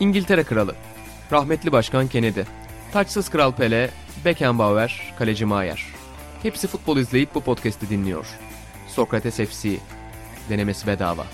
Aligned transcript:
İngiltere 0.00 0.44
Kralı, 0.44 0.74
rahmetli 1.32 1.72
Başkan 1.72 2.08
Kennedy, 2.08 2.40
taçsız 2.92 3.28
Kral 3.28 3.52
Pele, 3.52 3.90
Beckenbauer, 4.24 5.14
Kaleci 5.18 5.44
Maier. 5.44 5.86
Hepsi 6.42 6.66
futbol 6.66 6.96
izleyip 6.96 7.34
bu 7.34 7.40
podcast'i 7.40 7.90
dinliyor. 7.90 8.26
Sokrates 8.88 9.36
FC, 9.36 9.76
denemesi 10.48 10.86
bedava. 10.86 11.26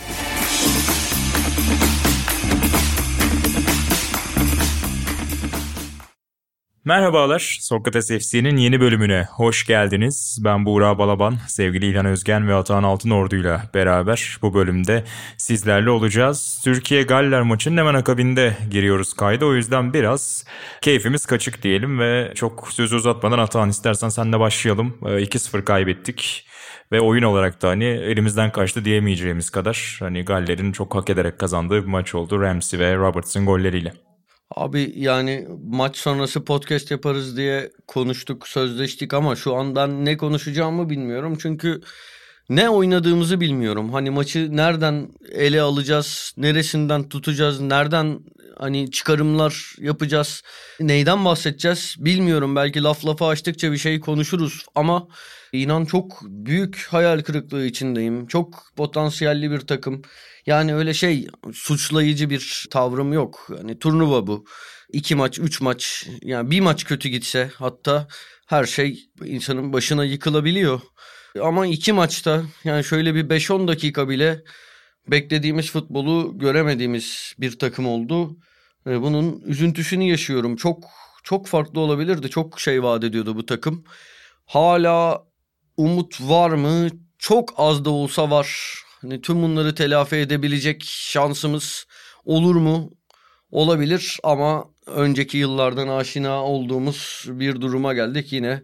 Merhabalar, 6.87 7.59
Sokrates 7.61 8.09
FC'nin 8.09 8.57
yeni 8.57 8.81
bölümüne 8.81 9.27
hoş 9.31 9.67
geldiniz. 9.67 10.39
Ben 10.45 10.67
Buğra 10.67 10.99
Balaban, 10.99 11.37
sevgili 11.49 11.87
İlhan 11.87 12.07
Özgen 12.07 12.49
ve 12.49 12.55
Atahan 12.55 12.83
Altınordu 12.83 13.37
ile 13.37 13.61
beraber 13.75 14.39
bu 14.43 14.55
bölümde 14.55 15.05
sizlerle 15.37 15.91
olacağız. 15.91 16.61
Türkiye-Galler 16.65 17.43
maçının 17.43 17.77
hemen 17.77 17.95
akabinde 17.95 18.57
giriyoruz 18.71 19.15
kayda. 19.15 19.47
O 19.47 19.55
yüzden 19.55 19.93
biraz 19.93 20.45
keyfimiz 20.81 21.27
kaçık 21.27 21.63
diyelim 21.63 21.99
ve 21.99 22.33
çok 22.35 22.69
sözü 22.73 22.97
uzatmadan 22.97 23.39
Atahan 23.39 23.69
istersen 23.69 24.09
senle 24.09 24.41
başlayalım. 24.41 24.99
2-0 25.03 25.59
ee, 25.59 25.65
kaybettik 25.65 26.47
ve 26.93 27.01
oyun 27.01 27.23
olarak 27.23 27.63
da 27.63 27.69
hani 27.69 27.85
elimizden 27.85 28.53
kaçtı 28.53 28.85
diyemeyeceğimiz 28.85 29.51
kadar 29.51 29.97
hani 30.01 30.25
Galler'in 30.25 30.73
çok 30.73 30.95
hak 30.95 31.11
ederek 31.11 31.39
kazandığı 31.39 31.83
bir 31.83 31.89
maç 31.89 32.15
oldu 32.15 32.41
Ramsey 32.41 32.81
ve 32.81 32.97
Robertson 32.97 33.47
golleriyle. 33.47 33.93
Abi 34.57 34.93
yani 34.97 35.49
maç 35.67 35.97
sonrası 35.97 36.45
podcast 36.45 36.91
yaparız 36.91 37.37
diye 37.37 37.71
konuştuk, 37.87 38.49
sözleştik 38.49 39.15
ama 39.15 39.37
şu 39.37 39.55
an 39.55 39.77
ben 39.77 40.05
ne 40.05 40.17
konuşacağımı 40.17 40.91
bilmiyorum. 40.91 41.39
Çünkü 41.41 41.81
ne 42.49 42.71
oynadığımızı 42.71 43.41
bilmiyorum. 43.41 43.93
Hani 43.93 44.11
maçı 44.11 44.57
nereden 44.57 45.09
ele 45.33 45.63
alacağız, 45.63 46.35
neresinden 46.37 47.09
tutacağız, 47.09 47.61
nereden 47.61 48.21
hani 48.59 48.91
çıkarımlar 48.91 49.75
yapacağız, 49.79 50.43
neyden 50.81 51.25
bahsedeceğiz 51.25 51.97
bilmiyorum. 51.99 52.57
Belki 52.57 52.83
laf 52.83 53.07
lafa 53.07 53.29
açtıkça 53.29 53.73
bir 53.73 53.79
şey 53.79 54.01
konuşuruz 54.01 54.67
ama 54.75 55.09
inan 55.53 55.85
çok 55.85 56.23
büyük 56.23 56.87
hayal 56.91 57.23
kırıklığı 57.23 57.67
içindeyim. 57.67 58.27
Çok 58.27 58.73
potansiyelli 58.77 59.51
bir 59.51 59.61
takım. 59.61 60.03
Yani 60.47 60.75
öyle 60.75 60.95
şey 60.95 61.27
suçlayıcı 61.53 62.31
bir 62.31 62.67
tavrım 62.71 63.13
yok. 63.13 63.49
Yani 63.59 63.79
turnuva 63.79 64.27
bu. 64.27 64.45
İki 64.93 65.15
maç, 65.15 65.39
üç 65.39 65.61
maç 65.61 66.09
yani 66.23 66.51
bir 66.51 66.61
maç 66.61 66.85
kötü 66.85 67.09
gitse 67.09 67.51
hatta 67.55 68.09
her 68.47 68.65
şey 68.65 69.11
insanın 69.25 69.73
başına 69.73 70.05
yıkılabiliyor. 70.05 70.81
Ama 71.43 71.67
iki 71.67 71.93
maçta 71.93 72.43
yani 72.65 72.85
şöyle 72.85 73.15
bir 73.15 73.29
5-10 73.29 73.69
dakika 73.69 74.09
bile 74.09 74.43
beklediğimiz 75.09 75.71
futbolu 75.71 76.39
göremediğimiz 76.39 77.35
bir 77.39 77.59
takım 77.59 77.87
oldu. 77.87 78.37
Bunun 78.87 79.41
üzüntüsünü 79.41 80.05
yaşıyorum. 80.05 80.57
Çok 80.57 80.85
çok 81.23 81.47
farklı 81.47 81.81
olabilirdi. 81.81 82.31
Çok 82.31 82.61
şey 82.61 82.83
vaat 82.83 83.05
ediyordu 83.05 83.37
bu 83.37 83.47
takım. 83.47 83.85
Hala 84.47 85.25
umut 85.77 86.21
var 86.21 86.51
mı? 86.51 86.89
Çok 87.19 87.55
az 87.57 87.85
da 87.85 87.91
olsa 87.91 88.31
var. 88.31 88.75
Hani 89.05 89.21
tüm 89.21 89.43
bunları 89.43 89.75
telafi 89.75 90.17
edebilecek 90.17 90.85
şansımız 90.87 91.87
olur 92.25 92.57
mu? 92.57 92.91
Olabilir 93.51 94.19
ama 94.23 94.65
önceki 94.87 95.39
yıllardan 95.39 95.89
aşina 95.89 96.45
olduğumuz 96.45 97.25
bir 97.29 97.61
duruma 97.61 97.95
geldik. 97.95 98.33
Yine 98.33 98.63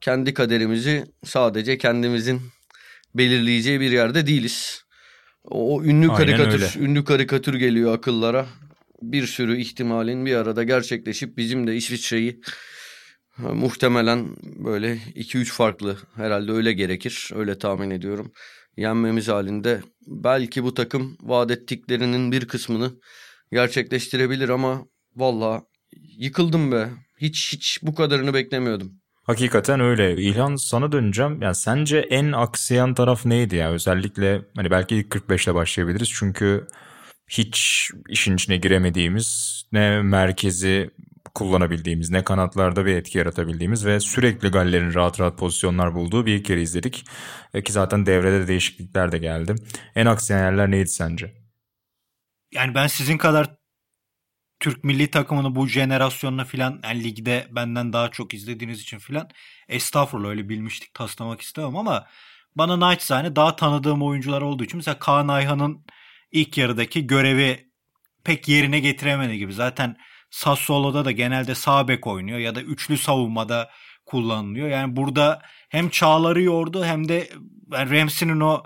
kendi 0.00 0.34
kaderimizi 0.34 1.04
sadece 1.24 1.78
kendimizin 1.78 2.40
belirleyeceği 3.14 3.80
bir 3.80 3.90
yerde 3.92 4.26
değiliz. 4.26 4.84
O 5.44 5.82
ünlü 5.82 6.10
Aynen 6.10 6.16
karikatür, 6.16 6.62
öyle. 6.62 6.86
ünlü 6.86 7.04
karikatür 7.04 7.54
geliyor 7.54 7.94
akıllara. 7.94 8.46
Bir 9.02 9.26
sürü 9.26 9.60
ihtimalin 9.60 10.26
bir 10.26 10.34
arada 10.36 10.64
gerçekleşip 10.64 11.36
bizim 11.36 11.66
de 11.66 11.76
İsviçre'yi 11.76 12.40
muhtemelen 13.38 14.36
böyle 14.42 14.94
2-3 14.96 15.44
farklı 15.44 15.96
herhalde 16.16 16.52
öyle 16.52 16.72
gerekir. 16.72 17.30
Öyle 17.34 17.58
tahmin 17.58 17.90
ediyorum 17.90 18.32
yenmemiz 18.76 19.28
halinde 19.28 19.80
belki 20.06 20.64
bu 20.64 20.74
takım 20.74 21.16
vaat 21.20 21.50
ettiklerinin 21.50 22.32
bir 22.32 22.48
kısmını 22.48 22.90
gerçekleştirebilir 23.52 24.48
ama 24.48 24.86
valla 25.16 25.62
yıkıldım 26.18 26.72
be. 26.72 26.88
Hiç 27.20 27.52
hiç 27.52 27.78
bu 27.82 27.94
kadarını 27.94 28.34
beklemiyordum. 28.34 28.92
Hakikaten 29.22 29.80
öyle. 29.80 30.16
İlhan 30.16 30.56
sana 30.56 30.92
döneceğim. 30.92 31.42
Yani 31.42 31.54
sence 31.54 31.98
en 31.98 32.32
aksayan 32.32 32.94
taraf 32.94 33.26
neydi 33.26 33.56
ya? 33.56 33.70
Özellikle 33.70 34.42
hani 34.56 34.70
belki 34.70 34.96
ilk 34.96 35.10
45 35.10 35.46
ile 35.46 35.54
başlayabiliriz. 35.54 36.10
Çünkü 36.14 36.66
hiç 37.30 37.90
işin 38.08 38.34
içine 38.34 38.56
giremediğimiz 38.56 39.62
ne 39.72 40.02
merkezi 40.02 40.90
kullanabildiğimiz, 41.34 42.10
ne 42.10 42.24
kanatlarda 42.24 42.86
bir 42.86 42.96
etki 42.96 43.18
yaratabildiğimiz 43.18 43.86
ve 43.86 44.00
sürekli 44.00 44.48
Galler'in 44.48 44.94
rahat 44.94 45.20
rahat 45.20 45.38
pozisyonlar 45.38 45.94
bulduğu 45.94 46.26
bir 46.26 46.34
ilk 46.34 46.50
izledik. 46.50 47.04
E 47.54 47.62
ki 47.62 47.72
zaten 47.72 48.06
devrede 48.06 48.40
de 48.40 48.48
değişiklikler 48.48 49.12
de 49.12 49.18
geldi. 49.18 49.54
En 49.94 50.06
aksayan 50.06 50.50
yerler 50.50 50.70
neydi 50.70 50.88
sence? 50.88 51.34
Yani 52.52 52.74
ben 52.74 52.86
sizin 52.86 53.18
kadar 53.18 53.56
Türk 54.60 54.84
milli 54.84 55.10
takımını 55.10 55.54
bu 55.54 55.68
jenerasyonla 55.68 56.44
filan 56.44 56.80
yani 56.84 57.04
ligde 57.04 57.48
benden 57.50 57.92
daha 57.92 58.10
çok 58.10 58.34
izlediğiniz 58.34 58.80
için 58.80 58.98
filan 58.98 59.28
estağfurullah 59.68 60.28
öyle 60.28 60.48
bilmiştik 60.48 60.94
taslamak 60.94 61.40
istemem 61.40 61.76
ama 61.76 62.06
bana 62.56 62.80
naçizane 62.80 63.36
daha 63.36 63.56
tanıdığım 63.56 64.02
oyuncular 64.02 64.42
olduğu 64.42 64.64
için 64.64 64.76
mesela 64.76 64.98
Kaan 64.98 65.28
Ayhan'ın 65.28 65.84
ilk 66.32 66.58
yarıdaki 66.58 67.06
görevi 67.06 67.70
pek 68.24 68.48
yerine 68.48 68.80
getiremedi 68.80 69.38
gibi. 69.38 69.52
Zaten 69.52 69.96
Sassuolo'da 70.32 71.04
da 71.04 71.10
genelde 71.10 71.54
sağ 71.54 71.88
bek 71.88 72.06
oynuyor 72.06 72.38
ya 72.38 72.54
da 72.54 72.62
üçlü 72.62 72.98
savunmada 72.98 73.70
kullanılıyor. 74.06 74.68
Yani 74.68 74.96
burada 74.96 75.42
hem 75.68 75.88
Çağlar'ı 75.88 76.42
yordu 76.42 76.84
hem 76.84 77.08
de 77.08 77.28
yani 77.72 78.00
Ramsey'nin 78.00 78.40
o 78.40 78.62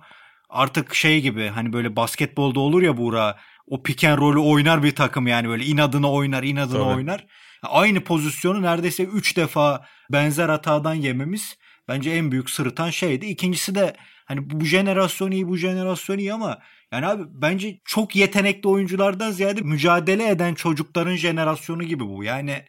artık 0.48 0.94
şey 0.94 1.20
gibi 1.20 1.48
hani 1.48 1.72
böyle 1.72 1.96
basketbolda 1.96 2.60
olur 2.60 2.82
ya 2.82 2.96
Buğra 2.96 3.38
o 3.66 3.82
pick 3.82 4.04
and 4.04 4.18
roll'ü 4.18 4.38
oynar 4.38 4.82
bir 4.82 4.94
takım 4.94 5.26
yani 5.26 5.48
böyle 5.48 5.64
inadına 5.64 6.12
oynar 6.12 6.42
inadına 6.42 6.84
Tabii. 6.84 6.94
oynar. 6.94 7.26
Aynı 7.62 8.00
pozisyonu 8.00 8.62
neredeyse 8.62 9.02
3 9.02 9.36
defa 9.36 9.86
benzer 10.12 10.48
hatadan 10.48 10.94
yememiz 10.94 11.58
bence 11.88 12.10
en 12.10 12.32
büyük 12.32 12.50
sırıtan 12.50 12.90
şeydi. 12.90 13.26
İkincisi 13.26 13.74
de 13.74 13.96
hani 14.24 14.50
bu 14.50 14.64
jenerasyon 14.64 15.30
iyi 15.30 15.48
bu 15.48 15.56
jenerasyon 15.56 16.18
iyi 16.18 16.32
ama 16.32 16.58
yani 16.92 17.06
abi 17.06 17.22
bence 17.28 17.80
çok 17.84 18.16
yetenekli 18.16 18.68
oyunculardan 18.68 19.30
ziyade 19.30 19.60
mücadele 19.60 20.28
eden 20.28 20.54
çocukların 20.54 21.16
jenerasyonu 21.16 21.82
gibi 21.82 22.04
bu. 22.04 22.24
Yani 22.24 22.64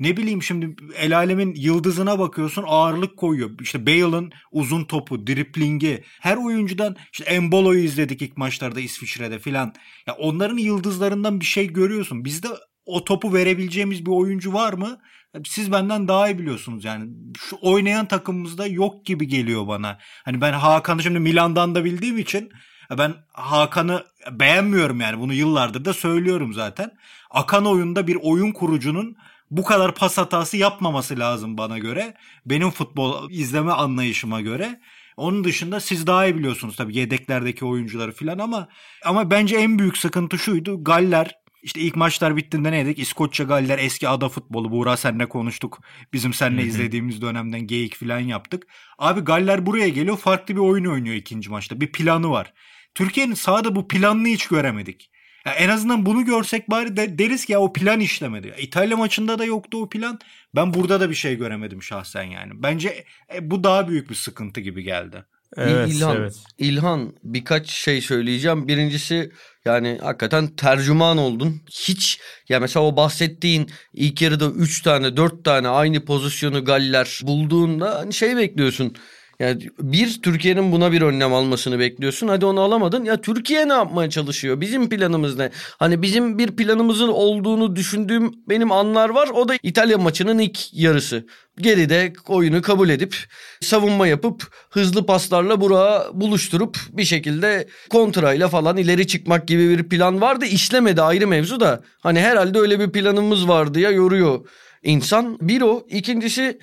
ne 0.00 0.16
bileyim 0.16 0.42
şimdi 0.42 0.76
el 0.96 1.16
alemin 1.16 1.54
yıldızına 1.54 2.18
bakıyorsun 2.18 2.64
ağırlık 2.66 3.16
koyuyor. 3.16 3.50
İşte 3.60 3.86
Bale'ın 3.86 4.32
uzun 4.52 4.84
topu, 4.84 5.26
driplingi. 5.26 6.04
Her 6.20 6.36
oyuncudan 6.36 6.96
işte 7.12 7.24
Embolo'yu 7.24 7.84
izledik 7.84 8.22
ilk 8.22 8.36
maçlarda 8.36 8.80
İsviçre'de 8.80 9.38
filan. 9.38 9.74
Ya 10.06 10.14
onların 10.14 10.56
yıldızlarından 10.56 11.40
bir 11.40 11.44
şey 11.44 11.72
görüyorsun. 11.72 12.24
Bizde 12.24 12.48
o 12.86 13.04
topu 13.04 13.34
verebileceğimiz 13.34 14.06
bir 14.06 14.10
oyuncu 14.10 14.52
var 14.52 14.72
mı? 14.72 14.98
Siz 15.44 15.72
benden 15.72 16.08
daha 16.08 16.28
iyi 16.28 16.38
biliyorsunuz 16.38 16.84
yani. 16.84 17.10
Şu 17.38 17.56
oynayan 17.62 18.06
takımımızda 18.06 18.66
yok 18.66 19.06
gibi 19.06 19.28
geliyor 19.28 19.66
bana. 19.66 19.98
Hani 20.24 20.40
ben 20.40 20.52
Hakan'ı 20.52 21.02
şimdi 21.02 21.18
Milan'dan 21.18 21.74
da 21.74 21.84
bildiğim 21.84 22.18
için 22.18 22.50
ben 22.98 23.14
Hakan'ı 23.32 24.04
beğenmiyorum 24.30 25.00
yani 25.00 25.20
bunu 25.20 25.34
yıllardır 25.34 25.84
da 25.84 25.94
söylüyorum 25.94 26.52
zaten. 26.52 26.90
Akan 27.30 27.66
oyunda 27.66 28.06
bir 28.06 28.18
oyun 28.22 28.52
kurucunun 28.52 29.16
bu 29.50 29.64
kadar 29.64 29.94
pas 29.94 30.18
hatası 30.18 30.56
yapmaması 30.56 31.18
lazım 31.18 31.58
bana 31.58 31.78
göre. 31.78 32.14
Benim 32.46 32.70
futbol 32.70 33.30
izleme 33.30 33.72
anlayışıma 33.72 34.40
göre. 34.40 34.80
Onun 35.16 35.44
dışında 35.44 35.80
siz 35.80 36.06
daha 36.06 36.26
iyi 36.26 36.36
biliyorsunuz 36.36 36.76
tabii 36.76 36.96
yedeklerdeki 36.96 37.64
oyuncuları 37.64 38.12
falan 38.12 38.38
ama 38.38 38.68
ama 39.04 39.30
bence 39.30 39.56
en 39.56 39.78
büyük 39.78 39.98
sıkıntı 39.98 40.38
şuydu. 40.38 40.84
Galler 40.84 41.40
işte 41.62 41.80
ilk 41.80 41.96
maçlar 41.96 42.36
bittiğinde 42.36 42.72
neydik? 42.72 42.98
İskoçya 42.98 43.46
Galler 43.46 43.78
eski 43.78 44.08
ada 44.08 44.28
futbolu. 44.28 44.70
Buğra 44.70 44.96
senle 44.96 45.28
konuştuk. 45.28 45.80
Bizim 46.12 46.34
seninle 46.34 46.62
izlediğimiz 46.62 47.22
dönemden 47.22 47.66
geyik 47.66 47.96
falan 47.96 48.20
yaptık. 48.20 48.66
Abi 48.98 49.20
Galler 49.20 49.66
buraya 49.66 49.88
geliyor. 49.88 50.16
Farklı 50.16 50.54
bir 50.54 50.60
oyun 50.60 50.84
oynuyor 50.84 51.16
ikinci 51.16 51.50
maçta. 51.50 51.80
Bir 51.80 51.92
planı 51.92 52.30
var. 52.30 52.52
Türkiye'nin 52.94 53.34
sahada 53.34 53.74
bu 53.74 53.88
planını 53.88 54.28
hiç 54.28 54.46
göremedik. 54.46 55.10
Ya 55.46 55.52
en 55.52 55.68
azından 55.68 56.06
bunu 56.06 56.24
görsek 56.24 56.70
bari 56.70 56.96
de 56.96 57.18
deriz 57.18 57.44
ki 57.44 57.52
ya 57.52 57.60
o 57.60 57.72
plan 57.72 58.00
işlemedi. 58.00 58.48
Ya 58.48 58.56
İtalya 58.56 58.96
maçında 58.96 59.38
da 59.38 59.44
yoktu 59.44 59.82
o 59.82 59.88
plan. 59.88 60.18
Ben 60.54 60.74
burada 60.74 61.00
da 61.00 61.10
bir 61.10 61.14
şey 61.14 61.36
göremedim 61.36 61.82
şahsen 61.82 62.22
yani. 62.22 62.52
Bence 62.54 63.04
e, 63.34 63.50
bu 63.50 63.64
daha 63.64 63.88
büyük 63.88 64.10
bir 64.10 64.14
sıkıntı 64.14 64.60
gibi 64.60 64.82
geldi. 64.82 65.24
Evet, 65.56 65.88
İlhan, 65.88 66.16
evet. 66.16 66.34
İlhan 66.58 67.14
birkaç 67.24 67.70
şey 67.70 68.00
söyleyeceğim. 68.00 68.68
Birincisi 68.68 69.32
yani 69.64 69.98
hakikaten 70.02 70.46
tercüman 70.56 71.18
oldun. 71.18 71.62
Hiç 71.70 72.20
ya 72.48 72.60
mesela 72.60 72.86
o 72.86 72.96
bahsettiğin 72.96 73.70
ilk 73.92 74.22
yarıda 74.22 74.50
3 74.50 74.82
tane 74.82 75.16
4 75.16 75.44
tane 75.44 75.68
aynı 75.68 76.04
pozisyonu 76.04 76.64
Galler 76.64 77.20
bulduğunda 77.22 77.98
hani 77.98 78.12
şey 78.12 78.36
bekliyorsun. 78.36 78.96
Yani 79.40 79.68
bir 79.78 80.22
Türkiye'nin 80.22 80.72
buna 80.72 80.92
bir 80.92 81.02
önlem 81.02 81.34
almasını 81.34 81.78
bekliyorsun. 81.78 82.28
Hadi 82.28 82.46
onu 82.46 82.60
alamadın. 82.60 83.04
Ya 83.04 83.20
Türkiye 83.20 83.68
ne 83.68 83.72
yapmaya 83.72 84.10
çalışıyor? 84.10 84.60
Bizim 84.60 84.88
planımız 84.88 85.38
ne? 85.38 85.50
Hani 85.78 86.02
bizim 86.02 86.38
bir 86.38 86.56
planımızın 86.56 87.08
olduğunu 87.08 87.76
düşündüğüm 87.76 88.32
benim 88.48 88.72
anlar 88.72 89.08
var. 89.08 89.28
O 89.28 89.48
da 89.48 89.54
İtalya 89.62 89.98
maçının 89.98 90.38
ilk 90.38 90.74
yarısı. 90.74 91.26
Geride 91.58 92.12
oyunu 92.28 92.62
kabul 92.62 92.88
edip 92.88 93.16
savunma 93.60 94.06
yapıp 94.06 94.46
hızlı 94.70 95.06
paslarla 95.06 95.60
Burak'ı 95.60 96.20
buluşturup 96.20 96.78
bir 96.92 97.04
şekilde 97.04 97.68
kontrayla 97.90 98.48
falan 98.48 98.76
ileri 98.76 99.06
çıkmak 99.06 99.48
gibi 99.48 99.78
bir 99.78 99.88
plan 99.88 100.20
vardı. 100.20 100.44
İşlemedi 100.44 101.02
ayrı 101.02 101.26
mevzu 101.28 101.60
da. 101.60 101.82
Hani 102.00 102.20
herhalde 102.20 102.58
öyle 102.58 102.80
bir 102.80 102.92
planımız 102.92 103.48
vardı 103.48 103.80
ya 103.80 103.90
yoruyor 103.90 104.48
insan. 104.82 105.38
Bir 105.40 105.62
o. 105.62 105.86
İkincisi 105.88 106.58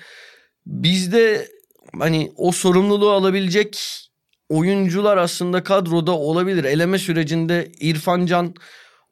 bizde 0.66 1.48
hani 1.98 2.32
o 2.36 2.52
sorumluluğu 2.52 3.10
alabilecek 3.10 3.78
oyuncular 4.48 5.16
aslında 5.16 5.62
kadroda 5.62 6.12
olabilir. 6.12 6.64
Eleme 6.64 6.98
sürecinde 6.98 7.72
İrfan 7.80 8.26
Can 8.26 8.54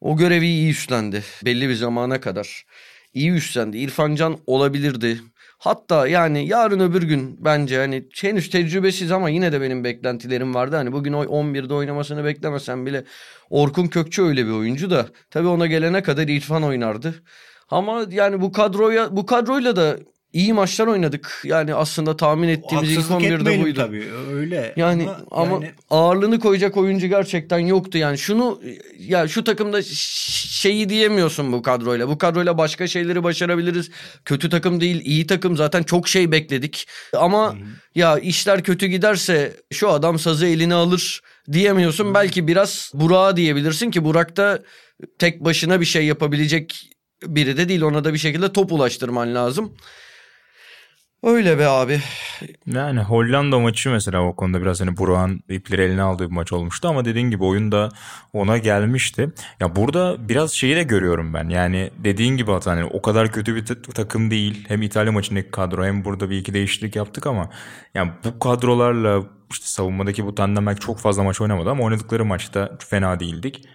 o 0.01 0.17
görevi 0.17 0.47
iyi 0.47 0.71
üstlendi. 0.71 1.23
Belli 1.45 1.69
bir 1.69 1.75
zamana 1.75 2.21
kadar. 2.21 2.65
iyi 3.13 3.31
üstlendi. 3.31 3.77
İrfan 3.77 4.15
Can 4.15 4.37
olabilirdi. 4.47 5.21
Hatta 5.57 6.07
yani 6.07 6.47
yarın 6.47 6.79
öbür 6.79 7.03
gün 7.03 7.37
bence 7.39 7.77
hani 7.77 8.05
henüz 8.21 8.49
tecrübesiz 8.49 9.11
ama 9.11 9.29
yine 9.29 9.51
de 9.51 9.61
benim 9.61 9.83
beklentilerim 9.83 10.55
vardı. 10.55 10.75
Hani 10.75 10.91
bugün 10.91 11.13
o 11.13 11.23
11'de 11.23 11.73
oynamasını 11.73 12.23
beklemesem 12.25 12.85
bile 12.85 13.03
Orkun 13.49 13.87
Kökçü 13.87 14.23
öyle 14.23 14.45
bir 14.45 14.51
oyuncu 14.51 14.89
da 14.89 15.07
tabii 15.29 15.47
ona 15.47 15.67
gelene 15.67 16.03
kadar 16.03 16.27
İrfan 16.27 16.63
oynardı. 16.63 17.23
Ama 17.69 18.05
yani 18.09 18.41
bu 18.41 18.51
kadroya 18.51 19.15
bu 19.15 19.25
kadroyla 19.25 19.75
da 19.75 19.97
iyi 20.33 20.53
maçlar 20.53 20.87
oynadık. 20.87 21.41
Yani 21.43 21.75
aslında 21.75 22.17
tahmin 22.17 22.47
ettiğimiz 22.47 22.91
ilk 22.91 23.05
11'de 23.05 23.63
buydu. 23.63 23.77
tabii 23.77 24.07
öyle. 24.33 24.73
Yani 24.75 25.03
ama, 25.03 25.19
ama 25.31 25.53
yani... 25.53 25.71
ağırlığını 25.89 26.39
koyacak 26.39 26.77
oyuncu 26.77 27.07
gerçekten 27.07 27.59
yoktu. 27.59 27.97
Yani 27.97 28.17
şunu 28.17 28.61
ya 28.99 29.27
şu 29.27 29.43
takımda 29.43 29.81
şeyi 29.83 30.89
diyemiyorsun 30.89 31.51
bu 31.51 31.61
kadroyla. 31.61 32.07
Bu 32.07 32.17
kadroyla 32.17 32.57
başka 32.57 32.87
şeyleri 32.87 33.23
başarabiliriz. 33.23 33.89
Kötü 34.25 34.49
takım 34.49 34.81
değil, 34.81 35.01
iyi 35.05 35.27
takım. 35.27 35.57
Zaten 35.57 35.83
çok 35.83 36.07
şey 36.07 36.31
bekledik. 36.31 36.87
Ama 37.13 37.53
hmm. 37.53 37.59
ya 37.95 38.19
işler 38.19 38.63
kötü 38.63 38.85
giderse 38.85 39.53
şu 39.73 39.89
adam 39.89 40.19
sazı 40.19 40.45
eline 40.45 40.73
alır 40.73 41.21
diyemiyorsun. 41.51 42.05
Hmm. 42.05 42.13
Belki 42.13 42.47
biraz 42.47 42.91
Burak'a 42.93 43.37
diyebilirsin 43.37 43.91
ki 43.91 44.03
Burak 44.03 44.37
da 44.37 44.63
tek 45.19 45.45
başına 45.45 45.81
bir 45.81 45.85
şey 45.85 46.05
yapabilecek 46.05 46.89
biri 47.23 47.57
de 47.57 47.69
değil. 47.69 47.81
Ona 47.81 48.03
da 48.03 48.13
bir 48.13 48.19
şekilde 48.19 48.53
top 48.53 48.71
ulaştırman 48.71 49.35
lazım. 49.35 49.73
Öyle 51.27 51.59
be 51.59 51.67
abi. 51.67 52.01
Yani 52.65 52.99
Hollanda 52.99 53.59
maçı 53.59 53.89
mesela 53.89 54.21
o 54.21 54.35
konuda 54.35 54.61
biraz 54.61 54.81
hani 54.81 54.97
Burak'ın 54.97 55.43
ipleri 55.49 55.81
eline 55.81 56.01
aldığı 56.01 56.29
bir 56.29 56.35
maç 56.35 56.53
olmuştu 56.53 56.87
ama 56.87 57.05
dediğin 57.05 57.29
gibi 57.29 57.43
oyun 57.43 57.71
da 57.71 57.89
ona 58.33 58.57
gelmişti. 58.57 59.29
Ya 59.59 59.75
burada 59.75 60.29
biraz 60.29 60.51
şeyi 60.51 60.75
de 60.75 60.83
görüyorum 60.83 61.33
ben. 61.33 61.49
Yani 61.49 61.91
dediğin 61.97 62.37
gibi 62.37 62.51
hani 62.51 62.85
o 62.85 63.01
kadar 63.01 63.31
kötü 63.31 63.55
bir 63.55 63.65
takım 63.93 64.31
değil. 64.31 64.65
Hem 64.67 64.81
İtalya 64.81 65.11
maçındaki 65.11 65.51
kadro 65.51 65.85
hem 65.85 66.05
burada 66.05 66.29
bir 66.29 66.37
iki 66.37 66.53
değişiklik 66.53 66.95
yaptık 66.95 67.27
ama 67.27 67.49
yani 67.93 68.11
bu 68.23 68.39
kadrolarla 68.39 69.23
işte 69.51 69.65
savunmadaki 69.65 70.25
bu 70.25 70.35
tandem 70.35 70.75
çok 70.75 70.99
fazla 70.99 71.23
maç 71.23 71.41
oynamadı 71.41 71.69
ama 71.69 71.83
oynadıkları 71.83 72.25
maçta 72.25 72.77
fena 72.89 73.19
değildik. 73.19 73.65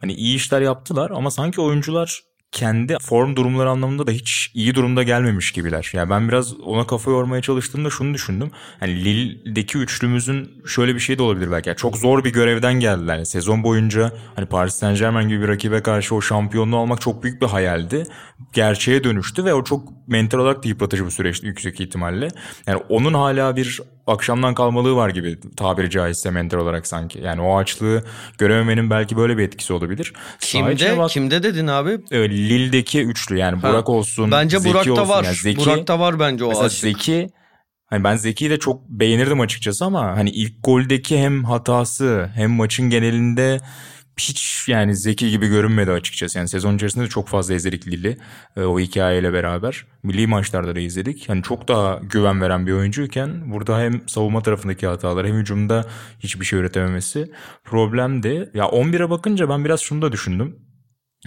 Hani 0.00 0.12
iyi 0.12 0.36
işler 0.36 0.60
yaptılar 0.60 1.10
ama 1.10 1.30
sanki 1.30 1.60
oyuncular 1.60 2.22
kendi 2.56 2.96
form 3.00 3.36
durumları 3.36 3.70
anlamında 3.70 4.06
da 4.06 4.10
hiç 4.10 4.50
iyi 4.54 4.74
durumda 4.74 5.02
gelmemiş 5.02 5.52
gibiler. 5.52 5.90
Yani 5.92 6.10
ben 6.10 6.28
biraz 6.28 6.60
ona 6.60 6.86
kafa 6.86 7.10
yormaya 7.10 7.42
çalıştığımda 7.42 7.90
şunu 7.90 8.14
düşündüm. 8.14 8.50
Hani 8.80 9.04
Lille'deki 9.04 9.78
üçlümüzün 9.78 10.62
şöyle 10.66 10.94
bir 10.94 11.00
şey 11.00 11.18
de 11.18 11.22
olabilir 11.22 11.50
belki. 11.50 11.68
Yani 11.68 11.76
çok 11.76 11.96
zor 11.96 12.24
bir 12.24 12.32
görevden 12.32 12.74
geldiler. 12.74 13.14
Yani 13.14 13.26
sezon 13.26 13.62
boyunca 13.62 14.12
hani 14.36 14.46
Paris 14.46 14.74
Saint 14.74 14.98
Germain 14.98 15.28
gibi 15.28 15.42
bir 15.42 15.48
rakibe 15.48 15.82
karşı 15.82 16.14
o 16.14 16.20
şampiyonluğu 16.20 16.78
almak 16.78 17.00
çok 17.00 17.22
büyük 17.22 17.42
bir 17.42 17.46
hayaldi. 17.46 18.04
Gerçeğe 18.52 19.04
dönüştü 19.04 19.44
ve 19.44 19.54
o 19.54 19.64
çok 19.64 20.08
mental 20.08 20.38
olarak 20.38 20.64
da 20.64 20.68
yıpratıcı 20.68 21.04
bir 21.04 21.10
süreçti 21.10 21.46
yüksek 21.46 21.80
ihtimalle. 21.80 22.28
Yani 22.66 22.82
onun 22.88 23.14
hala 23.14 23.56
bir 23.56 23.80
akşamdan 24.06 24.54
kalmalığı 24.54 24.96
var 24.96 25.08
gibi 25.10 25.38
tabiri 25.56 25.90
caizse 25.90 26.30
mental 26.30 26.58
olarak 26.58 26.86
sanki. 26.86 27.18
Yani 27.18 27.40
o 27.40 27.58
açlığı 27.58 28.04
görememenin 28.38 28.90
belki 28.90 29.16
böyle 29.16 29.38
bir 29.38 29.42
etkisi 29.42 29.72
olabilir. 29.72 30.12
Kimde? 30.40 30.98
Bak, 30.98 31.10
Kimde 31.10 31.42
dedin 31.42 31.66
abi? 31.66 31.98
Evet, 32.10 32.30
Lille'deki 32.30 33.02
üçlü 33.02 33.38
yani 33.38 33.60
ha. 33.60 33.70
Burak 33.70 33.88
olsun, 33.88 34.30
Bence 34.30 34.58
Zeki 34.58 34.74
Burak'ta 34.74 34.92
olsun. 34.92 35.08
var. 35.08 35.24
Yani 35.24 35.36
Zeki, 35.36 35.60
Burak'ta 35.60 36.00
var 36.00 36.20
bence 36.20 36.44
o 36.44 36.48
mesela 36.48 36.66
açlık. 36.66 36.80
Zeki 36.80 37.30
Hani 37.86 38.04
ben 38.04 38.16
Zeki'yi 38.16 38.50
de 38.50 38.58
çok 38.58 38.88
beğenirdim 38.88 39.40
açıkçası 39.40 39.84
ama 39.84 40.16
hani 40.16 40.30
ilk 40.30 40.64
goldeki 40.64 41.18
hem 41.18 41.44
hatası 41.44 42.30
hem 42.34 42.50
maçın 42.50 42.90
genelinde 42.90 43.60
hiç 44.20 44.68
yani 44.68 44.96
zeki 44.96 45.30
gibi 45.30 45.46
görünmedi 45.48 45.90
açıkçası. 45.90 46.38
Yani 46.38 46.48
sezon 46.48 46.76
içerisinde 46.76 47.04
de 47.04 47.08
çok 47.08 47.28
fazla 47.28 47.54
izledik 47.54 47.88
Lili 47.88 48.16
e, 48.56 48.62
o 48.62 48.80
hikayeyle 48.80 49.32
beraber. 49.32 49.84
Milli 50.02 50.26
maçlarda 50.26 50.74
da 50.74 50.80
izledik. 50.80 51.28
Hani 51.28 51.42
çok 51.42 51.68
daha 51.68 52.00
güven 52.02 52.40
veren 52.40 52.66
bir 52.66 52.72
oyuncuyken 52.72 53.52
burada 53.52 53.80
hem 53.80 54.08
savunma 54.08 54.42
tarafındaki 54.42 54.86
hatalar 54.86 55.26
hem 55.26 55.36
hücumda 55.36 55.84
hiçbir 56.20 56.44
şey 56.44 56.58
üretememesi 56.58 57.30
problemdi. 57.64 58.50
Ya 58.54 58.64
11'e 58.64 59.10
bakınca 59.10 59.48
ben 59.48 59.64
biraz 59.64 59.80
şunu 59.80 60.02
da 60.02 60.12
düşündüm. 60.12 60.65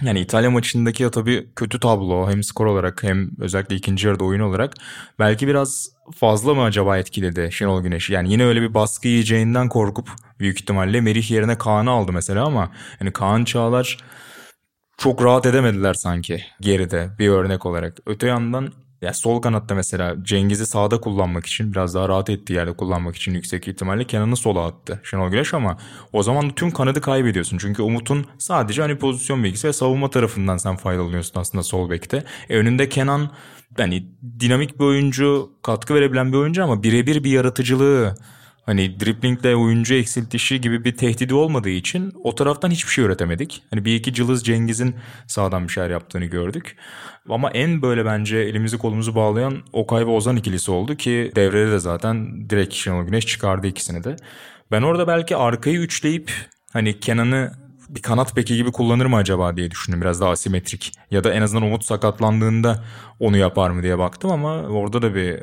Yani 0.02 0.20
İtalya 0.20 0.50
maçındaki 0.50 1.02
ya 1.02 1.10
tabii 1.10 1.48
kötü 1.56 1.80
tablo 1.80 2.30
hem 2.30 2.42
skor 2.42 2.66
olarak 2.66 3.02
hem 3.02 3.30
özellikle 3.40 3.76
ikinci 3.76 4.06
yarıda 4.06 4.24
oyun 4.24 4.40
olarak 4.40 4.74
belki 5.18 5.48
biraz 5.48 5.88
fazla 6.14 6.54
mı 6.54 6.62
acaba 6.62 6.98
etkiledi 6.98 7.48
Şenol 7.52 7.82
Güneş? 7.82 8.10
Yani 8.10 8.32
yine 8.32 8.44
öyle 8.44 8.62
bir 8.62 8.74
baskı 8.74 9.08
yiyeceğinden 9.08 9.68
korkup 9.68 10.08
büyük 10.38 10.60
ihtimalle 10.60 11.00
Merih 11.00 11.30
yerine 11.30 11.58
Kaan'ı 11.58 11.90
aldı 11.90 12.12
mesela 12.12 12.44
ama 12.44 12.72
yani 13.00 13.12
Kaan 13.12 13.44
Çağlar 13.44 13.98
çok 14.98 15.24
rahat 15.24 15.46
edemediler 15.46 15.94
sanki 15.94 16.42
geride 16.60 17.10
bir 17.18 17.28
örnek 17.28 17.66
olarak. 17.66 17.98
Öte 18.06 18.26
yandan 18.26 18.72
ya 19.02 19.14
sol 19.14 19.42
kanatta 19.42 19.74
mesela 19.74 20.16
Cengiz'i 20.22 20.66
sağda 20.66 21.00
kullanmak 21.00 21.46
için 21.46 21.72
biraz 21.72 21.94
daha 21.94 22.08
rahat 22.08 22.30
ettiği 22.30 22.52
yerde 22.52 22.72
kullanmak 22.72 23.16
için 23.16 23.34
yüksek 23.34 23.68
ihtimalle 23.68 24.04
Kenan'ı 24.04 24.36
sola 24.36 24.66
attı 24.66 25.00
Şenol 25.04 25.30
Güneş 25.30 25.54
ama 25.54 25.78
o 26.12 26.22
zaman 26.22 26.50
tüm 26.50 26.70
kanadı 26.70 27.00
kaybediyorsun. 27.00 27.58
Çünkü 27.58 27.82
Umut'un 27.82 28.26
sadece 28.38 28.82
hani 28.82 28.98
pozisyon 28.98 29.44
bilgisi 29.44 29.68
ve 29.68 29.72
savunma 29.72 30.10
tarafından 30.10 30.56
sen 30.56 30.76
faydalanıyorsun 30.76 31.40
aslında 31.40 31.62
sol 31.62 31.90
bekte. 31.90 32.24
E 32.48 32.56
önünde 32.56 32.88
Kenan 32.88 33.30
yani 33.78 34.06
dinamik 34.40 34.80
bir 34.80 34.84
oyuncu, 34.84 35.50
katkı 35.62 35.94
verebilen 35.94 36.32
bir 36.32 36.38
oyuncu 36.38 36.64
ama 36.64 36.82
birebir 36.82 37.24
bir 37.24 37.30
yaratıcılığı 37.30 38.14
Hani 38.70 39.00
driplingle 39.00 39.56
oyuncu 39.56 39.94
eksiltişi 39.94 40.60
gibi 40.60 40.84
bir 40.84 40.96
tehdidi 40.96 41.34
olmadığı 41.34 41.70
için 41.70 42.12
o 42.24 42.34
taraftan 42.34 42.70
hiçbir 42.70 42.92
şey 42.92 43.04
üretemedik. 43.04 43.62
Hani 43.70 43.84
bir 43.84 43.94
iki 43.94 44.14
cılız 44.14 44.44
Cengiz'in 44.44 44.94
sağdan 45.26 45.64
bir 45.64 45.72
şeyler 45.72 45.90
yaptığını 45.90 46.24
gördük. 46.24 46.76
Ama 47.28 47.50
en 47.50 47.82
böyle 47.82 48.04
bence 48.04 48.36
elimizi 48.36 48.78
kolumuzu 48.78 49.14
bağlayan 49.14 49.58
Okay 49.72 50.06
ve 50.06 50.10
Ozan 50.10 50.36
ikilisi 50.36 50.70
oldu 50.70 50.96
ki 50.96 51.32
devrede 51.36 51.70
de 51.70 51.78
zaten 51.78 52.50
direkt 52.50 52.74
Şenol 52.74 53.04
Güneş 53.04 53.26
çıkardı 53.26 53.66
ikisini 53.66 54.04
de. 54.04 54.16
Ben 54.70 54.82
orada 54.82 55.06
belki 55.06 55.36
arkayı 55.36 55.78
üçleyip 55.78 56.32
hani 56.72 57.00
Kenan'ı 57.00 57.52
bir 57.88 58.02
kanat 58.02 58.36
beki 58.36 58.56
gibi 58.56 58.72
kullanır 58.72 59.06
mı 59.06 59.16
acaba 59.16 59.56
diye 59.56 59.70
düşündüm. 59.70 60.00
Biraz 60.00 60.20
daha 60.20 60.30
asimetrik. 60.30 60.92
Ya 61.10 61.24
da 61.24 61.32
en 61.32 61.42
azından 61.42 61.62
Umut 61.62 61.84
sakatlandığında 61.84 62.84
onu 63.20 63.36
yapar 63.36 63.70
mı 63.70 63.82
diye 63.82 63.98
baktım 63.98 64.30
ama 64.30 64.62
orada 64.62 65.02
da 65.02 65.14
bir 65.14 65.40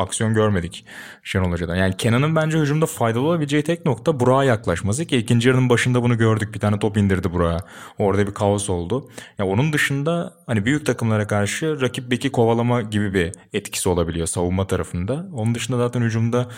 aksiyon 0.00 0.34
görmedik 0.34 0.86
Şenol 1.22 1.50
Hoca'dan. 1.50 1.76
Yani 1.76 1.96
Kenan'ın 1.96 2.36
bence 2.36 2.58
hücumda 2.58 2.86
faydalı 2.86 3.22
olabileceği 3.22 3.62
tek 3.62 3.86
nokta 3.86 4.20
Burak'a 4.20 4.44
yaklaşması 4.44 5.04
ki 5.04 5.16
ikinci 5.16 5.48
yarının 5.48 5.68
başında 5.68 6.02
bunu 6.02 6.18
gördük. 6.18 6.54
Bir 6.54 6.60
tane 6.60 6.78
top 6.78 6.96
indirdi 6.96 7.32
Burak'a. 7.32 7.66
Orada 7.98 8.26
bir 8.26 8.34
kaos 8.34 8.70
oldu. 8.70 9.10
Ya 9.38 9.46
onun 9.46 9.72
dışında 9.72 10.34
hani 10.46 10.64
büyük 10.64 10.86
takımlara 10.86 11.26
karşı 11.26 11.80
rakip 11.80 12.10
beki 12.10 12.32
kovalama 12.32 12.82
gibi 12.82 13.14
bir 13.14 13.32
etkisi 13.52 13.88
olabiliyor 13.88 14.26
savunma 14.26 14.66
tarafında. 14.66 15.26
Onun 15.32 15.54
dışında 15.54 15.76
zaten 15.76 16.02
hücumda 16.02 16.48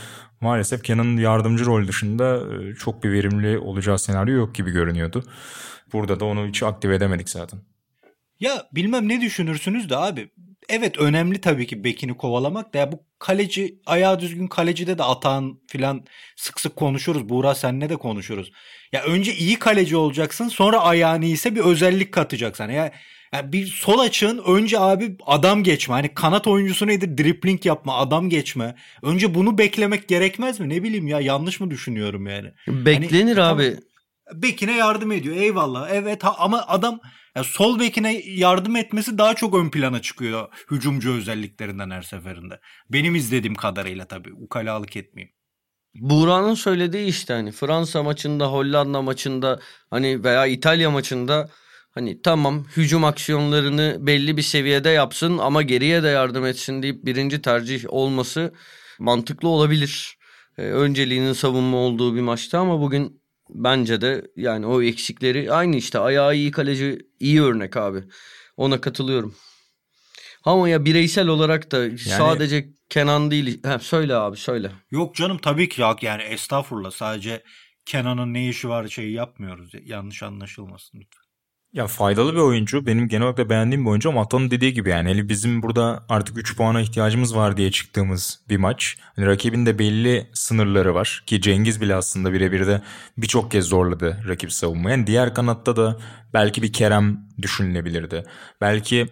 maalesef 0.41 0.83
Kenan'ın 0.83 1.17
yardımcı 1.17 1.64
rol 1.64 1.88
dışında 1.88 2.37
e, 2.37 2.75
çok 2.75 3.05
bir 3.05 3.12
verimli 3.12 3.59
olacağı 3.59 3.99
senaryo 3.99 4.35
yok 4.35 4.55
gibi 4.55 4.71
görünüyordu. 4.71 5.25
Burada 5.93 6.21
da 6.21 6.25
onu 6.25 6.47
hiç 6.47 6.62
aktive 6.62 6.95
edemedik 6.95 7.31
zaten. 7.31 7.61
Ya 8.41 8.67
bilmem 8.73 9.09
ne 9.09 9.21
düşünürsünüz 9.21 9.91
de 9.91 9.97
abi 9.97 10.31
evet 10.68 10.99
önemli 10.99 11.40
tabii 11.40 11.66
ki 11.66 11.85
bekini 11.85 12.16
kovalamak 12.16 12.75
da 12.75 12.78
ya 12.78 12.92
bu 12.92 13.04
kaleci 13.18 13.80
ayağı 13.87 14.21
düzgün 14.21 14.47
kalecide 14.47 14.99
de 14.99 15.02
atan 15.02 15.61
filan 15.68 16.04
sık 16.37 16.61
sık 16.61 16.76
konuşuruz. 16.76 17.28
Buğra 17.28 17.54
senle 17.54 17.88
de 17.88 17.97
konuşuruz. 17.97 18.52
Ya 18.92 19.02
önce 19.02 19.35
iyi 19.35 19.59
kaleci 19.59 19.97
olacaksın 19.97 20.49
sonra 20.49 20.78
ayağını 20.78 21.25
ise 21.25 21.54
bir 21.54 21.61
özellik 21.61 22.12
katacaksın. 22.12 22.68
Ya 22.68 22.92
yani 23.35 23.52
bir 23.52 23.66
sol 23.66 23.99
açığın 23.99 24.42
önce 24.47 24.80
abi 24.80 25.16
adam 25.26 25.62
geçme. 25.62 25.94
Hani 25.94 26.14
kanat 26.14 26.47
oyuncusu 26.47 26.87
nedir? 26.87 27.18
Dripling 27.18 27.66
yapma, 27.66 27.97
adam 27.97 28.28
geçme. 28.28 28.75
Önce 29.02 29.35
bunu 29.35 29.59
beklemek 29.59 30.09
gerekmez 30.09 30.61
mi? 30.61 30.68
Ne 30.68 30.83
bileyim 30.83 31.06
ya 31.06 31.21
yanlış 31.21 31.61
mı 31.61 31.71
düşünüyorum 31.71 32.26
yani? 32.26 32.52
Beklenir 32.68 33.37
hani, 33.37 33.54
abi. 33.54 33.64
Tamam. 33.64 34.42
bekine 34.42 34.76
yardım 34.76 35.12
ediyor. 35.12 35.37
Eyvallah. 35.37 35.88
Evet 35.92 36.25
ha, 36.25 36.35
ama 36.38 36.64
adam 36.66 37.00
ya 37.37 37.45
sol 37.45 37.81
bekine 37.81 38.23
yardım 38.26 38.76
etmesi 38.76 39.19
daha 39.19 39.35
çok 39.35 39.55
ön 39.55 39.71
plana 39.71 40.03
çıkıyor 40.03 40.49
hücumcu 40.71 41.12
özelliklerinden 41.12 41.91
her 41.91 42.03
seferinde. 42.03 42.61
Benim 42.91 43.14
izlediğim 43.14 43.55
kadarıyla 43.55 44.05
tabii. 44.05 44.33
Ukalalık 44.33 44.97
etmeyeyim. 44.97 45.35
Buğra'nın 45.95 46.55
söylediği 46.55 47.07
işte 47.07 47.35
hani 47.35 47.53
Fransa 47.53 48.03
maçında, 48.03 48.47
Hollanda 48.47 49.03
maçında 49.03 49.61
hani 49.91 50.25
veya 50.25 50.47
İtalya 50.47 50.91
maçında 50.91 51.50
hani 51.91 52.23
tamam 52.23 52.64
hücum 52.76 53.05
aksiyonlarını 53.05 53.97
belli 54.00 54.37
bir 54.37 54.43
seviyede 54.43 54.91
yapsın 54.91 55.38
ama 55.38 55.62
geriye 55.62 56.03
de 56.03 56.09
yardım 56.09 56.47
etsin 56.47 56.83
deyip 56.83 57.05
birinci 57.07 57.43
tercih 57.43 57.85
olması 57.88 58.55
mantıklı 58.99 59.49
olabilir. 59.49 60.19
Ee, 60.59 60.62
önceliğinin 60.62 61.33
savunma 61.33 61.76
olduğu 61.76 62.14
bir 62.14 62.21
maçta 62.21 62.59
ama 62.59 62.81
bugün 62.81 63.24
bence 63.50 64.00
de 64.00 64.26
yani 64.36 64.66
o 64.66 64.82
eksikleri 64.82 65.52
aynı 65.52 65.76
işte 65.76 65.98
ayağı 65.98 66.36
iyi 66.36 66.50
kaleci 66.50 66.98
iyi 67.20 67.42
örnek 67.42 67.76
abi. 67.76 68.04
Ona 68.56 68.80
katılıyorum. 68.80 69.34
Ama 70.44 70.68
ya 70.68 70.84
bireysel 70.84 71.28
olarak 71.28 71.72
da 71.72 71.78
yani... 71.78 71.98
sadece 71.98 72.74
Kenan 72.88 73.30
değil. 73.30 73.62
Ha, 73.62 73.78
söyle 73.78 74.14
abi 74.14 74.36
söyle. 74.36 74.72
Yok 74.90 75.14
canım 75.14 75.38
tabii 75.38 75.68
ki 75.68 75.80
ya 75.80 75.96
yani 76.02 76.22
estağfurullah 76.22 76.90
sadece 76.90 77.42
Kenan'ın 77.86 78.34
ne 78.34 78.48
işi 78.48 78.68
var 78.68 78.88
şeyi 78.88 79.12
yapmıyoruz. 79.12 79.72
Yanlış 79.84 80.22
anlaşılmasın 80.22 80.98
lütfen. 81.00 81.24
Ya 81.75 81.87
faydalı 81.87 82.33
bir 82.33 82.38
oyuncu. 82.38 82.87
Benim 82.87 83.09
genel 83.09 83.23
olarak 83.23 83.38
da 83.38 83.50
beğendiğim 83.50 83.85
bir 83.85 83.90
oyuncu 83.90 84.09
ama 84.09 84.21
Atan'ın 84.21 84.50
dediği 84.50 84.75
gibi 84.75 84.88
yani 84.88 85.11
hele 85.11 85.28
bizim 85.28 85.62
burada 85.62 86.04
artık 86.09 86.38
3 86.38 86.57
puana 86.57 86.81
ihtiyacımız 86.81 87.37
var 87.37 87.57
diye 87.57 87.71
çıktığımız 87.71 88.40
bir 88.49 88.57
maç. 88.57 88.97
Hani 89.16 89.26
rakibin 89.26 89.66
de 89.66 89.78
belli 89.78 90.31
sınırları 90.35 90.95
var 90.95 91.23
ki 91.26 91.40
Cengiz 91.40 91.81
bile 91.81 91.95
aslında 91.95 92.33
birebir 92.33 92.66
de 92.66 92.83
birçok 93.19 93.50
kez 93.50 93.64
zorladı 93.64 94.23
rakip 94.28 94.52
savunmayı. 94.52 94.97
Yani 94.97 95.07
diğer 95.07 95.35
kanatta 95.35 95.76
da 95.76 95.99
belki 96.35 96.62
bir 96.62 96.73
Kerem 96.73 97.21
düşünülebilirdi. 97.43 98.25
Belki 98.61 99.09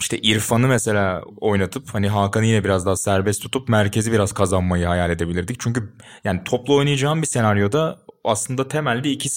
işte 0.00 0.18
İrfan'ı 0.18 0.68
mesela 0.68 1.22
oynatıp 1.40 1.94
hani 1.94 2.08
Hakan'ı 2.08 2.46
yine 2.46 2.64
biraz 2.64 2.86
daha 2.86 2.96
serbest 2.96 3.42
tutup 3.42 3.68
merkezi 3.68 4.12
biraz 4.12 4.32
kazanmayı 4.32 4.86
hayal 4.86 5.10
edebilirdik. 5.10 5.60
Çünkü 5.60 5.92
yani 6.24 6.44
toplu 6.44 6.76
oynayacağım 6.76 7.22
bir 7.22 7.26
senaryoda 7.26 7.98
aslında 8.28 8.68
temelde 8.68 9.10
iki 9.10 9.28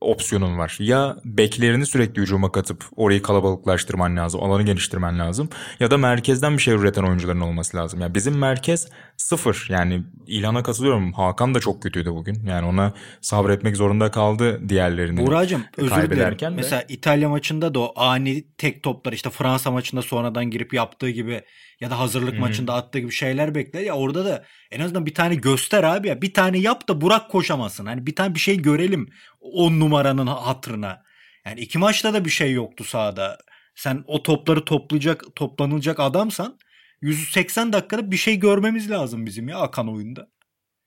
opsiyonun 0.00 0.58
var. 0.58 0.76
Ya 0.80 1.16
beklerini 1.24 1.86
sürekli 1.86 2.22
hücuma 2.22 2.52
katıp 2.52 2.84
orayı 2.96 3.22
kalabalıklaştırman 3.22 4.16
lazım, 4.16 4.42
alanı 4.42 4.62
geliştirmen 4.62 5.18
lazım. 5.18 5.48
Ya 5.80 5.90
da 5.90 5.98
merkezden 5.98 6.56
bir 6.56 6.62
şey 6.62 6.74
üreten 6.74 7.02
oyuncuların 7.02 7.40
olması 7.40 7.76
lazım. 7.76 8.00
Yani 8.00 8.14
bizim 8.14 8.38
merkez 8.38 8.88
sıfır. 9.16 9.66
Yani 9.68 10.02
İlhan'a 10.26 10.62
katılıyorum. 10.62 11.12
Hakan 11.12 11.54
da 11.54 11.60
çok 11.60 11.82
kötüydü 11.82 12.10
bugün. 12.10 12.46
Yani 12.46 12.66
ona 12.66 12.92
sabretmek 13.20 13.76
zorunda 13.76 14.10
kaldı 14.10 14.68
diğerlerini 14.68 15.26
Buracığım 15.26 15.64
özür 15.76 16.10
dilerim. 16.10 16.38
De. 16.38 16.48
Mesela 16.48 16.84
İtalya 16.88 17.28
maçında 17.28 17.74
da 17.74 17.80
o 17.80 17.92
ani 17.96 18.44
tek 18.58 18.82
toplar 18.82 19.12
işte 19.12 19.30
Fransa 19.30 19.70
maçında 19.70 20.02
sonradan 20.02 20.50
girip 20.50 20.74
yaptığı 20.74 21.10
gibi 21.10 21.42
ya 21.80 21.90
da 21.90 21.98
hazırlık 21.98 22.32
Hı-hı. 22.32 22.40
maçında 22.40 22.74
attığı 22.74 22.98
gibi 22.98 23.12
şeyler 23.12 23.54
bekler 23.54 23.80
ya 23.80 23.94
orada 23.94 24.24
da 24.24 24.44
en 24.70 24.80
azından 24.80 25.06
bir 25.06 25.14
tane 25.14 25.34
göster 25.34 25.82
abi 25.82 26.08
ya 26.08 26.22
bir 26.22 26.34
tane 26.34 26.58
yap 26.58 26.88
da 26.88 27.00
Burak 27.00 27.30
koşamasın. 27.30 27.86
Hani 27.86 28.06
bir 28.06 28.16
tane 28.16 28.34
bir 28.34 28.40
şey 28.40 28.62
görelim 28.62 29.08
on 29.40 29.80
numaranın 29.80 30.26
hatırına. 30.26 31.02
Yani 31.46 31.60
iki 31.60 31.78
maçta 31.78 32.14
da 32.14 32.24
bir 32.24 32.30
şey 32.30 32.52
yoktu 32.52 32.84
sahada. 32.84 33.38
Sen 33.74 34.04
o 34.06 34.22
topları 34.22 34.64
toplayacak 34.64 35.24
toplanılacak 35.36 36.00
adamsan 36.00 36.58
180 37.02 37.72
dakikada 37.72 38.10
bir 38.10 38.16
şey 38.16 38.36
görmemiz 38.38 38.90
lazım 38.90 39.26
bizim 39.26 39.48
ya 39.48 39.58
akan 39.58 39.88
oyunda. 39.88 40.20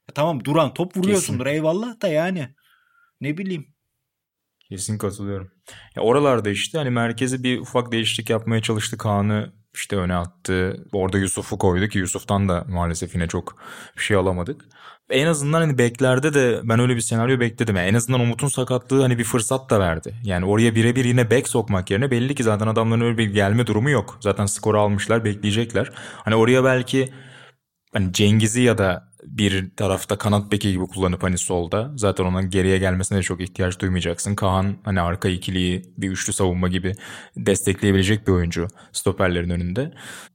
Ya 0.07 0.13
tamam 0.15 0.45
duran 0.45 0.73
top 0.73 0.97
vuruyorsundur 0.97 1.45
Kesin. 1.45 1.55
eyvallah 1.55 2.01
da 2.01 2.07
yani. 2.07 2.55
Ne 3.21 3.37
bileyim. 3.37 3.67
Kesin 4.59 4.97
katılıyorum. 4.97 5.51
Ya 5.95 6.03
oralarda 6.03 6.49
işte 6.49 6.77
hani 6.77 6.89
merkezi 6.89 7.43
bir 7.43 7.59
ufak 7.59 7.91
değişiklik 7.91 8.29
yapmaya 8.29 8.61
çalıştı 8.61 8.97
Kaan'ı 8.97 9.53
işte 9.73 9.95
öne 9.95 10.15
attı. 10.15 10.85
Orada 10.91 11.17
Yusuf'u 11.17 11.57
koydu 11.57 11.87
ki 11.87 11.99
Yusuf'tan 11.99 12.49
da 12.49 12.65
maalesef 12.69 13.15
yine 13.15 13.27
çok 13.27 13.57
bir 13.97 14.01
şey 14.01 14.17
alamadık. 14.17 14.65
En 15.09 15.27
azından 15.27 15.61
hani 15.61 15.77
beklerde 15.77 16.33
de 16.33 16.61
ben 16.63 16.79
öyle 16.79 16.95
bir 16.95 17.01
senaryo 17.01 17.39
bekledim. 17.39 17.75
Yani 17.75 17.87
en 17.87 17.93
azından 17.93 18.19
Umut'un 18.21 18.47
sakatlığı 18.47 19.01
hani 19.01 19.17
bir 19.17 19.23
fırsat 19.23 19.69
da 19.69 19.79
verdi. 19.79 20.15
Yani 20.23 20.45
oraya 20.45 20.75
birebir 20.75 21.05
yine 21.05 21.31
bek 21.31 21.47
sokmak 21.47 21.91
yerine 21.91 22.11
belli 22.11 22.35
ki 22.35 22.43
zaten 22.43 22.67
adamların 22.67 23.01
öyle 23.01 23.17
bir 23.17 23.33
gelme 23.33 23.67
durumu 23.67 23.89
yok. 23.89 24.17
Zaten 24.21 24.45
skoru 24.45 24.79
almışlar 24.79 25.23
bekleyecekler. 25.25 25.91
Hani 25.95 26.35
oraya 26.35 26.63
belki 26.63 27.13
hani 27.93 28.13
Cengiz'i 28.13 28.61
ya 28.61 28.77
da 28.77 29.09
bir 29.27 29.69
tarafta 29.75 30.17
kanat 30.17 30.51
beki 30.51 30.71
gibi 30.71 30.87
kullanıp 30.87 31.23
hani 31.23 31.37
solda 31.37 31.91
zaten 31.95 32.23
onun 32.25 32.49
geriye 32.49 32.77
gelmesine 32.77 33.17
de 33.17 33.23
çok 33.23 33.41
ihtiyaç 33.41 33.79
duymayacaksın. 33.79 34.35
Kaan 34.35 34.77
hani 34.83 35.01
arka 35.01 35.29
ikiliyi 35.29 35.81
bir 35.97 36.09
üçlü 36.09 36.33
savunma 36.33 36.67
gibi 36.67 36.93
destekleyebilecek 37.37 38.27
bir 38.27 38.31
oyuncu 38.31 38.67
stoperlerin 38.91 39.49
önünde. 39.49 39.93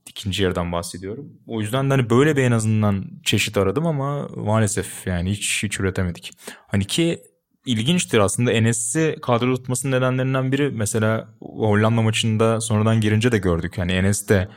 İkinci 0.08 0.42
yarıdan 0.42 0.72
bahsediyorum. 0.72 1.32
O 1.46 1.60
yüzden 1.60 1.90
de 1.90 1.94
hani 1.94 2.10
böyle 2.10 2.36
bir 2.36 2.42
en 2.42 2.52
azından 2.52 3.04
çeşit 3.24 3.56
aradım 3.56 3.86
ama 3.86 4.28
maalesef 4.28 5.06
yani 5.06 5.30
hiç 5.30 5.62
hiç 5.62 5.80
üretemedik. 5.80 6.32
Hani 6.66 6.84
ki 6.84 7.22
ilginçtir 7.66 8.18
aslında 8.18 8.52
Enes'i 8.52 9.16
kadro 9.22 9.56
tutmasının 9.56 9.96
nedenlerinden 9.96 10.52
biri 10.52 10.70
mesela 10.70 11.28
Hollanda 11.40 12.02
maçında 12.02 12.60
sonradan 12.60 13.00
girince 13.00 13.32
de 13.32 13.38
gördük. 13.38 13.78
Hani 13.78 13.92
Enes 13.92 14.28
de 14.28 14.48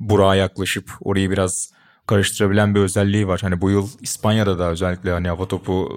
Burak'a 0.00 0.34
yaklaşıp 0.34 0.90
orayı 1.00 1.30
biraz 1.30 1.72
karıştırabilen 2.06 2.74
bir 2.74 2.80
özelliği 2.80 3.28
var. 3.28 3.40
Hani 3.42 3.60
bu 3.60 3.70
yıl 3.70 3.88
İspanya'da 4.00 4.58
da 4.58 4.70
özellikle 4.70 5.10
hani 5.12 5.28
hava 5.28 5.48
topu 5.48 5.88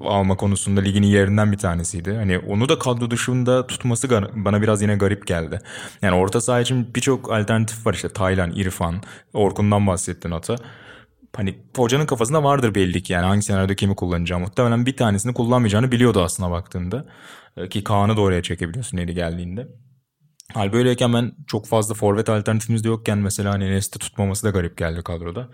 alma 0.00 0.36
konusunda 0.36 0.80
ligin 0.80 1.02
yerinden 1.02 1.52
bir 1.52 1.58
tanesiydi. 1.58 2.14
Hani 2.14 2.38
onu 2.38 2.68
da 2.68 2.78
kadro 2.78 3.10
dışında 3.10 3.66
tutması 3.66 4.10
bana 4.34 4.62
biraz 4.62 4.82
yine 4.82 4.96
garip 4.96 5.26
geldi. 5.26 5.60
Yani 6.02 6.16
orta 6.16 6.40
saha 6.40 6.60
için 6.60 6.94
birçok 6.94 7.32
alternatif 7.32 7.86
var 7.86 7.94
işte 7.94 8.08
Taylan, 8.08 8.50
İrfan, 8.50 9.02
Orkun'dan 9.32 9.86
bahsettin 9.86 10.30
Ata. 10.30 10.56
Hani 11.36 11.58
hocanın 11.76 12.06
kafasında 12.06 12.44
vardır 12.44 12.74
belli 12.74 13.02
ki 13.02 13.12
yani 13.12 13.26
hangi 13.26 13.42
senaryoda 13.42 13.74
kimi 13.74 13.96
kullanacağı. 13.96 14.38
Muhtemelen 14.38 14.86
bir 14.86 14.96
tanesini 14.96 15.34
kullanmayacağını 15.34 15.92
biliyordu 15.92 16.22
aslında 16.22 16.50
baktığında. 16.50 17.04
Ki 17.70 17.84
Kaan'ı 17.84 18.16
da 18.16 18.20
oraya 18.20 18.42
çekebiliyorsun 18.42 18.98
yeri 18.98 19.14
geldiğinde. 19.14 19.68
Hal 20.54 20.72
böyleyken 20.72 21.12
ben 21.12 21.32
çok 21.46 21.66
fazla 21.66 21.94
forvet 21.94 22.28
alternatifimiz 22.28 22.84
de 22.84 22.88
yokken 22.88 23.18
mesela 23.18 23.52
hani 23.52 23.64
Enes'te 23.64 23.98
tutmaması 23.98 24.46
da 24.46 24.50
garip 24.50 24.76
geldi 24.76 25.02
kadroda. 25.02 25.48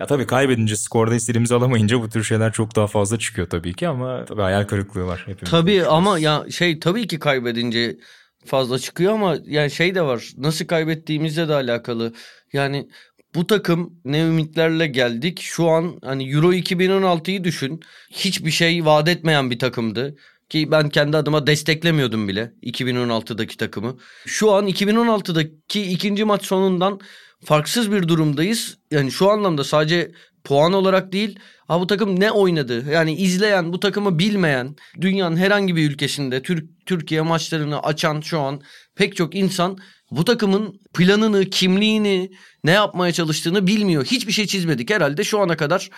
Ya 0.00 0.06
tabii 0.06 0.26
kaybedince 0.26 0.76
skorda 0.76 1.14
istediğimizi 1.14 1.54
alamayınca 1.54 2.00
bu 2.00 2.08
tür 2.08 2.24
şeyler 2.24 2.52
çok 2.52 2.76
daha 2.76 2.86
fazla 2.86 3.18
çıkıyor 3.18 3.48
tabii 3.50 3.74
ki 3.74 3.88
ama 3.88 4.24
tabii 4.24 4.42
hayal 4.42 4.64
kırıklığı 4.64 5.06
var. 5.06 5.22
Hepimiz 5.26 5.50
tabii 5.50 5.86
ama 5.86 6.18
ya 6.18 6.44
şey 6.50 6.80
tabii 6.80 7.06
ki 7.06 7.18
kaybedince 7.18 7.96
fazla 8.44 8.78
çıkıyor 8.78 9.12
ama 9.12 9.36
yani 9.44 9.70
şey 9.70 9.94
de 9.94 10.02
var. 10.02 10.32
Nasıl 10.36 10.66
kaybettiğimizle 10.66 11.48
de 11.48 11.54
alakalı. 11.54 12.12
Yani 12.52 12.88
bu 13.34 13.46
takım 13.46 13.92
ne 14.04 14.20
ümitlerle 14.22 14.86
geldik. 14.86 15.40
Şu 15.40 15.68
an 15.68 15.98
hani 16.04 16.30
Euro 16.30 16.52
2016'yı 16.52 17.44
düşün. 17.44 17.80
Hiçbir 18.10 18.50
şey 18.50 18.84
vaat 18.84 19.08
etmeyen 19.08 19.50
bir 19.50 19.58
takımdı. 19.58 20.16
Ki 20.48 20.70
ben 20.70 20.88
kendi 20.88 21.16
adıma 21.16 21.46
desteklemiyordum 21.46 22.28
bile 22.28 22.52
2016'daki 22.62 23.56
takımı. 23.56 23.96
Şu 24.26 24.52
an 24.52 24.68
2016'daki 24.68 25.82
ikinci 25.82 26.24
maç 26.24 26.44
sonundan 26.44 27.00
farksız 27.44 27.92
bir 27.92 28.08
durumdayız. 28.08 28.78
Yani 28.90 29.12
şu 29.12 29.30
anlamda 29.30 29.64
sadece 29.64 30.12
puan 30.44 30.72
olarak 30.72 31.12
değil 31.12 31.38
ha 31.68 31.80
bu 31.80 31.86
takım 31.86 32.20
ne 32.20 32.30
oynadı? 32.30 32.90
Yani 32.92 33.14
izleyen, 33.14 33.72
bu 33.72 33.80
takımı 33.80 34.18
bilmeyen, 34.18 34.76
dünyanın 35.00 35.36
herhangi 35.36 35.76
bir 35.76 35.90
ülkesinde 35.90 36.42
Türk 36.42 36.86
Türkiye 36.86 37.20
maçlarını 37.20 37.82
açan 37.82 38.20
şu 38.20 38.40
an 38.40 38.60
pek 38.94 39.16
çok 39.16 39.34
insan 39.34 39.78
bu 40.10 40.24
takımın 40.24 40.80
planını, 40.94 41.44
kimliğini, 41.44 42.30
ne 42.64 42.70
yapmaya 42.70 43.12
çalıştığını 43.12 43.66
bilmiyor. 43.66 44.04
Hiçbir 44.04 44.32
şey 44.32 44.46
çizmedik 44.46 44.90
herhalde 44.90 45.24
şu 45.24 45.40
ana 45.40 45.56
kadar. 45.56 45.90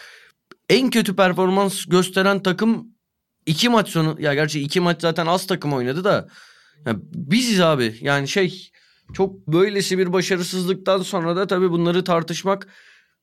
En 0.68 0.90
kötü 0.90 1.16
performans 1.16 1.84
gösteren 1.84 2.42
takım 2.42 2.88
iki 3.46 3.68
maç 3.68 3.88
sonu 3.88 4.16
ya 4.20 4.34
gerçi 4.34 4.60
iki 4.60 4.80
maç 4.80 5.00
zaten 5.00 5.26
az 5.26 5.46
takım 5.46 5.72
oynadı 5.72 6.04
da 6.04 6.28
ya 6.86 6.96
biziz 7.12 7.60
abi. 7.60 7.94
Yani 8.00 8.28
şey 8.28 8.70
çok 9.14 9.46
böylesi 9.46 9.98
bir 9.98 10.12
başarısızlıktan 10.12 11.02
sonra 11.02 11.36
da 11.36 11.46
tabii 11.46 11.70
bunları 11.70 12.04
tartışmak 12.04 12.68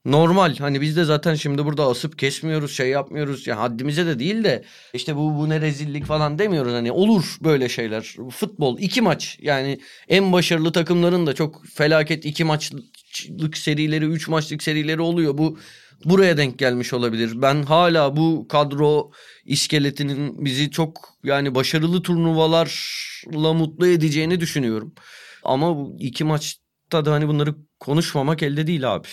normal. 0.06 0.56
Hani 0.56 0.82
biz 0.82 0.98
de 0.98 1.04
zaten 1.04 1.36
şimdi 1.36 1.66
burada 1.66 1.88
asıp 1.88 2.20
kesmiyoruz, 2.20 2.72
şey 2.76 2.90
yapmıyoruz. 2.90 3.48
Yani 3.48 3.60
haddimize 3.60 4.06
de 4.06 4.20
değil 4.20 4.44
de 4.44 4.64
işte 4.94 5.16
bu 5.16 5.38
bu 5.38 5.50
ne 5.50 5.62
rezillik 5.62 6.06
falan 6.06 6.40
demiyoruz. 6.40 6.74
Hani 6.74 6.92
olur 6.92 7.38
böyle 7.44 7.70
şeyler. 7.70 8.16
Futbol 8.32 8.80
iki 8.80 9.02
maç 9.02 9.38
yani 9.42 9.80
en 10.08 10.34
başarılı 10.34 10.72
takımların 10.72 11.28
da 11.28 11.34
çok 11.34 11.66
felaket 11.68 12.26
iki 12.26 12.44
maçlık 12.44 13.58
serileri, 13.58 14.06
üç 14.06 14.28
maçlık 14.28 14.64
serileri 14.64 15.02
oluyor. 15.02 15.38
Bu 15.38 15.60
buraya 16.06 16.38
denk 16.38 16.60
gelmiş 16.60 16.94
olabilir. 16.94 17.32
Ben 17.36 17.64
hala 17.64 18.16
bu 18.16 18.48
kadro 18.50 19.12
iskeletinin 19.46 20.46
bizi 20.46 20.72
çok 20.72 21.10
yani 21.24 21.56
başarılı 21.56 22.02
turnuvalarla 22.02 23.54
mutlu 23.54 23.88
edeceğini 23.88 24.40
düşünüyorum. 24.40 24.94
Ama 25.44 25.88
iki 26.00 26.24
maçta 26.24 27.06
da 27.06 27.12
hani 27.12 27.28
bunları 27.28 27.56
konuşmamak 27.80 28.44
elde 28.44 28.68
değil 28.68 28.96
abi. 28.96 29.08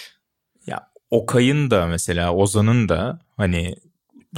Ya 0.66 0.88
Okay'ın 1.10 1.70
da 1.70 1.86
mesela 1.86 2.34
Ozan'ın 2.34 2.88
da 2.88 3.18
hani 3.36 3.74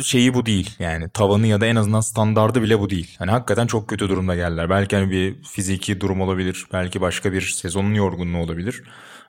şeyi 0.03 0.35
bu 0.35 0.47
değil. 0.47 0.71
Yani 0.79 1.11
tavanı 1.11 1.47
ya 1.47 1.61
da 1.61 1.67
en 1.67 1.77
azından 1.77 2.01
standardı 2.01 2.63
bile 2.63 2.81
bu 2.81 2.91
değil. 2.91 3.17
Hani 3.19 3.31
hakikaten 3.31 3.67
çok 3.67 3.89
kötü 3.89 4.09
durumda 4.09 4.35
geldiler. 4.35 4.71
Belki 4.71 4.97
hani 4.97 5.11
bir 5.11 5.43
fiziki 5.43 6.01
durum 6.01 6.21
olabilir. 6.21 6.67
Belki 6.73 7.01
başka 7.01 7.33
bir 7.33 7.41
sezonun 7.41 7.95
yorgunluğu 7.95 8.39
olabilir. 8.39 8.83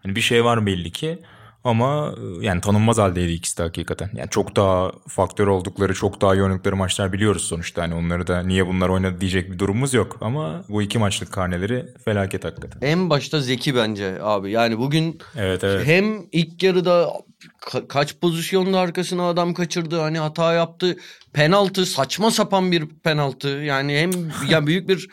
Hani 0.04 0.16
bir 0.16 0.22
şey 0.22 0.46
var 0.46 0.66
belli 0.66 0.92
ki. 0.92 1.20
Ama 1.64 2.16
e, 2.42 2.46
yani 2.46 2.62
tanınmaz 2.62 2.98
haldeydi 2.98 3.32
ikisi 3.32 3.58
de 3.58 3.64
hakikaten. 3.64 4.10
Yani 4.14 4.30
çok 4.30 4.56
daha 4.56 4.92
faktör 5.08 5.48
oldukları, 5.48 5.94
çok 5.94 6.22
daha 6.22 6.36
yoğunlukları 6.36 6.76
maçlar 6.76 7.14
biliyoruz 7.14 7.44
sonuçta. 7.44 7.82
Hani 7.82 7.94
onları 7.94 8.28
da 8.28 8.44
niye 8.44 8.68
bunlar 8.68 8.90
oynadı 8.90 9.22
diyecek 9.22 9.52
bir 9.52 9.60
durumumuz 9.60 9.94
yok. 9.94 10.18
Ama 10.22 10.64
bu 10.70 10.82
iki 10.82 11.00
maçlık 11.00 11.32
karneleri 11.32 11.86
felaket 12.06 12.46
hakikaten. 12.46 12.88
En 12.88 13.10
başta 13.10 13.40
Zeki 13.40 13.76
bence 13.76 14.18
abi. 14.22 14.52
Yani 14.52 14.78
bugün 14.78 15.20
Evet 15.38 15.64
evet. 15.64 15.88
hem 15.88 16.22
ilk 16.32 16.64
yarıda 16.64 17.14
ka- 17.62 17.88
kaç 17.88 18.16
pozisyonda 18.20 18.80
arkasına 18.80 19.30
adam 19.30 19.54
kaçırdı. 19.54 20.00
Hani 20.00 20.20
hata 20.20 20.54
yaptı. 20.54 20.98
Penaltı 21.34 21.86
saçma 21.86 22.32
sapan 22.32 22.72
bir 22.72 22.86
penaltı. 23.04 23.48
Yani 23.48 23.98
hem 23.98 24.12
ya 24.50 24.68
büyük 24.68 24.90
bir 24.90 25.08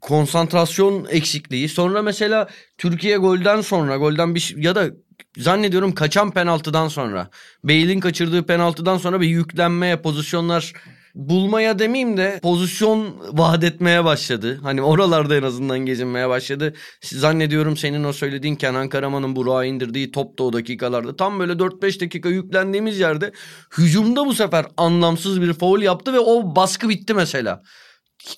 konsantrasyon 0.00 1.06
eksikliği. 1.10 1.68
Sonra 1.68 2.02
mesela 2.02 2.48
Türkiye 2.78 3.16
golden 3.16 3.60
sonra 3.60 3.96
golden 3.96 4.34
bir 4.34 4.54
ya 4.56 4.74
da 4.74 4.90
zannediyorum 5.36 5.94
kaçan 5.94 6.30
penaltıdan 6.30 6.88
sonra 6.88 7.30
Bale'in 7.64 8.00
kaçırdığı 8.00 8.46
penaltıdan 8.46 8.98
sonra 8.98 9.20
bir 9.20 9.28
yüklenmeye 9.28 9.96
pozisyonlar 9.96 10.72
bulmaya 11.16 11.78
demeyeyim 11.78 12.16
de 12.16 12.40
pozisyon 12.42 13.16
vaat 13.32 13.64
etmeye 13.64 14.04
başladı. 14.04 14.60
Hani 14.62 14.82
oralarda 14.82 15.36
en 15.36 15.42
azından 15.42 15.78
gezinmeye 15.78 16.28
başladı. 16.28 16.74
Zannediyorum 17.02 17.76
senin 17.76 18.04
o 18.04 18.12
söylediğin 18.12 18.56
Kenan 18.56 18.88
Karaman'ın 18.88 19.36
Burak'a 19.36 19.64
indirdiği 19.64 20.12
top 20.12 20.38
da 20.38 20.42
o 20.42 20.52
dakikalarda. 20.52 21.16
Tam 21.16 21.38
böyle 21.38 21.52
4-5 21.52 22.00
dakika 22.00 22.28
yüklendiğimiz 22.28 22.98
yerde 22.98 23.32
hücumda 23.78 24.26
bu 24.26 24.34
sefer 24.34 24.66
anlamsız 24.76 25.42
bir 25.42 25.52
foul 25.52 25.82
yaptı 25.82 26.12
ve 26.12 26.18
o 26.18 26.56
baskı 26.56 26.88
bitti 26.88 27.14
mesela. 27.14 27.62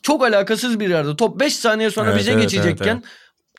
Çok 0.03 0.25
alakasız 0.25 0.81
bir 0.81 0.91
yerde. 0.91 1.17
Top 1.17 1.41
5 1.41 1.57
saniye 1.57 1.91
sonra 1.91 2.11
Evet, 2.11 2.21
bize 2.21 2.33
evet, 2.33 2.43
geçecekken 2.43 2.95
evet, 2.95 3.05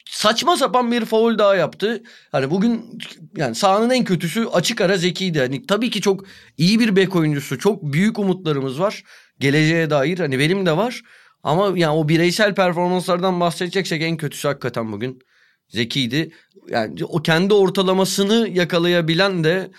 saçma 0.10 0.58
sapan 0.58 0.92
bir 0.92 1.06
foul 1.06 1.38
daha 1.38 1.56
yaptı. 1.56 2.04
Hani 2.32 2.52
bugün 2.52 3.00
yani 3.38 3.56
sahanın 3.56 3.90
en 3.90 4.04
kötüsü 4.04 4.46
açık 4.46 4.82
ara 4.82 4.98
Zeki'ydi. 4.98 5.40
Hani 5.40 5.66
tabii 5.66 5.90
ki 5.90 6.02
çok 6.02 6.26
iyi 6.58 6.80
bir 6.80 6.96
bek 6.96 7.16
oyuncusu. 7.16 7.60
Çok 7.60 7.84
büyük 7.84 8.20
umutlarımız 8.20 8.80
var. 8.80 9.04
Geleceğe 9.40 9.90
dair 9.90 10.20
hani 10.20 10.40
benim 10.40 10.66
de 10.66 10.78
var. 10.78 11.02
Ama 11.44 11.78
yani 11.78 11.94
o 11.94 12.10
bireysel 12.10 12.56
performanslardan 12.56 13.40
bahsedeceksek 13.40 14.02
en 14.02 14.18
kötüsü 14.18 14.48
hakikaten 14.48 14.92
bugün 14.92 15.20
Zeki'ydi. 15.68 16.32
Yani 16.70 17.06
o 17.06 17.22
kendi 17.22 17.54
ortalamasını 17.54 18.50
yakalayabilen 18.50 19.44
de 19.44 19.72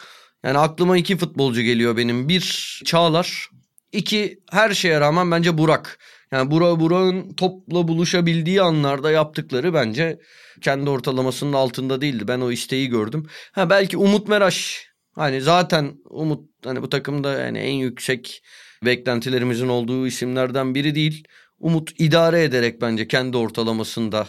yani 0.45 0.59
aklıma 0.59 0.97
iki 0.97 1.17
futbolcu 1.17 1.63
geliyor 1.63 1.97
benim. 1.97 2.29
Bir 2.29 2.81
Çağlar, 2.85 3.49
iki 3.93 4.41
her 4.51 4.75
şeye 4.75 5.01
rağmen 5.01 5.31
bence 5.31 5.59
Burak. 5.59 5.99
Yani 6.33 6.51
Burak 6.51 6.81
Burak'ın 6.81 7.35
topla 7.35 7.89
buluşabildiği 7.89 8.63
anlarda 8.63 9.11
yaptıkları 9.11 9.75
bence 9.75 10.19
kendi 10.61 10.91
ortalamasının 10.91 11.53
altında 11.53 12.01
değildi. 12.01 12.29
Ben 12.29 12.41
o 12.41 12.51
isteği 12.53 12.89
gördüm. 12.89 13.27
Ha 13.53 13.71
belki 13.71 13.97
Umut 13.97 14.29
Meraş 14.29 14.87
hani 15.13 15.41
zaten 15.41 15.95
Umut 16.11 16.51
hani 16.65 16.83
bu 16.83 16.89
takımda 16.89 17.33
yani 17.41 17.59
en 17.59 17.75
yüksek 17.75 18.43
beklentilerimizin 18.85 19.69
olduğu 19.69 20.07
isimlerden 20.07 20.75
biri 20.75 20.95
değil. 20.95 21.25
Umut 21.59 21.91
idare 21.99 22.43
ederek 22.43 22.81
bence 22.81 23.09
kendi 23.09 23.37
ortalamasında 23.37 24.27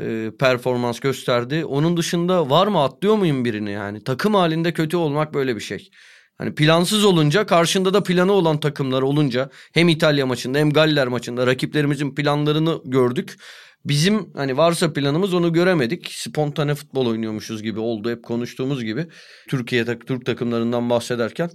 e, 0.00 0.30
performans 0.40 1.00
gösterdi. 1.00 1.64
Onun 1.64 1.96
dışında 1.96 2.50
var 2.50 2.66
mı 2.66 2.82
atlıyor 2.82 3.16
muyum 3.16 3.44
birini 3.44 3.70
yani? 3.70 4.04
Takım 4.04 4.34
halinde 4.34 4.72
kötü 4.72 4.96
olmak 4.96 5.34
böyle 5.34 5.56
bir 5.56 5.60
şey. 5.60 5.90
Hani 6.38 6.54
plansız 6.54 7.04
olunca 7.04 7.46
karşında 7.46 7.94
da 7.94 8.02
planı 8.02 8.32
olan 8.32 8.60
takımlar 8.60 9.02
olunca 9.02 9.50
hem 9.72 9.88
İtalya 9.88 10.26
maçında 10.26 10.58
hem 10.58 10.70
Galler 10.70 11.08
maçında 11.08 11.46
rakiplerimizin 11.46 12.14
planlarını 12.14 12.80
gördük. 12.84 13.36
Bizim 13.84 14.32
hani 14.34 14.56
varsa 14.56 14.92
planımız 14.92 15.34
onu 15.34 15.52
göremedik. 15.52 16.12
Spontane 16.12 16.74
futbol 16.74 17.06
oynuyormuşuz 17.06 17.62
gibi 17.62 17.80
oldu 17.80 18.10
hep 18.10 18.22
konuştuğumuz 18.22 18.84
gibi. 18.84 19.06
Türkiye 19.48 19.84
Türk 19.84 20.26
takımlarından 20.26 20.90
bahsederken 20.90 21.50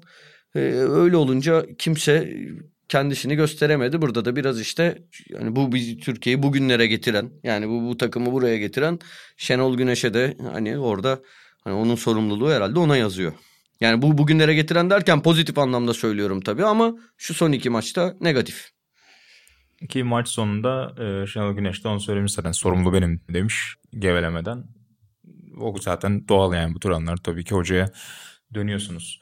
Ee, 0.55 0.59
öyle 0.89 1.17
olunca 1.17 1.65
kimse 1.77 2.33
kendisini 2.89 3.35
gösteremedi. 3.35 4.01
Burada 4.01 4.25
da 4.25 4.35
biraz 4.35 4.61
işte 4.61 4.97
yani 5.29 5.55
bu 5.55 5.71
bizi 5.71 5.97
Türkiye'yi 5.97 6.43
bugünlere 6.43 6.87
getiren 6.87 7.31
yani 7.43 7.69
bu 7.69 7.89
bu 7.89 7.97
takımı 7.97 8.31
buraya 8.31 8.57
getiren 8.57 8.99
Şenol 9.37 9.77
Güneş'e 9.77 10.13
de 10.13 10.37
hani 10.53 10.79
orada 10.79 11.19
hani 11.63 11.75
onun 11.75 11.95
sorumluluğu 11.95 12.51
herhalde 12.51 12.79
ona 12.79 12.97
yazıyor. 12.97 13.33
Yani 13.81 14.01
bu 14.01 14.17
bugünlere 14.17 14.53
getiren 14.53 14.89
derken 14.89 15.21
pozitif 15.21 15.57
anlamda 15.57 15.93
söylüyorum 15.93 16.41
tabii 16.41 16.65
ama 16.65 16.95
şu 17.17 17.33
son 17.33 17.51
iki 17.51 17.69
maçta 17.69 18.15
negatif. 18.21 18.69
Ki 19.89 20.03
maç 20.03 20.27
sonunda 20.27 20.95
e, 21.03 21.27
Şenol 21.27 21.53
Güneş 21.53 21.83
de 21.83 21.87
onu 21.87 21.99
söylemiş 21.99 22.31
zaten 22.31 22.51
sorumlu 22.51 22.93
benim 22.93 23.21
demiş 23.33 23.75
gevelemeden. 23.99 24.63
O 25.59 25.75
zaten 25.79 26.27
doğal 26.27 26.53
yani 26.53 26.75
bu 26.75 26.79
tür 26.79 26.89
tabii 27.23 27.43
ki 27.43 27.55
hocaya 27.55 27.91
dönüyorsunuz. 28.53 29.19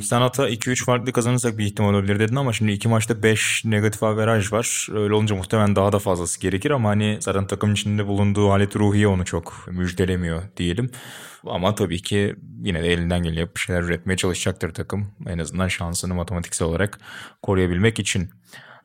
Sen 0.00 0.20
hata 0.20 0.48
2-3 0.48 0.84
farklı 0.84 1.12
kazanırsak 1.12 1.58
bir 1.58 1.64
ihtimal 1.66 1.94
olabilir 1.94 2.18
dedin 2.20 2.36
ama 2.36 2.52
şimdi 2.52 2.72
iki 2.72 2.88
maçta 2.88 3.22
5 3.22 3.64
negatif 3.64 4.02
averaj 4.02 4.52
var. 4.52 4.88
Öyle 4.92 5.14
olunca 5.14 5.36
muhtemelen 5.36 5.76
daha 5.76 5.92
da 5.92 5.98
fazlası 5.98 6.40
gerekir 6.40 6.70
ama 6.70 6.88
hani 6.88 7.18
zaten 7.20 7.46
takım 7.46 7.72
içinde 7.72 8.06
bulunduğu 8.06 8.50
halet 8.50 8.76
ruhiye 8.76 9.08
onu 9.08 9.24
çok 9.24 9.68
müjdelemiyor 9.70 10.42
diyelim. 10.56 10.90
Ama 11.46 11.74
tabii 11.74 12.02
ki 12.02 12.36
yine 12.62 12.82
de 12.82 12.92
elinden 12.92 13.22
geleni 13.22 13.48
bir 13.56 13.60
şeyler 13.60 13.82
üretmeye 13.82 14.16
çalışacaktır 14.16 14.74
takım. 14.74 15.12
En 15.26 15.38
azından 15.38 15.68
şansını 15.68 16.14
matematiksel 16.14 16.68
olarak 16.68 16.98
koruyabilmek 17.42 17.98
için. 17.98 18.30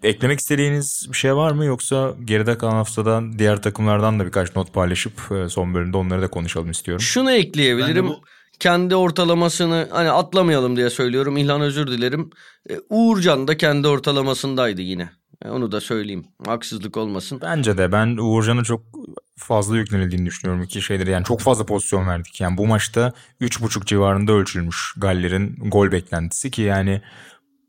Eklemek 0.04 0.40
istediğiniz 0.40 1.08
bir 1.12 1.18
şey 1.18 1.36
var 1.36 1.52
mı 1.52 1.66
yoksa 1.66 2.14
geride 2.26 2.58
kalan 2.58 2.72
haftadan 2.72 3.40
diğer 3.40 3.62
takımlardan 3.62 4.20
da 4.20 4.26
birkaç 4.26 4.56
not 4.56 4.74
paylaşıp 4.74 5.32
e, 5.32 5.50
son 5.50 5.74
bölümde 5.74 5.98
onları 5.98 6.22
da 6.22 6.28
konuşalım 6.28 6.72
istiyorum. 6.72 7.02
Şunu 7.02 7.32
ekleyebilirim. 7.32 7.96
Ben 7.96 8.04
de 8.04 8.08
bu- 8.10 8.22
Kendi 8.62 8.96
ortalamasını 8.96 9.88
hani 9.92 10.12
atlamayalım 10.12 10.78
diye 10.78 10.90
söylüyorum. 10.90 11.38
İlhan 11.38 11.62
özür 11.62 11.88
dilerim. 11.88 12.30
Ee, 12.70 12.74
Uğurcan 12.90 13.48
da 13.48 13.58
kendi 13.58 13.88
ortalamasındaydı 13.88 14.82
yine. 14.82 15.10
E, 15.46 15.50
Onu 15.50 15.72
da 15.72 15.82
söyleyeyim. 15.82 16.26
Haksızlık 16.46 16.98
olmasın. 16.98 17.40
Bence 17.42 17.78
de 17.78 17.92
ben 17.92 18.18
Uğurcan'a 18.18 18.64
çok 18.64 18.82
fazla 19.38 19.78
yüklenildiğini 19.78 20.26
düşünüyorum 20.26 20.64
iki 20.64 20.82
şeyleri. 20.82 21.10
Yani 21.10 21.26
çok 21.26 21.42
fazla 21.42 21.66
pozisyon 21.66 22.08
verdik. 22.08 22.42
Yani 22.42 22.58
bu 22.58 22.68
maçta 22.68 23.14
3.5 23.42 23.86
civarında 23.86 24.32
ölçülmüş 24.32 24.94
Galler'in 24.98 25.56
gol 25.56 25.92
beklentisi 25.92 26.52
ki 26.52 26.62
yani 26.62 27.02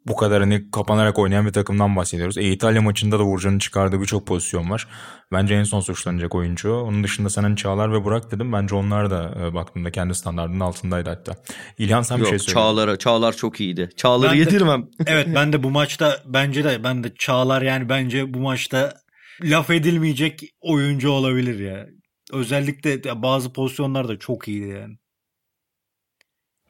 bu 0.07 0.17
kadar 0.17 0.41
hani 0.41 0.71
kapanarak 0.71 1.19
oynayan 1.19 1.47
bir 1.47 1.53
takımdan 1.53 1.97
bahsediyoruz. 1.97 2.39
E, 2.39 2.43
İtalya 2.43 2.83
maçında 2.83 3.19
da 3.19 3.25
Uğurcan'ın 3.25 3.59
çıkardığı 3.59 4.01
birçok 4.01 4.27
pozisyon 4.27 4.71
var. 4.71 4.89
Bence 5.33 5.55
en 5.55 5.65
son 5.65 5.81
suçlanacak 5.81 6.35
oyuncu. 6.35 6.75
Onun 6.75 7.05
dışında 7.05 7.31
sen 7.31 7.43
hani 7.43 7.57
Çağlar 7.57 7.93
ve 7.93 8.05
Burak 8.05 8.31
dedim. 8.31 8.53
Bence 8.53 8.75
onlar 8.75 9.11
da 9.11 9.35
e, 9.41 9.55
baktığımda 9.55 9.91
kendi 9.91 10.15
standartının 10.15 10.61
altındaydı 10.61 11.11
hatta. 11.11 11.33
İlhan 11.79 12.03
sen 12.03 12.19
bir 12.21 12.25
şey 12.25 12.33
Yok 12.33 12.43
söyle. 12.43 12.55
Çağlar'a. 12.55 12.97
Çağlar 12.97 13.33
çok 13.33 13.61
iyiydi. 13.61 13.91
Çağlar'ı 13.97 14.31
Ben 14.31 14.37
de- 14.37 14.41
yedirmem. 14.41 14.89
Evet 15.07 15.29
ben 15.35 15.53
de 15.53 15.63
bu 15.63 15.71
maçta 15.71 16.23
bence 16.27 16.65
de 16.65 16.85
ben 16.85 17.05
de 17.05 17.15
Çağlar 17.19 17.63
yani 17.63 17.89
bence 17.89 18.35
bu 18.35 18.39
maçta 18.39 18.95
laf 19.43 19.71
edilmeyecek 19.71 20.41
oyuncu 20.61 21.11
olabilir 21.11 21.59
ya. 21.59 21.87
Özellikle 22.33 23.23
bazı 23.23 23.53
pozisyonlarda 23.53 24.19
çok 24.19 24.49
iyiydi 24.49 24.69
yani. 24.69 24.97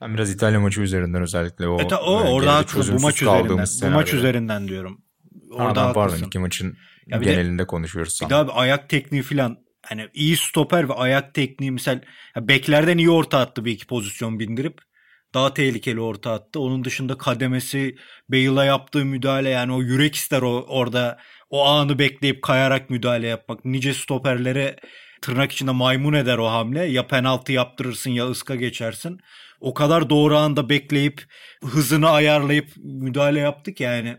Ben 0.02 0.14
biraz 0.14 0.30
İtalya 0.30 0.60
maçı 0.60 0.80
üzerinden 0.80 1.22
özellikle 1.22 1.68
o, 1.68 1.80
E 1.80 1.88
ta- 1.88 2.02
o 2.02 2.20
e, 2.20 2.28
orada 2.28 2.54
haklısın. 2.56 2.98
Bu 2.98 3.02
maç 3.02 3.22
üzerinden. 3.22 3.42
kaldığımız 3.42 3.82
Bu 3.82 3.90
maç 3.90 4.14
üzerinden 4.14 4.68
diyorum. 4.68 5.00
Orada 5.50 5.74
Pardon, 5.74 5.92
pardon 5.92 6.26
iki 6.26 6.38
maçın 6.38 6.76
Ya 7.06 7.20
bir 7.20 7.26
de- 7.26 7.30
genelinde 7.32 7.66
konuşuyoruz. 7.66 8.20
Bir 8.24 8.30
daha 8.30 8.46
bir 8.46 8.52
ayak 8.54 8.88
tekniği 8.88 9.22
falan 9.22 9.56
hani 9.82 10.08
iyi 10.14 10.36
stoper 10.36 10.88
ve 10.88 10.92
ayak 10.92 11.34
tekniği 11.34 11.70
misal 11.70 12.00
ya 12.36 12.48
beklerden 12.48 12.98
iyi 12.98 13.10
orta 13.10 13.38
attı 13.38 13.64
bir 13.64 13.72
iki 13.72 13.86
pozisyon 13.86 14.38
bindirip 14.38 14.78
daha 15.34 15.54
tehlikeli 15.54 16.00
orta 16.00 16.32
attı. 16.32 16.60
Onun 16.60 16.84
dışında 16.84 17.18
kademesi 17.18 17.96
Bale'a 18.28 18.64
yaptığı 18.64 19.04
müdahale 19.04 19.48
yani 19.48 19.72
o 19.72 19.82
yürek 19.82 20.14
ister 20.14 20.42
o 20.42 20.64
orada 20.68 21.18
o 21.50 21.66
anı 21.66 21.98
bekleyip 21.98 22.42
kayarak 22.42 22.90
müdahale 22.90 23.26
yapmak. 23.26 23.64
Nice 23.64 23.94
stoperlere 23.94 24.76
tırnak 25.22 25.52
içinde 25.52 25.70
maymun 25.70 26.12
eder 26.12 26.38
o 26.38 26.46
hamle. 26.46 26.84
Ya 26.84 27.06
penaltı 27.06 27.52
yaptırırsın 27.52 28.10
ya 28.10 28.30
ıska 28.30 28.54
geçersin. 28.54 29.20
O 29.60 29.74
kadar 29.74 30.10
doğru 30.10 30.36
anda 30.36 30.68
bekleyip 30.68 31.24
hızını 31.64 32.10
ayarlayıp 32.10 32.68
müdahale 32.76 33.40
yaptık 33.40 33.80
yani 33.80 34.16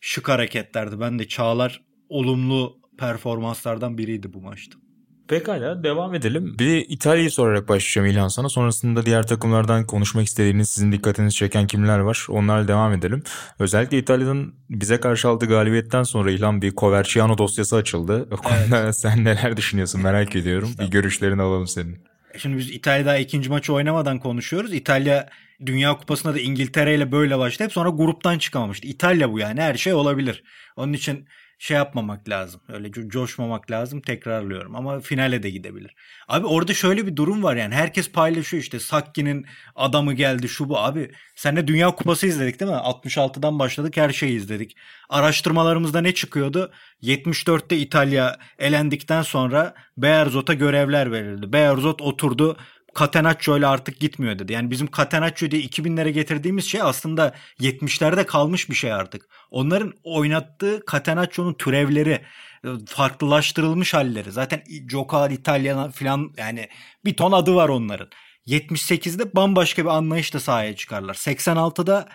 şık 0.00 0.28
hareketlerdi. 0.28 1.00
Ben 1.00 1.18
de 1.18 1.28
Çağlar 1.28 1.82
olumlu 2.08 2.76
performanslardan 2.98 3.98
biriydi 3.98 4.32
bu 4.32 4.40
maçta. 4.40 4.87
Pekala 5.28 5.84
devam 5.84 6.14
edelim. 6.14 6.56
Bir 6.58 6.86
İtalya'yı 6.88 7.30
sorarak 7.30 7.68
başlayacağım 7.68 8.06
İlhan 8.06 8.28
sana. 8.28 8.48
Sonrasında 8.48 9.06
diğer 9.06 9.26
takımlardan 9.26 9.86
konuşmak 9.86 10.26
istediğiniz, 10.26 10.68
sizin 10.68 10.92
dikkatinizi 10.92 11.36
çeken 11.36 11.66
kimler 11.66 11.98
var? 11.98 12.26
Onlarla 12.28 12.68
devam 12.68 12.92
edelim. 12.92 13.22
Özellikle 13.58 13.98
İtalya'nın 13.98 14.54
bize 14.70 15.00
karşı 15.00 15.28
aldığı 15.28 15.46
galibiyetten 15.46 16.02
sonra 16.02 16.30
İlhan 16.30 16.62
bir 16.62 16.74
Coverciano 16.74 17.38
dosyası 17.38 17.76
açıldı. 17.76 18.28
O 18.30 18.36
konuda 18.36 18.92
sen 18.92 19.24
neler 19.24 19.56
düşünüyorsun 19.56 20.02
merak 20.02 20.36
ediyorum. 20.36 20.70
Bir 20.80 20.86
görüşlerini 20.90 21.42
alalım 21.42 21.66
senin. 21.66 21.98
Şimdi 22.38 22.58
biz 22.58 22.70
İtalya'da 22.70 23.18
ikinci 23.18 23.50
maçı 23.50 23.72
oynamadan 23.72 24.18
konuşuyoruz. 24.18 24.74
İtalya 24.74 25.28
Dünya 25.66 25.96
Kupası'nda 25.96 26.34
da 26.34 26.40
İngiltere 26.40 26.94
ile 26.94 27.12
böyle 27.12 27.38
başlayıp 27.38 27.72
sonra 27.72 27.88
gruptan 27.88 28.38
çıkamamıştı. 28.38 28.86
İtalya 28.86 29.32
bu 29.32 29.38
yani 29.38 29.60
her 29.60 29.74
şey 29.74 29.92
olabilir. 29.94 30.42
Onun 30.76 30.92
için 30.92 31.26
şey 31.58 31.76
yapmamak 31.76 32.28
lazım. 32.28 32.60
Öyle 32.68 32.92
coşmamak 32.92 33.70
lazım 33.70 34.00
tekrarlıyorum 34.00 34.76
ama 34.76 35.00
finale 35.00 35.42
de 35.42 35.50
gidebilir. 35.50 35.94
Abi 36.28 36.46
orada 36.46 36.74
şöyle 36.74 37.06
bir 37.06 37.16
durum 37.16 37.42
var 37.42 37.56
yani 37.56 37.74
herkes 37.74 38.12
paylaşıyor 38.12 38.62
işte 38.62 38.80
Sakki'nin 38.80 39.46
adamı 39.74 40.12
geldi 40.12 40.48
şu 40.48 40.68
bu 40.68 40.78
abi. 40.78 41.12
Senle 41.36 41.66
Dünya 41.66 41.90
Kupası 41.90 42.26
izledik 42.26 42.60
değil 42.60 42.70
mi? 42.70 42.76
66'dan 42.76 43.58
başladık 43.58 43.96
her 43.96 44.10
şeyi 44.10 44.36
izledik. 44.36 44.76
Araştırmalarımızda 45.08 46.00
ne 46.00 46.14
çıkıyordu? 46.14 46.72
74'te 47.02 47.76
İtalya 47.76 48.36
elendikten 48.58 49.22
sonra 49.22 49.74
Beyerzot'a 49.96 50.54
görevler 50.54 51.12
verildi. 51.12 51.52
Beyerzot 51.52 52.02
oturdu 52.02 52.56
Catenaccio 52.98 53.58
ile 53.58 53.66
artık 53.66 54.00
gitmiyor 54.00 54.38
dedi. 54.38 54.52
Yani 54.52 54.70
bizim 54.70 54.88
Catenaccio 54.96 55.50
diye 55.50 55.62
2000'lere 55.62 56.08
getirdiğimiz 56.10 56.64
şey 56.64 56.82
aslında 56.82 57.34
70'lerde 57.60 58.26
kalmış 58.26 58.70
bir 58.70 58.74
şey 58.74 58.92
artık. 58.92 59.28
Onların 59.50 59.92
oynattığı 60.04 60.82
Catenaccio'nun 60.92 61.54
türevleri 61.54 62.22
e, 62.64 62.68
farklılaştırılmış 62.86 63.94
halleri. 63.94 64.32
Zaten 64.32 64.62
Joker 64.90 65.30
İtalyan 65.30 65.90
falan 65.90 66.32
yani 66.36 66.68
bir 67.04 67.16
ton 67.16 67.32
adı 67.32 67.54
var 67.54 67.68
onların. 67.68 68.08
78'de 68.46 69.34
bambaşka 69.34 69.84
bir 69.84 69.90
anlayışla 69.90 70.40
sahaya 70.40 70.76
çıkarlar. 70.76 71.14
86'da 71.14 72.08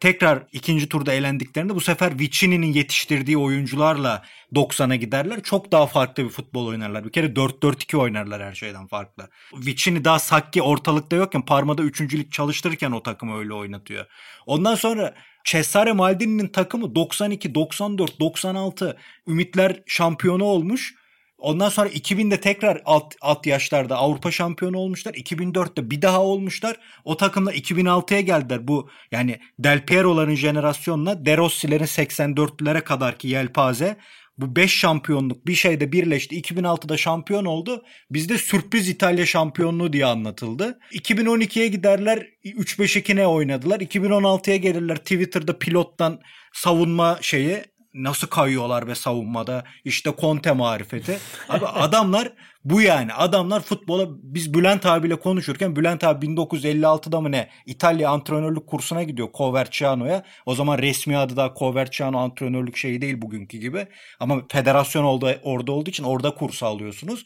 tekrar 0.00 0.42
ikinci 0.52 0.88
turda 0.88 1.12
elendiklerinde 1.12 1.74
bu 1.74 1.80
sefer 1.80 2.18
Vicini'nin 2.18 2.72
yetiştirdiği 2.72 3.38
oyuncularla 3.38 4.22
90'a 4.54 4.96
giderler. 4.96 5.42
Çok 5.42 5.72
daha 5.72 5.86
farklı 5.86 6.24
bir 6.24 6.28
futbol 6.28 6.66
oynarlar. 6.66 7.04
Bir 7.04 7.12
kere 7.12 7.26
4-4-2 7.26 7.96
oynarlar 7.96 8.42
her 8.42 8.54
şeyden 8.54 8.86
farklı. 8.86 9.28
Vicini 9.54 10.04
daha 10.04 10.18
Sakki 10.18 10.62
ortalıkta 10.62 11.16
yokken 11.16 11.42
Parma'da 11.42 11.82
üçüncülük 11.82 12.32
çalıştırırken 12.32 12.90
o 12.90 13.02
takımı 13.02 13.38
öyle 13.38 13.54
oynatıyor. 13.54 14.06
Ondan 14.46 14.74
sonra 14.74 15.14
Cesare 15.44 15.92
Maldini'nin 15.92 16.48
takımı 16.48 16.94
92, 16.94 17.54
94, 17.54 18.20
96 18.20 18.96
Ümitler 19.28 19.82
şampiyonu 19.86 20.44
olmuş. 20.44 20.94
Ondan 21.40 21.68
sonra 21.68 21.88
2000'de 21.88 22.40
tekrar 22.40 22.82
alt, 22.84 23.14
alt 23.20 23.46
yaşlarda 23.46 23.96
Avrupa 23.96 24.30
şampiyonu 24.30 24.78
olmuşlar. 24.78 25.14
2004'te 25.14 25.90
bir 25.90 26.02
daha 26.02 26.22
olmuşlar. 26.22 26.76
O 27.04 27.16
takımla 27.16 27.54
2006'ya 27.54 28.20
geldiler. 28.20 28.68
Bu 28.68 28.90
yani 29.12 29.40
Del 29.58 29.86
Piero'ların 29.86 30.34
jenerasyonla 30.34 31.26
De 31.26 31.36
Rossi'lerin 31.36 31.84
84'lere 31.84 32.80
kadarki 32.80 33.28
yelpaze 33.28 33.96
bu 34.40 34.56
5 34.56 34.78
şampiyonluk 34.78 35.46
bir 35.46 35.54
şeyde 35.54 35.92
birleşti. 35.92 36.40
2006'da 36.40 36.96
şampiyon 36.96 37.44
oldu. 37.44 37.84
Bizde 38.10 38.38
sürpriz 38.38 38.88
İtalya 38.88 39.26
şampiyonluğu 39.26 39.92
diye 39.92 40.06
anlatıldı. 40.06 40.78
2012'ye 40.92 41.68
giderler 41.68 42.26
3-5-2 42.44 43.16
ne 43.16 43.26
oynadılar. 43.26 43.80
2016'ya 43.80 44.56
gelirler 44.56 44.96
Twitter'da 44.96 45.58
pilottan 45.58 46.20
savunma 46.52 47.18
şeyi 47.20 47.64
nasıl 47.94 48.26
kayıyorlar 48.26 48.86
ve 48.86 48.94
savunmada 48.94 49.64
işte 49.84 50.12
Conte 50.20 50.52
marifeti. 50.52 51.18
Abi 51.48 51.66
adamlar 51.66 52.32
bu 52.64 52.80
yani 52.80 53.12
adamlar 53.12 53.60
futbola 53.60 54.06
biz 54.08 54.54
Bülent 54.54 54.86
abiyle 54.86 55.16
konuşurken 55.16 55.76
Bülent 55.76 56.04
abi 56.04 56.26
1956'da 56.26 57.20
mı 57.20 57.32
ne 57.32 57.48
İtalya 57.66 58.10
antrenörlük 58.10 58.66
kursuna 58.66 59.02
gidiyor 59.02 59.28
Coverciano'ya. 59.34 60.22
O 60.46 60.54
zaman 60.54 60.78
resmi 60.78 61.16
adı 61.16 61.36
da 61.36 61.54
Coverciano 61.58 62.18
antrenörlük 62.18 62.76
şeyi 62.76 63.02
değil 63.02 63.22
bugünkü 63.22 63.58
gibi. 63.58 63.86
Ama 64.20 64.42
federasyon 64.48 65.04
oldu, 65.04 65.34
orada 65.42 65.72
olduğu 65.72 65.90
için 65.90 66.04
orada 66.04 66.34
kurs 66.34 66.62
alıyorsunuz. 66.62 67.24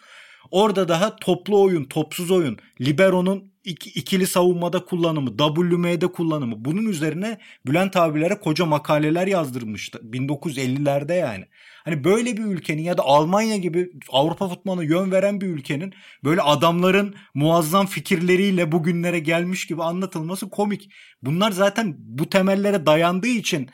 Orada 0.51 0.89
daha 0.89 1.17
toplu 1.17 1.63
oyun, 1.63 1.85
topsuz 1.85 2.31
oyun, 2.31 2.59
libero'nun 2.81 3.54
ikili 3.65 4.27
savunmada 4.27 4.85
kullanımı, 4.85 5.37
WM'de 5.37 6.07
kullanımı. 6.07 6.65
Bunun 6.65 6.87
üzerine 6.87 7.39
Bülent 7.67 7.97
abilere 7.97 8.35
koca 8.35 8.65
makaleler 8.67 9.27
yazdırmıştı. 9.27 9.99
1950'lerde 9.99 11.15
yani. 11.15 11.45
Hani 11.85 12.05
böyle 12.05 12.37
bir 12.37 12.45
ülkenin 12.45 12.83
ya 12.83 12.99
da 12.99 13.03
Almanya 13.03 13.57
gibi 13.57 13.91
Avrupa 14.11 14.49
futboluna 14.49 14.83
yön 14.83 15.13
veren 15.13 15.41
bir 15.41 15.47
ülkenin 15.47 15.95
böyle 16.25 16.41
adamların 16.41 17.15
muazzam 17.35 17.87
fikirleriyle 17.87 18.73
bugünlere 18.73 19.19
gelmiş 19.19 19.67
gibi 19.67 19.83
anlatılması 19.83 20.51
komik. 20.51 20.91
Bunlar 21.23 21.51
zaten 21.51 21.95
bu 21.99 22.29
temellere 22.29 22.87
dayandığı 22.87 23.27
için 23.27 23.71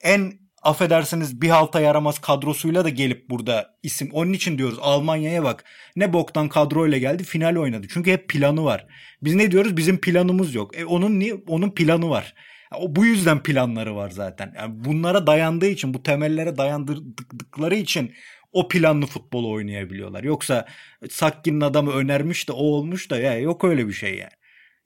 en 0.00 0.41
affedersiniz 0.62 1.40
bir 1.42 1.48
halta 1.48 1.80
yaramaz 1.80 2.18
kadrosuyla 2.18 2.84
da 2.84 2.88
gelip 2.88 3.30
burada 3.30 3.74
isim. 3.82 4.10
Onun 4.12 4.32
için 4.32 4.58
diyoruz 4.58 4.78
Almanya'ya 4.82 5.44
bak. 5.44 5.64
Ne 5.96 6.12
boktan 6.12 6.48
kadroyla 6.48 6.98
geldi 6.98 7.24
final 7.24 7.56
oynadı. 7.56 7.86
Çünkü 7.90 8.12
hep 8.12 8.28
planı 8.28 8.64
var. 8.64 8.86
Biz 9.22 9.34
ne 9.34 9.50
diyoruz? 9.50 9.76
Bizim 9.76 10.00
planımız 10.00 10.54
yok. 10.54 10.78
E 10.78 10.84
onun 10.84 11.18
niye? 11.18 11.34
Onun 11.46 11.70
planı 11.70 12.10
var. 12.10 12.34
O 12.78 12.96
bu 12.96 13.06
yüzden 13.06 13.42
planları 13.42 13.96
var 13.96 14.10
zaten. 14.10 14.52
Yani 14.56 14.84
bunlara 14.84 15.26
dayandığı 15.26 15.66
için, 15.66 15.94
bu 15.94 16.02
temellere 16.02 16.56
dayandırdıkları 16.56 17.74
için 17.74 18.12
o 18.52 18.68
planlı 18.68 19.06
futbol 19.06 19.44
oynayabiliyorlar. 19.44 20.24
Yoksa 20.24 20.66
Sakki'nin 21.10 21.60
adamı 21.60 21.92
önermiş 21.92 22.48
de 22.48 22.52
o 22.52 22.62
olmuş 22.64 23.10
da 23.10 23.18
ya 23.18 23.38
yok 23.38 23.64
öyle 23.64 23.88
bir 23.88 23.92
şey 23.92 24.18
yani. 24.18 24.32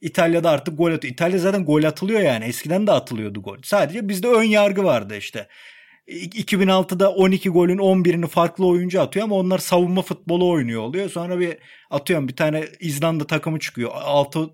İtalya'da 0.01 0.51
artık 0.51 0.79
gol 0.79 0.93
atıyor. 0.93 1.13
İtalya 1.15 1.39
zaten 1.39 1.65
gol 1.65 1.83
atılıyor 1.83 2.21
yani. 2.21 2.45
Eskiden 2.45 2.87
de 2.87 2.93
atılıyordu 2.93 3.43
gol. 3.43 3.59
Sadece 3.63 4.09
bizde 4.09 4.29
ön 4.29 4.43
yargı 4.43 4.85
vardı 4.85 5.17
işte. 5.17 5.49
2006'da 6.09 7.13
12 7.13 7.49
golün 7.51 7.79
11'ini 7.79 8.27
farklı 8.27 8.67
oyuncu 8.67 9.01
atıyor 9.01 9.25
ama 9.25 9.37
onlar 9.37 9.59
savunma 9.59 10.03
futbolu 10.03 10.49
oynuyor 10.51 10.83
oluyor. 10.83 11.11
Sonra 11.11 11.39
bir 11.41 11.57
atıyorum 11.91 12.29
bir 12.29 12.37
tane 12.37 12.65
İzlanda 12.81 13.27
takımı 13.27 13.59
çıkıyor. 13.59 13.91
6 13.95 14.51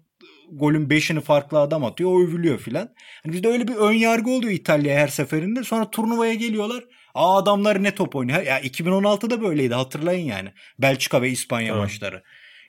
golün 0.52 0.88
5'ini 0.88 1.20
farklı 1.20 1.60
adam 1.60 1.84
atıyor. 1.84 2.10
O 2.10 2.22
övülüyor 2.22 2.58
filan. 2.58 2.88
Hani 3.22 3.32
bizde 3.32 3.48
öyle 3.48 3.68
bir 3.68 3.74
ön 3.74 3.92
yargı 3.92 4.30
oluyor 4.30 4.52
İtalya'ya 4.52 5.00
her 5.00 5.08
seferinde. 5.08 5.64
Sonra 5.64 5.90
turnuvaya 5.90 6.34
geliyorlar. 6.34 6.84
Aa 7.14 7.38
adamlar 7.38 7.82
ne 7.82 7.94
top 7.94 8.16
oynuyor. 8.16 8.42
Ya 8.42 8.60
2016'da 8.60 9.42
böyleydi 9.42 9.74
hatırlayın 9.74 10.26
yani. 10.26 10.52
Belçika 10.78 11.22
ve 11.22 11.30
İspanya 11.30 11.72
evet. 11.72 11.82
maçları. 11.82 12.22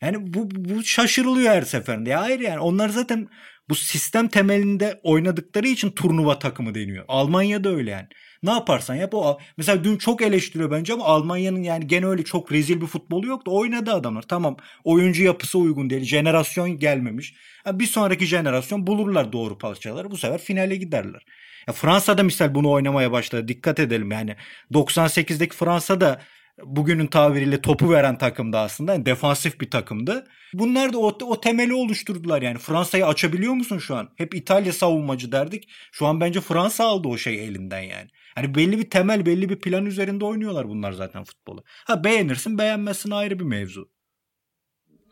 Yani 0.04 0.34
bu, 0.34 0.50
bu 0.52 0.84
şaşırılıyor 0.84 1.54
her 1.54 1.62
seferinde. 1.62 2.10
Ya 2.10 2.22
hayır 2.22 2.40
yani 2.40 2.60
onlar 2.60 2.90
zaten 2.90 3.28
bu 3.70 3.76
sistem 3.76 4.28
temelinde 4.28 5.00
oynadıkları 5.04 5.68
için 5.68 5.92
turnuva 5.92 6.40
takımı 6.40 6.76
deniyor. 6.76 7.06
Almanya'da 7.08 7.70
öyle 7.70 7.92
yani. 7.92 8.08
Ne 8.44 8.52
yaparsan 8.52 8.96
yap 8.96 9.14
o. 9.14 9.40
Mesela 9.58 9.84
dün 9.84 9.98
çok 9.98 10.22
eleştiriyor 10.22 10.72
bence 10.72 10.94
ama 10.94 11.06
Almanya'nın 11.06 11.64
yani 11.64 11.88
gene 11.88 12.06
öyle 12.06 12.24
çok 12.24 12.52
rezil 12.52 12.82
bir 12.82 12.88
futbolu 12.88 13.28
yok 13.28 13.46
da 13.46 13.52
oynadı 13.52 13.94
adamlar. 13.94 14.22
Tamam 14.22 14.58
oyuncu 14.84 15.24
yapısı 15.24 15.58
uygun 15.58 15.90
değil. 15.90 16.04
Jenerasyon 16.04 16.80
gelmemiş. 16.80 17.34
Yani 17.66 17.80
bir 17.80 17.86
sonraki 17.86 18.26
jenerasyon 18.26 18.88
bulurlar 18.88 19.34
doğru 19.34 19.58
parçaları. 19.58 20.12
Bu 20.12 20.18
sefer 20.18 20.42
finale 20.42 20.76
giderler. 20.76 21.22
Ya 21.68 21.74
Fransa'da 21.74 22.24
misal 22.24 22.56
bunu 22.56 22.72
oynamaya 22.72 23.12
başladı. 23.12 23.48
Dikkat 23.48 23.80
edelim 23.80 24.12
yani. 24.12 24.36
98'deki 24.72 25.56
Fransa'da 25.56 26.22
bugünün 26.64 27.08
tabiriyle 27.08 27.62
topu 27.62 27.92
veren 27.92 28.18
takımdı 28.18 28.58
aslında. 28.58 28.94
Yani 28.94 29.06
defansif 29.06 29.62
bir 29.62 29.72
takımdı. 29.72 30.28
Bunlar 30.54 30.94
da 30.94 30.98
o, 30.98 31.18
o 31.22 31.42
temeli 31.42 31.74
oluşturdular 31.74 32.42
yani. 32.42 32.58
Fransa'yı 32.58 33.08
açabiliyor 33.08 33.54
musun 33.54 33.78
şu 33.78 33.96
an? 33.96 34.10
Hep 34.16 34.36
İtalya 34.36 34.74
savunmacı 34.74 35.32
derdik. 35.32 35.70
Şu 35.92 36.06
an 36.06 36.22
bence 36.22 36.42
Fransa 36.42 36.86
aldı 36.86 37.08
o 37.08 37.18
şey 37.18 37.46
elinden 37.46 37.82
yani. 37.82 38.08
Hani 38.36 38.56
belli 38.56 38.80
bir 38.80 38.90
temel, 38.90 39.26
belli 39.26 39.50
bir 39.50 39.60
plan 39.60 39.86
üzerinde 39.86 40.26
oynuyorlar 40.26 40.70
bunlar 40.70 40.92
zaten 40.92 41.24
futbolu. 41.24 41.64
Ha 41.68 42.04
beğenirsin, 42.04 42.58
beğenmezsin 42.58 43.12
ayrı 43.12 43.40
bir 43.40 43.46
mevzu. 43.46 43.90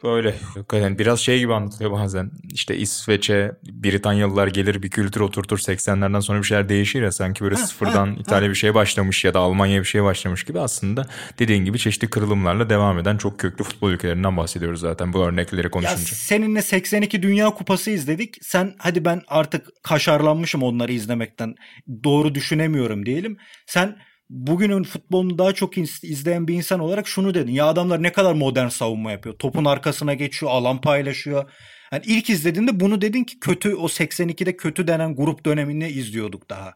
Böyle. 0.03 0.35
Yani 0.73 0.99
biraz 0.99 1.19
şey 1.19 1.39
gibi 1.39 1.53
anlatıyor 1.53 1.91
bazen. 1.91 2.31
İşte 2.53 2.77
İsveç'e 2.77 3.51
Britanyalılar 3.63 4.47
gelir 4.47 4.83
bir 4.83 4.89
kültür 4.89 5.21
oturtur 5.21 5.57
80'lerden 5.57 6.19
sonra 6.19 6.39
bir 6.39 6.43
şeyler 6.43 6.69
değişir 6.69 7.01
ya 7.01 7.11
sanki 7.11 7.43
böyle 7.43 7.55
sıfırdan 7.55 8.15
İtalya 8.15 8.49
bir 8.49 8.55
şey 8.55 8.73
başlamış 8.73 9.25
ya 9.25 9.33
da 9.33 9.39
Almanya 9.39 9.79
bir 9.79 9.85
şey 9.85 10.03
başlamış 10.03 10.43
gibi 10.43 10.59
aslında 10.59 11.07
dediğin 11.39 11.65
gibi 11.65 11.79
çeşitli 11.79 12.09
kırılımlarla 12.09 12.69
devam 12.69 12.99
eden 12.99 13.17
çok 13.17 13.39
köklü 13.39 13.63
futbol 13.63 13.91
ülkelerinden 13.91 14.37
bahsediyoruz 14.37 14.79
zaten 14.79 15.13
bu 15.13 15.25
örnekleri 15.25 15.69
konuşunca. 15.69 16.01
Ya 16.01 16.05
seninle 16.05 16.61
82 16.61 17.23
Dünya 17.23 17.49
Kupası 17.49 17.91
izledik. 17.91 18.37
Sen 18.41 18.75
hadi 18.77 19.05
ben 19.05 19.21
artık 19.27 19.67
kaşarlanmışım 19.83 20.63
onları 20.63 20.91
izlemekten. 20.91 21.55
Doğru 22.03 22.35
düşünemiyorum 22.35 23.05
diyelim. 23.05 23.37
Sen 23.67 23.97
bugünün 24.31 24.83
futbolunu 24.83 25.37
daha 25.37 25.53
çok 25.53 25.77
izleyen 25.77 26.47
bir 26.47 26.53
insan 26.53 26.79
olarak 26.79 27.07
şunu 27.07 27.33
dedin. 27.33 27.51
Ya 27.51 27.65
adamlar 27.65 28.03
ne 28.03 28.11
kadar 28.11 28.33
modern 28.33 28.67
savunma 28.67 29.11
yapıyor. 29.11 29.35
Topun 29.35 29.65
arkasına 29.65 30.13
geçiyor, 30.13 30.51
alan 30.51 30.81
paylaşıyor. 30.81 31.51
Yani 31.91 32.03
ilk 32.05 32.29
izlediğinde 32.29 32.79
bunu 32.79 33.01
dedin 33.01 33.23
ki 33.23 33.39
kötü 33.39 33.75
o 33.75 33.85
82'de 33.87 34.57
kötü 34.57 34.87
denen 34.87 35.15
grup 35.15 35.45
dönemini 35.45 35.87
izliyorduk 35.87 36.49
daha. 36.49 36.73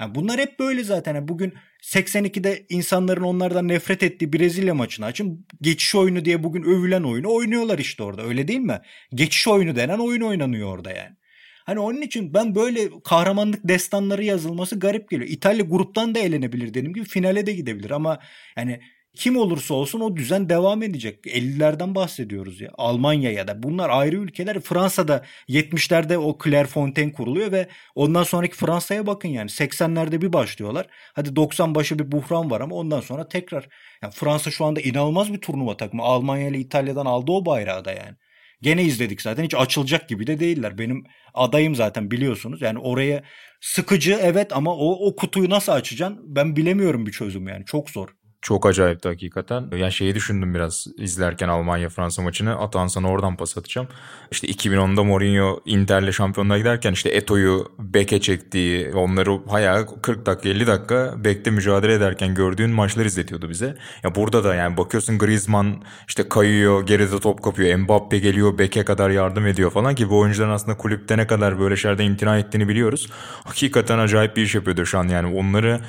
Yani 0.00 0.14
bunlar 0.14 0.40
hep 0.40 0.58
böyle 0.58 0.84
zaten. 0.84 1.14
Yani 1.14 1.28
bugün 1.28 1.54
82'de 1.82 2.66
insanların 2.68 3.22
onlardan 3.22 3.68
nefret 3.68 4.02
ettiği 4.02 4.32
Brezilya 4.32 4.74
maçını 4.74 5.06
açın. 5.06 5.46
Geçiş 5.60 5.94
oyunu 5.94 6.24
diye 6.24 6.42
bugün 6.42 6.62
övülen 6.62 7.02
oyunu 7.02 7.34
oynuyorlar 7.34 7.78
işte 7.78 8.02
orada. 8.02 8.22
Öyle 8.22 8.48
değil 8.48 8.60
mi? 8.60 8.80
Geçiş 9.14 9.48
oyunu 9.48 9.76
denen 9.76 9.98
oyun 9.98 10.20
oynanıyor 10.20 10.68
orada 10.68 10.90
yani. 10.90 11.16
Hani 11.64 11.78
onun 11.78 12.00
için 12.02 12.34
ben 12.34 12.54
böyle 12.54 12.88
kahramanlık 13.04 13.68
destanları 13.68 14.24
yazılması 14.24 14.78
garip 14.78 15.10
geliyor. 15.10 15.30
İtalya 15.30 15.64
gruptan 15.64 16.14
da 16.14 16.18
eğlenebilir 16.18 16.68
dediğim 16.68 16.94
gibi 16.94 17.04
finale 17.04 17.46
de 17.46 17.52
gidebilir 17.52 17.90
ama 17.90 18.18
yani 18.56 18.80
kim 19.14 19.36
olursa 19.36 19.74
olsun 19.74 20.00
o 20.00 20.16
düzen 20.16 20.48
devam 20.48 20.82
edecek. 20.82 21.26
50'lerden 21.26 21.94
bahsediyoruz 21.94 22.60
ya. 22.60 22.70
Almanya 22.78 23.32
ya 23.32 23.48
da 23.48 23.62
bunlar 23.62 23.90
ayrı 23.90 24.16
ülkeler. 24.16 24.60
Fransa'da 24.60 25.24
70'lerde 25.48 26.16
o 26.16 26.38
Clairefontaine 26.44 27.12
kuruluyor 27.12 27.52
ve 27.52 27.68
ondan 27.94 28.22
sonraki 28.22 28.56
Fransa'ya 28.56 29.06
bakın 29.06 29.28
yani 29.28 29.50
80'lerde 29.50 30.22
bir 30.22 30.32
başlıyorlar. 30.32 30.86
Hadi 31.14 31.36
90 31.36 31.74
başı 31.74 31.98
bir 31.98 32.12
buhran 32.12 32.50
var 32.50 32.60
ama 32.60 32.76
ondan 32.76 33.00
sonra 33.00 33.28
tekrar. 33.28 33.68
Yani 34.02 34.12
Fransa 34.12 34.50
şu 34.50 34.64
anda 34.64 34.80
inanılmaz 34.80 35.32
bir 35.32 35.40
turnuva 35.40 35.76
takımı. 35.76 36.02
Almanya 36.02 36.48
ile 36.48 36.58
İtalya'dan 36.58 37.06
aldı 37.06 37.32
o 37.32 37.46
bayrağı 37.46 37.84
da 37.84 37.92
yani. 37.92 38.16
Gene 38.62 38.82
izledik 38.84 39.22
zaten 39.22 39.44
hiç 39.44 39.54
açılacak 39.54 40.08
gibi 40.08 40.26
de 40.26 40.40
değiller. 40.40 40.78
Benim 40.78 41.04
adayım 41.34 41.74
zaten 41.74 42.10
biliyorsunuz. 42.10 42.62
Yani 42.62 42.78
oraya 42.78 43.22
sıkıcı 43.60 44.18
evet 44.22 44.52
ama 44.52 44.74
o, 44.76 45.06
o 45.06 45.16
kutuyu 45.16 45.50
nasıl 45.50 45.72
açacaksın 45.72 46.20
ben 46.36 46.56
bilemiyorum 46.56 47.06
bir 47.06 47.12
çözüm 47.12 47.48
yani 47.48 47.64
çok 47.64 47.90
zor. 47.90 48.08
Çok 48.42 48.66
acayipti 48.66 49.08
hakikaten. 49.08 49.68
Yani 49.76 49.92
şeyi 49.92 50.14
düşündüm 50.14 50.54
biraz 50.54 50.86
izlerken 50.96 51.48
Almanya-Fransa 51.48 52.22
maçını. 52.22 52.58
Atan 52.58 52.86
sana 52.86 53.08
oradan 53.08 53.36
pas 53.36 53.58
atacağım. 53.58 53.88
İşte 54.30 54.46
2010'da 54.46 55.04
Mourinho 55.04 55.60
Inter'le 55.64 56.12
şampiyonluğa 56.12 56.58
giderken 56.58 56.92
işte 56.92 57.10
Eto'yu 57.10 57.72
beke 57.78 58.20
çektiği, 58.20 58.94
onları 58.94 59.48
bayağı 59.48 59.86
40 60.02 60.26
dakika 60.26 60.48
50 60.48 60.66
dakika 60.66 61.14
bekte 61.16 61.50
mücadele 61.50 61.94
ederken 61.94 62.34
gördüğün 62.34 62.70
maçlar 62.70 63.04
izletiyordu 63.04 63.50
bize. 63.50 63.76
Ya 64.02 64.14
burada 64.14 64.44
da 64.44 64.54
yani 64.54 64.76
bakıyorsun 64.76 65.18
Griezmann 65.18 65.82
işte 66.08 66.28
kayıyor, 66.28 66.86
geride 66.86 67.20
top 67.20 67.42
kapıyor. 67.42 67.78
Mbappe 67.78 68.18
geliyor, 68.18 68.58
beke 68.58 68.84
kadar 68.84 69.10
yardım 69.10 69.46
ediyor 69.46 69.70
falan 69.70 69.94
ki 69.94 70.10
bu 70.10 70.18
oyuncuların 70.18 70.50
aslında 70.50 70.76
kulüpte 70.76 71.16
ne 71.16 71.26
kadar 71.26 71.60
böyle 71.60 71.76
şeylerden 71.76 72.04
imtina 72.04 72.38
ettiğini 72.38 72.68
biliyoruz. 72.68 73.08
Hakikaten 73.44 73.98
acayip 73.98 74.36
bir 74.36 74.42
iş 74.42 74.54
yapıyordu 74.54 74.86
şu 74.86 74.98
an 74.98 75.08
yani. 75.08 75.38
Onları 75.38 75.80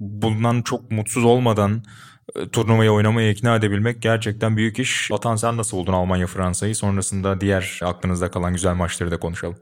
bundan 0.00 0.62
çok 0.62 0.90
mutsuz 0.90 1.24
olmadan 1.24 1.82
e, 2.36 2.48
turnuvayı 2.48 2.90
oynamaya 2.90 3.30
ikna 3.30 3.56
edebilmek 3.56 4.02
gerçekten 4.02 4.56
büyük 4.56 4.78
iş. 4.78 5.10
Atan 5.12 5.36
sen 5.36 5.56
nasıl 5.56 5.76
buldun 5.76 5.92
Almanya 5.92 6.26
Fransa'yı? 6.26 6.76
Sonrasında 6.76 7.40
diğer 7.40 7.80
aklınızda 7.82 8.30
kalan 8.30 8.52
güzel 8.52 8.74
maçları 8.74 9.10
da 9.10 9.20
konuşalım. 9.20 9.56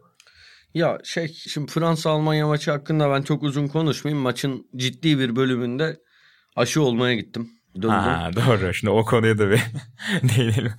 Ya 0.75 0.99
şey 1.05 1.29
şimdi 1.29 1.73
Fransa 1.73 2.11
Almanya 2.11 2.47
maçı 2.47 2.71
hakkında 2.71 3.11
ben 3.11 3.23
çok 3.23 3.43
uzun 3.43 3.69
konuşmayayım. 3.69 4.23
Maçın 4.23 4.67
ciddi 4.77 5.19
bir 5.19 5.37
bölümünde 5.37 5.97
aşı 6.57 6.83
olmaya 6.83 7.15
gittim. 7.15 7.51
Döndüm. 7.75 7.89
Ha, 7.91 8.31
doğru. 8.37 8.75
Şimdi 8.75 8.91
o 8.91 9.05
konuya 9.05 9.39
da 9.39 9.51
bir 9.51 9.61
değinelim. 10.23 10.73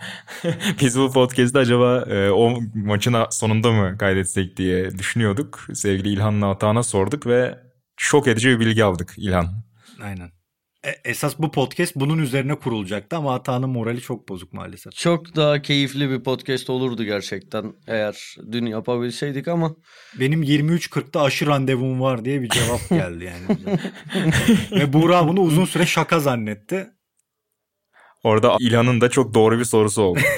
Biz 0.81 0.99
bu 0.99 1.11
podcast'ı 1.11 1.59
acaba 1.59 2.05
e, 2.09 2.29
o 2.29 2.59
maçın 2.73 3.15
sonunda 3.29 3.71
mı 3.71 3.97
kaydetsek 3.97 4.57
diye 4.57 4.97
düşünüyorduk. 4.97 5.67
Sevgili 5.73 6.09
İlhan'la 6.09 6.49
Atahan'a 6.49 6.83
sorduk 6.83 7.27
ve 7.27 7.59
şok 7.97 8.27
edici 8.27 8.49
bir 8.49 8.59
bilgi 8.59 8.83
aldık 8.83 9.13
İlhan. 9.17 9.63
Aynen. 10.01 10.31
E, 10.85 10.89
esas 11.05 11.39
bu 11.39 11.51
podcast 11.51 11.95
bunun 11.95 12.17
üzerine 12.17 12.55
kurulacaktı 12.55 13.15
ama 13.17 13.35
Ata'nın 13.35 13.69
morali 13.69 14.01
çok 14.01 14.29
bozuk 14.29 14.53
maalesef. 14.53 14.93
Çok 14.93 15.35
daha 15.35 15.61
keyifli 15.61 16.09
bir 16.09 16.23
podcast 16.23 16.69
olurdu 16.69 17.03
gerçekten 17.03 17.73
eğer 17.87 18.35
dün 18.51 18.65
yapabilseydik 18.65 19.47
ama. 19.47 19.75
Benim 20.19 20.43
23.40'da 20.43 21.21
aşı 21.21 21.47
randevum 21.47 22.01
var 22.01 22.25
diye 22.25 22.41
bir 22.41 22.49
cevap 22.49 22.79
geldi 22.89 23.23
yani. 23.23 23.59
Ve 24.71 24.93
Buğra 24.93 25.27
bunu 25.27 25.41
uzun 25.41 25.65
süre 25.65 25.85
şaka 25.85 26.19
zannetti. 26.19 26.89
Orada 28.23 28.57
İlhan'ın 28.59 29.01
da 29.01 29.09
çok 29.09 29.33
doğru 29.33 29.59
bir 29.59 29.65
sorusu 29.65 30.01
oldu. 30.01 30.19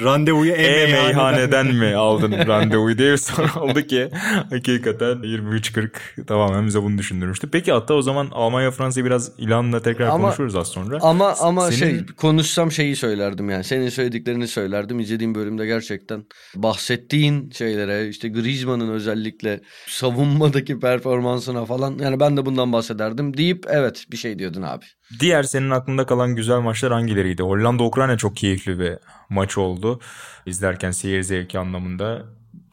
Randevuyu 0.00 0.52
e-meyhaneden 0.52 1.66
mi 1.66 1.94
aldın 1.94 2.32
randevuyu 2.32 2.98
diye 2.98 3.12
bir 3.12 3.16
soru 3.16 3.60
oldu 3.60 3.82
ki 3.82 4.08
hakikaten 4.50 5.16
23.40 5.16 6.24
tamamen 6.26 6.66
bize 6.66 6.82
bunu 6.82 6.98
düşündürmüştü. 6.98 7.48
Peki 7.52 7.72
hatta 7.72 7.94
o 7.94 8.02
zaman 8.02 8.28
Almanya 8.32 8.70
Fransa'yı 8.70 9.06
biraz 9.06 9.32
İlhan'la 9.38 9.82
tekrar 9.82 10.06
ama, 10.06 10.24
konuşuruz 10.24 10.56
az 10.56 10.68
sonra. 10.68 10.98
Ama 11.02 11.34
ama 11.40 11.70
Senin... 11.70 11.90
şey 11.90 12.06
konuşsam 12.06 12.72
şeyi 12.72 12.96
söylerdim 12.96 13.50
yani. 13.50 13.64
Senin 13.64 13.88
söylediklerini 13.88 14.48
söylerdim. 14.48 15.00
İzlediğim 15.00 15.34
bölümde 15.34 15.66
gerçekten 15.66 16.24
bahsettiğin 16.54 17.50
şeylere 17.50 18.08
işte 18.08 18.28
Griezmann'ın 18.28 18.90
özellikle 18.90 19.60
savunmadaki 19.86 20.80
performansına 20.80 21.64
falan 21.64 21.98
yani 21.98 22.20
ben 22.20 22.36
de 22.36 22.46
bundan 22.46 22.72
bahsederdim 22.72 23.36
deyip 23.36 23.64
evet 23.68 24.06
bir 24.10 24.16
şey 24.16 24.38
diyordun 24.38 24.62
abi. 24.62 24.84
Diğer 25.28 25.42
senin 25.42 25.70
aklında 25.70 26.06
kalan 26.06 26.36
güzel 26.36 26.58
maçlar 26.58 26.92
hangileriydi? 26.92 27.42
Hollanda-Ukrayna 27.42 28.16
çok 28.16 28.36
keyifli 28.36 28.78
bir 28.78 28.94
maç 29.28 29.58
oldu. 29.58 30.00
İzlerken 30.46 30.90
seyir 30.90 31.22
zevki 31.22 31.58
anlamında. 31.58 32.24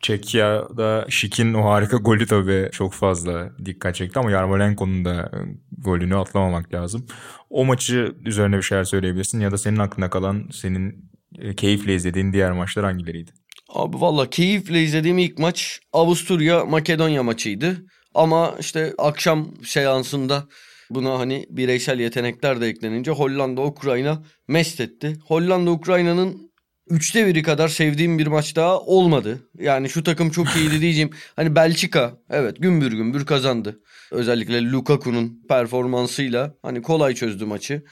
Çekya'da 0.01 1.05
Şik'in 1.09 1.53
o 1.53 1.65
harika 1.69 1.97
golü 1.97 2.27
tabii 2.27 2.69
çok 2.71 2.93
fazla 2.93 3.49
dikkat 3.65 3.95
çekti 3.95 4.19
ama 4.19 4.31
Yarmolenko'nun 4.31 5.05
da 5.05 5.31
golünü 5.77 6.17
atlamamak 6.17 6.73
lazım. 6.73 7.05
O 7.49 7.65
maçı 7.65 8.15
üzerine 8.25 8.57
bir 8.57 8.61
şeyler 8.61 8.83
söyleyebilirsin 8.83 9.39
ya 9.39 9.51
da 9.51 9.57
senin 9.57 9.79
aklında 9.79 10.09
kalan 10.09 10.49
senin 10.53 11.09
e, 11.39 11.55
keyifle 11.55 11.95
izlediğin 11.95 12.33
diğer 12.33 12.51
maçlar 12.51 12.85
hangileriydi? 12.85 13.31
Abi 13.69 14.01
valla 14.01 14.29
keyifle 14.29 14.83
izlediğim 14.83 15.17
ilk 15.17 15.39
maç 15.39 15.79
Avusturya 15.93 16.65
Makedonya 16.65 17.23
maçıydı. 17.23 17.85
Ama 18.13 18.55
işte 18.59 18.93
akşam 18.97 19.53
seansında 19.63 20.47
Buna 20.89 21.19
hani 21.19 21.45
bireysel 21.49 21.99
yetenekler 21.99 22.61
de 22.61 22.67
eklenince 22.67 23.11
Hollanda 23.11 23.61
Ukrayna 23.61 24.23
mest 24.47 24.79
etti. 24.79 25.13
Hollanda 25.25 25.71
Ukrayna'nın 25.71 26.51
üçte 26.89 27.27
biri 27.27 27.43
kadar 27.43 27.67
sevdiğim 27.67 28.19
bir 28.19 28.27
maç 28.27 28.55
daha 28.55 28.79
olmadı. 28.79 29.49
Yani 29.59 29.89
şu 29.89 30.03
takım 30.03 30.29
çok 30.29 30.55
iyiydi 30.55 30.81
diyeceğim. 30.81 31.09
Hani 31.35 31.55
Belçika 31.55 32.17
evet 32.29 32.57
gümbür 32.59 32.91
gümbür 32.91 33.25
kazandı. 33.25 33.79
Özellikle 34.11 34.71
Lukaku'nun 34.71 35.41
performansıyla 35.49 36.55
hani 36.61 36.81
kolay 36.81 37.15
çözdü 37.15 37.45
maçı. 37.45 37.83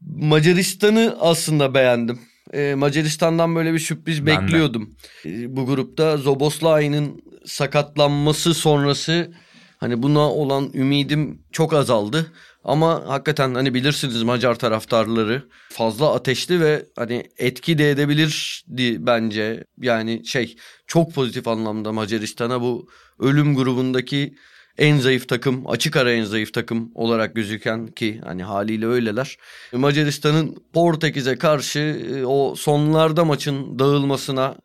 Macaristan'ı 0.00 1.16
aslında 1.20 1.74
beğendim. 1.74 2.20
Ee, 2.54 2.74
Macaristan'dan 2.74 3.54
böyle 3.54 3.72
bir 3.72 3.78
sürpriz 3.78 4.26
ben 4.26 4.42
bekliyordum. 4.42 4.96
Ee, 5.26 5.56
bu 5.56 5.66
grupta 5.66 6.16
Zoboslai'nin 6.16 7.24
sakatlanması 7.44 8.54
sonrası 8.54 9.32
Hani 9.80 10.02
buna 10.02 10.32
olan 10.32 10.70
ümidim 10.74 11.42
çok 11.52 11.72
azaldı. 11.72 12.32
Ama 12.64 13.02
hakikaten 13.06 13.54
hani 13.54 13.74
bilirsiniz 13.74 14.22
Macar 14.22 14.54
taraftarları 14.58 15.42
fazla 15.68 16.14
ateşli 16.14 16.60
ve 16.60 16.86
hani 16.96 17.24
etki 17.38 17.78
de 17.78 17.90
edebilirdi 17.90 19.06
bence. 19.06 19.64
Yani 19.78 20.26
şey 20.26 20.56
çok 20.86 21.14
pozitif 21.14 21.48
anlamda 21.48 21.92
Macaristan'a 21.92 22.60
bu 22.60 22.88
ölüm 23.18 23.56
grubundaki 23.56 24.34
en 24.78 24.98
zayıf 24.98 25.28
takım, 25.28 25.70
açık 25.70 25.96
ara 25.96 26.12
en 26.12 26.24
zayıf 26.24 26.54
takım 26.54 26.90
olarak 26.94 27.34
gözüken 27.34 27.86
ki 27.86 28.20
hani 28.24 28.42
haliyle 28.42 28.86
öyleler. 28.86 29.36
Macaristan'ın 29.72 30.56
Portekiz'e 30.72 31.38
karşı 31.38 31.78
e, 31.78 32.24
o 32.24 32.54
sonlarda 32.56 33.24
maçın 33.24 33.78
dağılmasına 33.78 34.56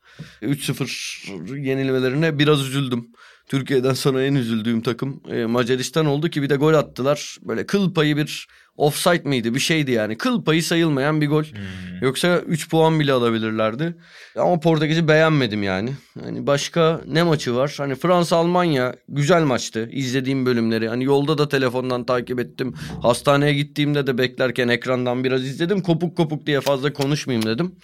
3-0 0.41 1.59
yenilmelerine 1.59 2.39
biraz 2.39 2.61
üzüldüm. 2.61 3.07
Türkiye'den 3.47 3.93
sonra 3.93 4.23
en 4.23 4.35
üzüldüğüm 4.35 4.81
takım 4.81 5.21
e, 5.31 5.45
Macaristan 5.45 6.05
oldu 6.05 6.29
ki 6.29 6.41
bir 6.41 6.49
de 6.49 6.55
gol 6.55 6.73
attılar. 6.73 7.37
Böyle 7.41 7.65
kıl 7.65 7.93
payı 7.93 8.17
bir 8.17 8.47
offside 8.77 9.29
miydi 9.29 9.55
bir 9.55 9.59
şeydi 9.59 9.91
yani. 9.91 10.17
Kıl 10.17 10.43
payı 10.43 10.63
sayılmayan 10.63 11.21
bir 11.21 11.27
gol. 11.27 11.43
Hmm. 11.43 11.61
Yoksa 12.01 12.39
3 12.39 12.69
puan 12.69 12.99
bile 12.99 13.13
alabilirlerdi. 13.13 13.95
Ama 14.35 14.59
Portekiz'i 14.59 15.07
beğenmedim 15.07 15.63
yani. 15.63 15.93
Hani 16.23 16.47
başka 16.47 17.01
ne 17.07 17.23
maçı 17.23 17.55
var? 17.55 17.75
Hani 17.77 17.95
Fransa 17.95 18.37
Almanya 18.37 18.95
güzel 19.09 19.43
maçtı. 19.43 19.89
İzlediğim 19.91 20.45
bölümleri. 20.45 20.89
Hani 20.89 21.03
yolda 21.03 21.37
da 21.37 21.49
telefondan 21.49 22.05
takip 22.05 22.39
ettim. 22.39 22.73
Hastaneye 23.01 23.53
gittiğimde 23.53 24.07
de 24.07 24.17
beklerken 24.17 24.67
ekrandan 24.67 25.23
biraz 25.23 25.43
izledim. 25.43 25.81
Kopuk 25.81 26.17
kopuk 26.17 26.45
diye 26.45 26.61
fazla 26.61 26.93
konuşmayayım 26.93 27.45
dedim. 27.45 27.75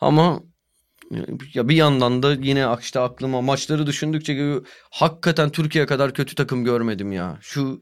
Ama 0.00 0.42
ya 1.54 1.68
bir 1.68 1.76
yandan 1.76 2.22
da 2.22 2.32
yine 2.32 2.66
işte 2.80 3.00
aklıma 3.00 3.40
maçları 3.40 3.86
düşündükçe 3.86 4.34
gibi 4.34 4.54
hakikaten 4.90 5.50
Türkiye 5.50 5.86
kadar 5.86 6.14
kötü 6.14 6.34
takım 6.34 6.64
görmedim 6.64 7.12
ya. 7.12 7.38
Şu 7.40 7.80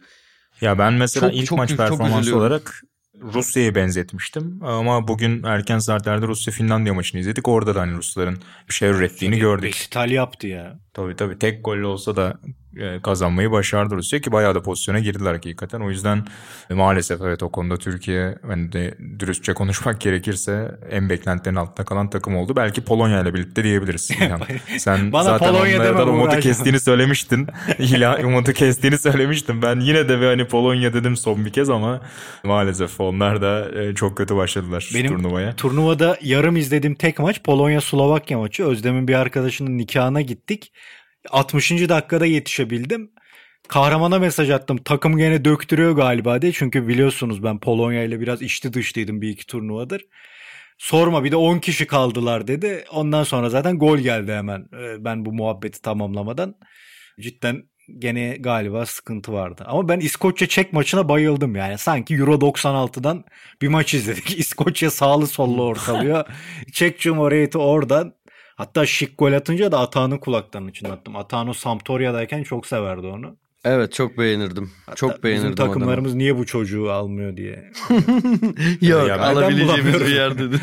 ya 0.60 0.78
ben 0.78 0.92
mesela 0.92 1.30
çok, 1.30 1.38
ilk 1.38 1.46
çok, 1.46 1.58
maç 1.58 1.76
performansı 1.76 2.36
olarak 2.36 2.82
Rusya'ya 3.22 3.74
benzetmiştim. 3.74 4.60
Ama 4.62 5.08
bugün 5.08 5.42
erken 5.42 5.78
saatlerde 5.78 6.26
Rusya-Finlandiya 6.26 6.94
maçını 6.94 7.20
izledik. 7.20 7.48
Orada 7.48 7.74
da 7.74 7.80
hani 7.80 7.96
Rusların 7.96 8.38
bir 8.68 8.74
şey 8.74 8.88
ürettiğini 8.88 9.38
gördük. 9.38 9.74
Resital 9.74 10.10
yaptı 10.10 10.46
ya. 10.46 10.80
Tabii 10.94 11.16
tabii. 11.16 11.38
Tek 11.38 11.64
golle 11.64 11.86
olsa 11.86 12.16
da 12.16 12.40
kazanmayı 13.02 13.50
başardı 13.50 13.96
Rusya 13.96 14.20
ki 14.20 14.32
bayağı 14.32 14.54
da 14.54 14.62
pozisyona 14.62 14.98
girdiler 14.98 15.32
hakikaten. 15.32 15.80
O 15.80 15.90
yüzden 15.90 16.24
e, 16.70 16.74
maalesef 16.74 17.20
evet 17.20 17.42
o 17.42 17.48
konuda 17.48 17.76
Türkiye 17.76 18.38
hani 18.46 18.72
de 18.72 18.94
dürüstçe 19.18 19.54
konuşmak 19.54 20.00
gerekirse 20.00 20.78
en 20.90 21.10
beklentilerin 21.10 21.56
altında 21.56 21.84
kalan 21.84 22.10
takım 22.10 22.36
oldu. 22.36 22.56
Belki 22.56 22.80
Polonya 22.84 23.20
ile 23.20 23.34
birlikte 23.34 23.64
diyebiliriz. 23.64 24.10
Yani 24.28 24.44
sen 24.78 25.12
Bana 25.12 25.22
zaten 25.24 25.52
Polonya 25.52 25.80
onlardan 25.80 26.08
umudu 26.08 26.40
kestiğini 26.40 26.80
söylemiştin. 26.80 27.46
İla 27.78 28.18
umudu 28.24 28.52
kestiğini 28.52 28.98
söylemiştin. 28.98 29.62
Ben 29.62 29.80
yine 29.80 30.08
de 30.08 30.20
bir 30.20 30.26
hani 30.26 30.44
Polonya 30.48 30.94
dedim 30.94 31.16
son 31.16 31.44
bir 31.44 31.52
kez 31.52 31.70
ama 31.70 32.00
maalesef 32.44 33.00
onlar 33.00 33.42
da 33.42 33.82
e, 33.82 33.94
çok 33.94 34.16
kötü 34.16 34.36
başladılar 34.36 34.90
Benim 34.94 35.10
turnuvaya. 35.10 35.56
turnuvada 35.56 36.18
yarım 36.22 36.56
izlediğim 36.56 36.94
tek 36.94 37.18
maç 37.18 37.42
Polonya-Slovakya 37.42 38.38
maçı. 38.38 38.64
Özlem'in 38.64 39.08
bir 39.08 39.14
arkadaşının 39.14 39.78
nikahına 39.78 40.20
gittik. 40.20 40.72
60. 41.30 41.70
dakikada 41.88 42.26
yetişebildim. 42.26 43.10
kahramana 43.68 44.18
mesaj 44.18 44.50
attım. 44.50 44.78
Takım 44.84 45.16
gene 45.18 45.44
döktürüyor 45.44 45.92
galiba 45.92 46.42
diye. 46.42 46.52
Çünkü 46.52 46.88
biliyorsunuz 46.88 47.42
ben 47.44 47.60
Polonya 47.60 48.04
ile 48.04 48.20
biraz 48.20 48.42
içti 48.42 48.72
dışlıydım 48.72 49.20
bir 49.22 49.28
iki 49.28 49.46
turnuvadır. 49.46 50.06
Sorma 50.78 51.24
bir 51.24 51.32
de 51.32 51.36
10 51.36 51.58
kişi 51.58 51.86
kaldılar 51.86 52.46
dedi. 52.48 52.84
Ondan 52.92 53.22
sonra 53.24 53.50
zaten 53.50 53.78
gol 53.78 53.98
geldi 53.98 54.32
hemen. 54.32 54.60
Ee, 54.74 55.04
Ben 55.04 55.24
bu 55.24 55.32
muhabbeti 55.32 55.82
tamamlamadan. 55.82 56.54
Cidden 57.20 57.62
gene 57.98 58.36
galiba 58.40 58.86
sıkıntı 58.86 59.32
vardı. 59.32 59.64
Ama 59.66 59.88
ben 59.88 60.00
İskoçya 60.00 60.48
Çek 60.48 60.72
maçına 60.72 61.08
bayıldım 61.08 61.56
yani. 61.56 61.78
Sanki 61.78 62.14
Euro 62.14 62.40
96'dan 62.40 63.24
bir 63.62 63.68
maç 63.68 63.94
izledik. 63.94 64.38
İskoçya 64.38 64.90
sağlı 64.90 65.26
sollu 65.26 65.62
ortalıyor. 65.62 66.24
Çek 66.72 67.00
Cumhuriyeti 67.00 67.58
oradan. 67.58 68.14
Hatta 68.58 68.86
şık 68.86 69.18
gol 69.18 69.32
atınca 69.32 69.72
da 69.72 69.78
Atahan'ın 69.78 70.18
kulaklarının 70.18 70.68
içine 70.68 70.92
attım. 70.92 71.16
Atahan 71.16 71.48
o 71.48 71.52
Sampdoria'dayken 71.52 72.42
çok 72.42 72.66
severdi 72.66 73.06
onu. 73.06 73.36
Evet 73.64 73.92
çok 73.92 74.18
beğenirdim. 74.18 74.70
Hatta 74.86 74.96
çok 74.96 75.24
beğenirdim 75.24 75.52
Bizim 75.52 75.66
takımlarımız 75.66 76.14
niye 76.14 76.36
bu 76.38 76.46
çocuğu 76.46 76.92
almıyor 76.92 77.36
diye. 77.36 77.70
adamı. 77.90 78.02
Yok 78.80 79.08
Ya 79.08 79.20
alabileceğimiz 79.20 80.00
bir 80.00 80.14
yer 80.14 80.38
dedi. 80.38 80.56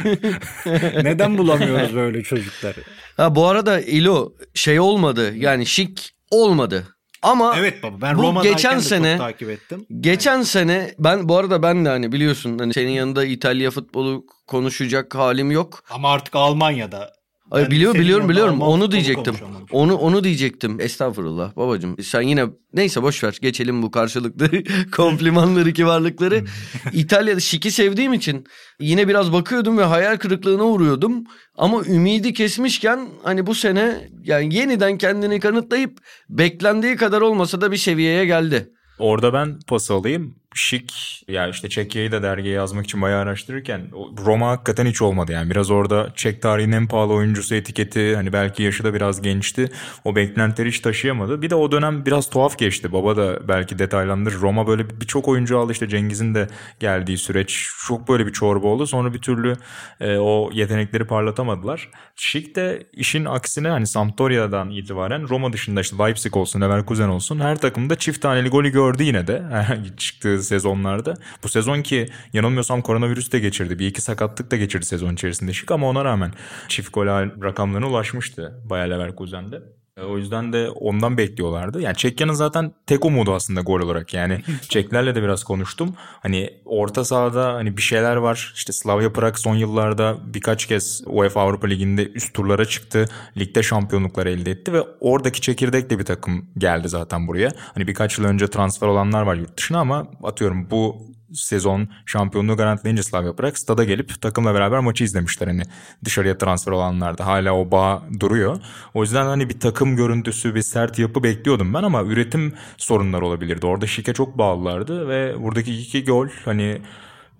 Neden 1.03 1.37
bulamıyoruz 1.37 1.95
böyle 1.95 2.23
çocukları? 2.23 2.79
ha, 3.17 3.35
bu 3.35 3.47
arada 3.47 3.81
İlo 3.81 4.33
şey 4.53 4.79
olmadı 4.79 5.35
yani 5.35 5.65
şik 5.65 6.15
olmadı. 6.31 6.87
Ama 7.21 7.55
Evet 7.57 7.83
baba 7.83 8.01
ben 8.01 8.17
Bu 8.17 8.21
Roma'dayken 8.21 8.53
geçen 8.53 8.79
sene- 8.79 9.17
çok 9.17 9.19
takip 9.27 9.49
ettim. 9.49 9.85
Geçen 9.99 10.41
sene 10.41 10.95
ben 10.99 11.29
bu 11.29 11.37
arada 11.37 11.63
ben 11.63 11.85
de 11.85 11.89
hani 11.89 12.11
biliyorsun 12.11 12.59
hani 12.59 12.73
senin 12.73 12.91
yanında 12.91 13.25
İtalya 13.25 13.71
futbolu 13.71 14.25
konuşacak 14.47 15.15
halim 15.15 15.51
yok. 15.51 15.83
Ama 15.89 16.11
artık 16.11 16.35
Almanya'da. 16.35 17.15
Ay 17.51 17.71
biliyorum 17.71 17.93
senin 17.93 18.03
biliyorum 18.05 18.29
biliyorum 18.29 18.61
onu 18.61 18.71
futbolu 18.71 18.91
diyecektim. 18.91 19.35
Onu 19.71 19.95
onu 19.95 20.23
diyecektim. 20.23 20.79
Estağfurullah 20.79 21.55
babacığım. 21.55 21.95
Sen 22.03 22.21
yine 22.21 22.45
neyse 22.73 23.03
boş 23.03 23.23
ver. 23.23 23.37
Geçelim 23.41 23.81
bu 23.83 23.91
karşılıklı 23.91 24.49
komplimanları 24.95 25.73
kibarlıkları. 25.73 26.43
İtalya'da 26.93 27.39
şiki 27.39 27.71
sevdiğim 27.71 28.13
için 28.13 28.45
yine 28.79 29.07
biraz 29.07 29.33
bakıyordum 29.33 29.77
ve 29.77 29.83
hayal 29.83 30.17
kırıklığına 30.17 30.63
uğruyordum. 30.63 31.23
Ama 31.57 31.83
ümidi 31.85 32.33
kesmişken 32.33 33.09
hani 33.23 33.47
bu 33.47 33.55
sene 33.55 34.09
yani 34.23 34.55
yeniden 34.55 34.97
kendini 34.97 35.39
kanıtlayıp 35.39 35.97
beklendiği 36.29 36.95
kadar 36.95 37.21
olmasa 37.21 37.61
da 37.61 37.71
bir 37.71 37.77
seviyeye 37.77 38.25
geldi. 38.25 38.69
Orada 38.99 39.33
ben 39.33 39.59
pas 39.67 39.91
alayım. 39.91 40.35
Şik 40.57 41.23
ya 41.27 41.47
işte 41.47 41.69
Çekya'yı 41.69 42.11
da 42.11 42.23
dergiye 42.23 42.53
yazmak 42.53 42.85
için 42.85 43.01
bayağı 43.01 43.21
araştırırken 43.21 43.81
Roma 44.25 44.49
hakikaten 44.49 44.85
hiç 44.85 45.01
olmadı 45.01 45.31
yani. 45.31 45.49
Biraz 45.49 45.71
orada 45.71 46.13
Çek 46.15 46.41
tarihinin 46.41 46.75
en 46.75 46.87
pahalı 46.87 47.13
oyuncusu 47.13 47.55
etiketi 47.55 48.15
hani 48.15 48.33
belki 48.33 48.63
yaşı 48.63 48.83
da 48.83 48.93
biraz 48.93 49.21
gençti. 49.21 49.69
O 50.03 50.15
beklentileri 50.15 50.69
hiç 50.69 50.79
taşıyamadı. 50.79 51.41
Bir 51.41 51.49
de 51.49 51.55
o 51.55 51.71
dönem 51.71 52.05
biraz 52.05 52.29
tuhaf 52.29 52.57
geçti. 52.57 52.93
Baba 52.93 53.17
da 53.17 53.47
belki 53.47 53.79
detaylandırır. 53.79 54.41
Roma 54.41 54.67
böyle 54.67 55.01
birçok 55.01 55.27
oyuncu 55.27 55.59
aldı 55.59 55.71
işte 55.71 55.89
Cengiz'in 55.89 56.35
de 56.35 56.47
geldiği 56.79 57.17
süreç 57.17 57.69
çok 57.87 58.07
böyle 58.07 58.27
bir 58.27 58.33
çorba 58.33 58.67
oldu. 58.67 58.87
Sonra 58.87 59.13
bir 59.13 59.21
türlü 59.21 59.53
e, 59.99 60.17
o 60.17 60.49
yetenekleri 60.53 61.05
parlatamadılar. 61.05 61.89
Şik 62.15 62.55
de 62.55 62.87
işin 62.93 63.25
aksine 63.25 63.67
hani 63.67 63.87
Sampdoria'dan 63.87 64.69
itibaren 64.69 65.29
Roma 65.29 65.53
dışında 65.53 65.81
işte 65.81 65.97
Leipzig 65.97 66.37
olsun, 66.37 66.61
Leverkusen 66.61 67.09
olsun 67.09 67.39
her 67.39 67.57
takımda 67.57 67.95
çift 67.95 68.21
taneli 68.21 68.49
golü 68.49 68.69
gördü 68.69 69.03
yine 69.03 69.27
de 69.27 69.43
çıktığı 69.97 70.44
sezonlarda. 70.45 71.13
Bu 71.43 71.49
sezon 71.49 71.81
ki 71.81 72.05
yanılmıyorsam 72.33 72.81
koronavirüs 72.81 73.31
de 73.31 73.39
geçirdi. 73.39 73.79
Bir 73.79 73.87
iki 73.87 74.01
sakatlık 74.01 74.51
da 74.51 74.55
geçirdi 74.55 74.85
sezon 74.85 75.13
içerisinde 75.13 75.53
Şik 75.53 75.71
ama 75.71 75.87
ona 75.87 76.05
rağmen 76.05 76.31
çift 76.67 76.93
gol 76.93 77.07
rakamlarına 77.43 77.87
ulaşmıştı 77.89 78.61
Bayer 78.69 78.89
Leverkusen'de. 78.89 79.74
E, 79.97 80.01
O 80.01 80.17
yüzden 80.17 80.53
de 80.53 80.69
ondan 80.69 81.17
bekliyorlardı. 81.17 81.81
Yani 81.81 81.95
Çekya'nın 81.95 82.33
zaten 82.33 82.71
tek 82.87 83.05
umudu 83.05 83.33
aslında 83.33 83.61
gol 83.61 83.79
olarak. 83.79 84.13
Yani 84.13 84.41
Çeklerle 84.69 85.15
de 85.15 85.23
biraz 85.23 85.43
konuştum. 85.43 85.95
Hani 85.97 86.49
orta 86.65 87.05
sahada 87.05 87.53
hani 87.53 87.77
bir 87.77 87.81
şeyler 87.81 88.15
var. 88.15 88.53
İşte 88.55 88.73
Slavia 88.73 89.09
Prag 89.13 89.35
son 89.37 89.55
yıllarda 89.55 90.17
birkaç 90.33 90.65
kez 90.65 91.01
UEFA 91.05 91.41
Avrupa 91.41 91.67
Ligi'nde 91.67 92.07
üst 92.11 92.33
turlara 92.33 92.65
çıktı. 92.65 93.05
Ligde 93.37 93.63
şampiyonluklar 93.63 94.25
elde 94.25 94.51
etti 94.51 94.73
ve 94.73 94.81
oradaki 94.99 95.41
çekirdekle 95.41 95.99
bir 95.99 96.05
takım 96.05 96.45
geldi 96.57 96.89
zaten 96.89 97.27
buraya. 97.27 97.51
Hani 97.73 97.87
birkaç 97.87 98.17
yıl 98.17 98.25
önce 98.25 98.47
transfer 98.47 98.87
olanlar 98.87 99.21
var 99.21 99.35
yurt 99.35 99.57
dışına 99.57 99.79
ama 99.79 100.07
atıyorum 100.23 100.67
bu 100.71 101.14
sezon 101.35 101.89
şampiyonluğu 102.05 102.57
garantileyince 102.57 103.03
Slavia 103.03 103.33
Prag 103.35 103.55
stada 103.55 103.83
gelip 103.83 104.21
takımla 104.21 104.53
beraber 104.53 104.79
maçı 104.79 105.03
izlemişler. 105.03 105.47
Hani 105.47 105.63
dışarıya 106.05 106.37
transfer 106.37 106.71
olanlar 106.71 107.17
da 107.17 107.25
hala 107.25 107.53
o 107.53 107.71
bağ 107.71 108.03
duruyor. 108.19 108.57
O 108.93 109.01
yüzden 109.01 109.25
hani 109.25 109.49
bir 109.49 109.59
takım 109.59 109.95
görüntüsü 109.95 110.55
bir 110.55 110.61
sert 110.61 110.99
yapı 110.99 111.23
bekliyordum 111.23 111.73
ben 111.73 111.83
ama 111.83 112.03
üretim 112.03 112.53
sorunları 112.77 113.25
olabilirdi. 113.25 113.65
Orada 113.65 113.87
Şike 113.87 114.13
çok 114.13 114.37
bağlılardı 114.37 115.09
ve 115.09 115.43
buradaki 115.43 115.81
iki 115.81 116.05
gol 116.05 116.27
hani 116.45 116.81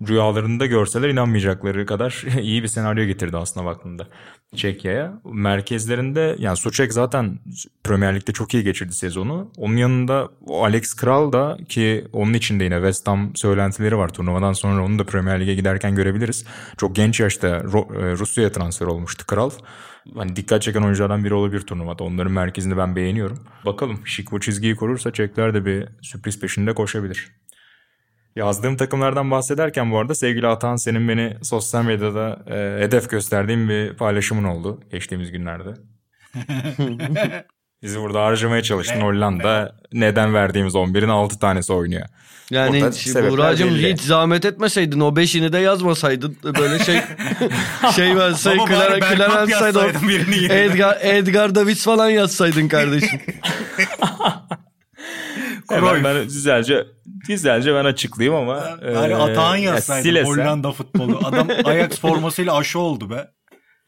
rüyalarında 0.08 0.66
görseler 0.66 1.08
inanmayacakları 1.08 1.86
kadar 1.86 2.24
iyi 2.40 2.62
bir 2.62 2.68
senaryo 2.68 3.04
getirdi 3.04 3.36
aslında 3.36 3.66
baktığında 3.66 4.06
Çekya'ya. 4.56 5.20
Merkezlerinde 5.24 6.36
yani 6.38 6.56
Suçek 6.56 6.92
zaten 6.92 7.38
Premier 7.84 8.14
Lig'de 8.14 8.32
çok 8.32 8.54
iyi 8.54 8.64
geçirdi 8.64 8.92
sezonu. 8.92 9.50
Onun 9.56 9.76
yanında 9.76 10.28
Alex 10.48 10.94
Kral 10.94 11.32
da 11.32 11.58
ki 11.68 12.04
onun 12.12 12.34
içinde 12.34 12.64
yine 12.64 12.74
West 12.74 13.08
Ham 13.08 13.36
söylentileri 13.36 13.98
var. 13.98 14.08
Turnuvadan 14.08 14.52
sonra 14.52 14.84
onu 14.84 14.98
da 14.98 15.04
Premier 15.04 15.40
Lig'e 15.40 15.54
giderken 15.54 15.94
görebiliriz. 15.94 16.44
Çok 16.76 16.96
genç 16.96 17.20
yaşta 17.20 17.48
e, 17.48 17.62
Rusya'ya 18.12 18.52
transfer 18.52 18.86
olmuştu 18.86 19.26
Kral. 19.26 19.50
Hani 20.14 20.36
dikkat 20.36 20.62
çeken 20.62 20.82
oyunculardan 20.82 21.24
biri 21.24 21.34
olabilir 21.34 21.60
turnuvada. 21.60 22.04
Onların 22.04 22.32
merkezini 22.32 22.76
ben 22.76 22.96
beğeniyorum. 22.96 23.38
Bakalım 23.66 24.06
Şik 24.06 24.32
bu 24.32 24.40
çizgiyi 24.40 24.76
korursa 24.76 25.12
Çekler 25.12 25.54
de 25.54 25.66
bir 25.66 25.88
sürpriz 26.02 26.40
peşinde 26.40 26.74
koşabilir. 26.74 27.32
Yazdığım 28.36 28.76
takımlardan 28.76 29.30
bahsederken 29.30 29.92
bu 29.92 29.98
arada 29.98 30.14
sevgili 30.14 30.46
Atan 30.46 30.76
senin 30.76 31.08
beni 31.08 31.36
sosyal 31.42 31.84
medyada 31.84 32.38
e, 32.46 32.84
hedef 32.84 33.10
gösterdiğin 33.10 33.68
bir 33.68 33.94
paylaşımın 33.94 34.44
oldu 34.44 34.80
geçtiğimiz 34.90 35.32
günlerde. 35.32 35.74
Bizi 37.82 38.00
burada 38.00 38.24
harcamaya 38.24 38.62
çalıştın. 38.62 39.00
Hollanda 39.00 39.76
neden 39.92 40.34
verdiğimiz 40.34 40.74
11'in 40.74 41.08
6 41.08 41.38
tanesi 41.38 41.72
oynuyor. 41.72 42.06
Yani 42.50 42.82
Buğra'cığım 43.30 43.76
hiç 43.76 44.00
zahmet 44.00 44.44
etmeseydin 44.44 45.00
o 45.00 45.16
beşini 45.16 45.52
de 45.52 45.58
yazmasaydın 45.58 46.36
böyle 46.58 46.84
şey 46.84 47.00
şey 47.96 48.16
bari 48.16 48.36
Clara, 49.16 49.46
Seydon, 49.46 49.48
yazsaydın. 49.48 50.08
Edgar, 50.50 50.98
Edgar 51.00 51.54
Davids 51.54 51.84
falan 51.84 52.08
yazsaydın 52.08 52.68
kardeşim. 52.68 53.20
Cruyff. 55.68 56.04
ben 56.04 56.22
güzelce 56.24 56.86
güzelce 57.28 57.74
ben 57.74 57.84
açıklayayım 57.84 58.34
ama 58.40 58.78
Bari 58.82 59.12
e, 59.12 59.16
Atahan 59.16 59.56
ya 59.56 59.74
yazsaydın 59.74 60.08
Silesen- 60.08 60.24
Hollanda 60.24 60.72
futbolu. 60.72 61.20
Adam 61.24 61.48
Ajax 61.64 62.00
formasıyla 62.00 62.56
aşı 62.56 62.78
oldu 62.78 63.10
be. 63.10 63.28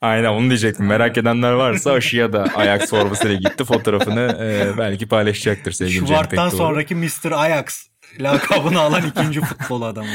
Aynen 0.00 0.28
onu 0.28 0.48
diyecektim. 0.48 0.86
Merak 0.86 1.18
edenler 1.18 1.52
varsa 1.52 1.92
aşıya 1.92 2.32
da 2.32 2.44
Ajax 2.54 2.90
formasıyla 2.90 3.36
gitti. 3.36 3.64
Fotoğrafını 3.64 4.36
e, 4.40 4.78
belki 4.78 5.08
paylaşacaktır 5.08 5.72
sevgili 5.72 6.06
Tekdoğru. 6.06 6.50
sonraki 6.50 6.94
Mr. 6.94 7.32
Ajax 7.32 7.86
lakabını 8.20 8.80
alan 8.80 9.02
ikinci 9.06 9.40
futbol 9.40 9.82
adamı. 9.82 10.08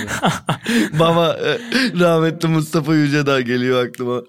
Baba 0.99 1.37
e, 1.45 1.57
rahmetli 1.99 2.47
Mustafa 2.47 2.95
Yücedağ 2.95 3.41
geliyor 3.41 3.87
aklıma. 3.87 4.21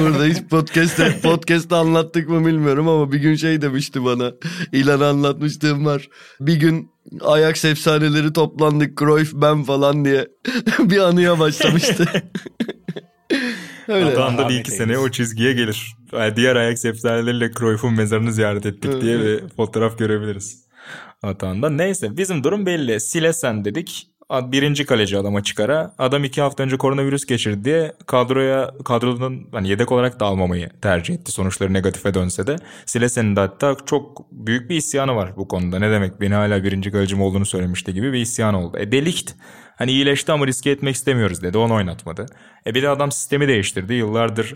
Burada 0.00 0.24
hiç 0.24 0.38
podcast'te, 0.50 1.20
podcast'te 1.22 1.74
anlattık 1.76 2.28
mı 2.28 2.46
bilmiyorum 2.46 2.88
ama 2.88 3.12
bir 3.12 3.18
gün 3.18 3.36
şey 3.36 3.62
demişti 3.62 4.04
bana. 4.04 4.32
İlan 4.72 5.00
anlatmıştım 5.00 5.86
var. 5.86 6.08
Bir 6.40 6.54
gün 6.54 6.90
Ajax 7.20 7.64
efsaneleri 7.64 8.32
toplandık 8.32 8.98
Cruyff 8.98 9.32
ben 9.34 9.64
falan 9.64 10.04
diye 10.04 10.28
bir 10.78 10.98
anıya 10.98 11.38
başlamıştı. 11.38 12.06
Öyle. 13.88 14.06
Atahan 14.06 14.38
da 14.38 14.48
bir 14.48 14.60
iki 14.60 14.70
seneye 14.70 14.98
o 14.98 15.10
çizgiye 15.10 15.52
gelir. 15.52 15.96
Yani 16.12 16.36
diğer 16.36 16.56
Ajax 16.56 16.84
efsaneleriyle 16.84 17.50
Cruyff'un 17.58 17.94
mezarını 17.94 18.32
ziyaret 18.32 18.66
ettik 18.66 19.00
diye 19.02 19.20
bir 19.20 19.48
fotoğraf 19.56 19.98
görebiliriz. 19.98 20.64
Atahan'da. 21.22 21.70
Neyse 21.70 22.16
bizim 22.16 22.44
durum 22.44 22.66
belli. 22.66 23.00
Silesen 23.00 23.64
dedik. 23.64 24.09
Birinci 24.30 24.86
kaleci 24.86 25.18
adama 25.18 25.42
çıkara. 25.42 25.94
Adam 25.98 26.24
iki 26.24 26.40
hafta 26.40 26.62
önce 26.62 26.76
koronavirüs 26.76 27.24
geçirdi 27.24 27.64
diye 27.64 27.92
kadroya 28.06 28.70
kadronun 28.84 29.48
hani 29.52 29.68
yedek 29.68 29.92
olarak 29.92 30.20
da 30.20 30.24
almamayı 30.26 30.70
tercih 30.82 31.14
etti. 31.14 31.32
Sonuçları 31.32 31.72
negatife 31.72 32.14
dönse 32.14 32.46
de. 32.46 32.56
Silesen'in 32.86 33.36
de 33.36 33.40
hatta 33.40 33.76
çok 33.86 34.32
büyük 34.32 34.70
bir 34.70 34.76
isyanı 34.76 35.16
var 35.16 35.32
bu 35.36 35.48
konuda. 35.48 35.78
Ne 35.78 35.90
demek 35.90 36.20
beni 36.20 36.34
hala 36.34 36.64
birinci 36.64 36.90
kalecim 36.92 37.22
olduğunu 37.22 37.46
söylemişti 37.46 37.94
gibi 37.94 38.12
bir 38.12 38.18
isyan 38.20 38.54
oldu. 38.54 38.78
E 38.78 38.92
delikt. 38.92 39.32
Hani 39.76 39.90
iyileşti 39.90 40.32
ama 40.32 40.46
riske 40.46 40.70
etmek 40.70 40.94
istemiyoruz 40.94 41.42
dedi. 41.42 41.58
Onu 41.58 41.74
oynatmadı. 41.74 42.26
E 42.66 42.74
bir 42.74 42.82
de 42.82 42.88
adam 42.88 43.12
sistemi 43.12 43.48
değiştirdi. 43.48 43.94
Yıllardır 43.94 44.54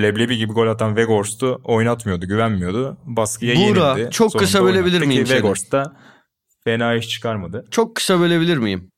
leblebi 0.00 0.36
gibi 0.36 0.52
gol 0.52 0.66
atan 0.66 0.88
Weghorst'u 0.88 1.60
oynatmıyordu, 1.64 2.26
güvenmiyordu. 2.26 2.96
Baskıya 3.04 3.56
Buğra, 3.56 3.88
yenildi. 3.88 4.10
çok 4.10 4.32
Sonunda 4.32 4.46
kısa 4.46 4.64
bölebilir 4.64 5.00
miyim 5.00 5.26
seni? 5.26 5.36
Weghorst 5.36 5.72
da 5.72 5.96
fena 6.64 6.94
iş 6.94 7.08
çıkarmadı. 7.08 7.64
Çok 7.70 7.94
kısa 7.96 8.20
bölebilir 8.20 8.56
miyim? 8.56 8.90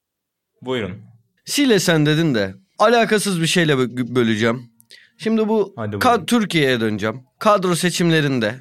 Buyurun. 0.63 0.93
Sile 1.45 1.81
sen 1.81 2.07
dedin 2.07 2.35
de 2.35 2.55
alakasız 2.79 3.41
bir 3.41 3.47
şeyle 3.47 3.73
bö- 3.73 4.15
böleceğim. 4.15 4.63
Şimdi 5.19 5.49
bu 5.49 5.73
Hadi 5.77 5.97
ka- 5.97 6.11
buyurun. 6.11 6.27
Türkiye'ye 6.27 6.81
döneceğim. 6.81 7.21
Kadro 7.39 7.75
seçimlerinde 7.75 8.55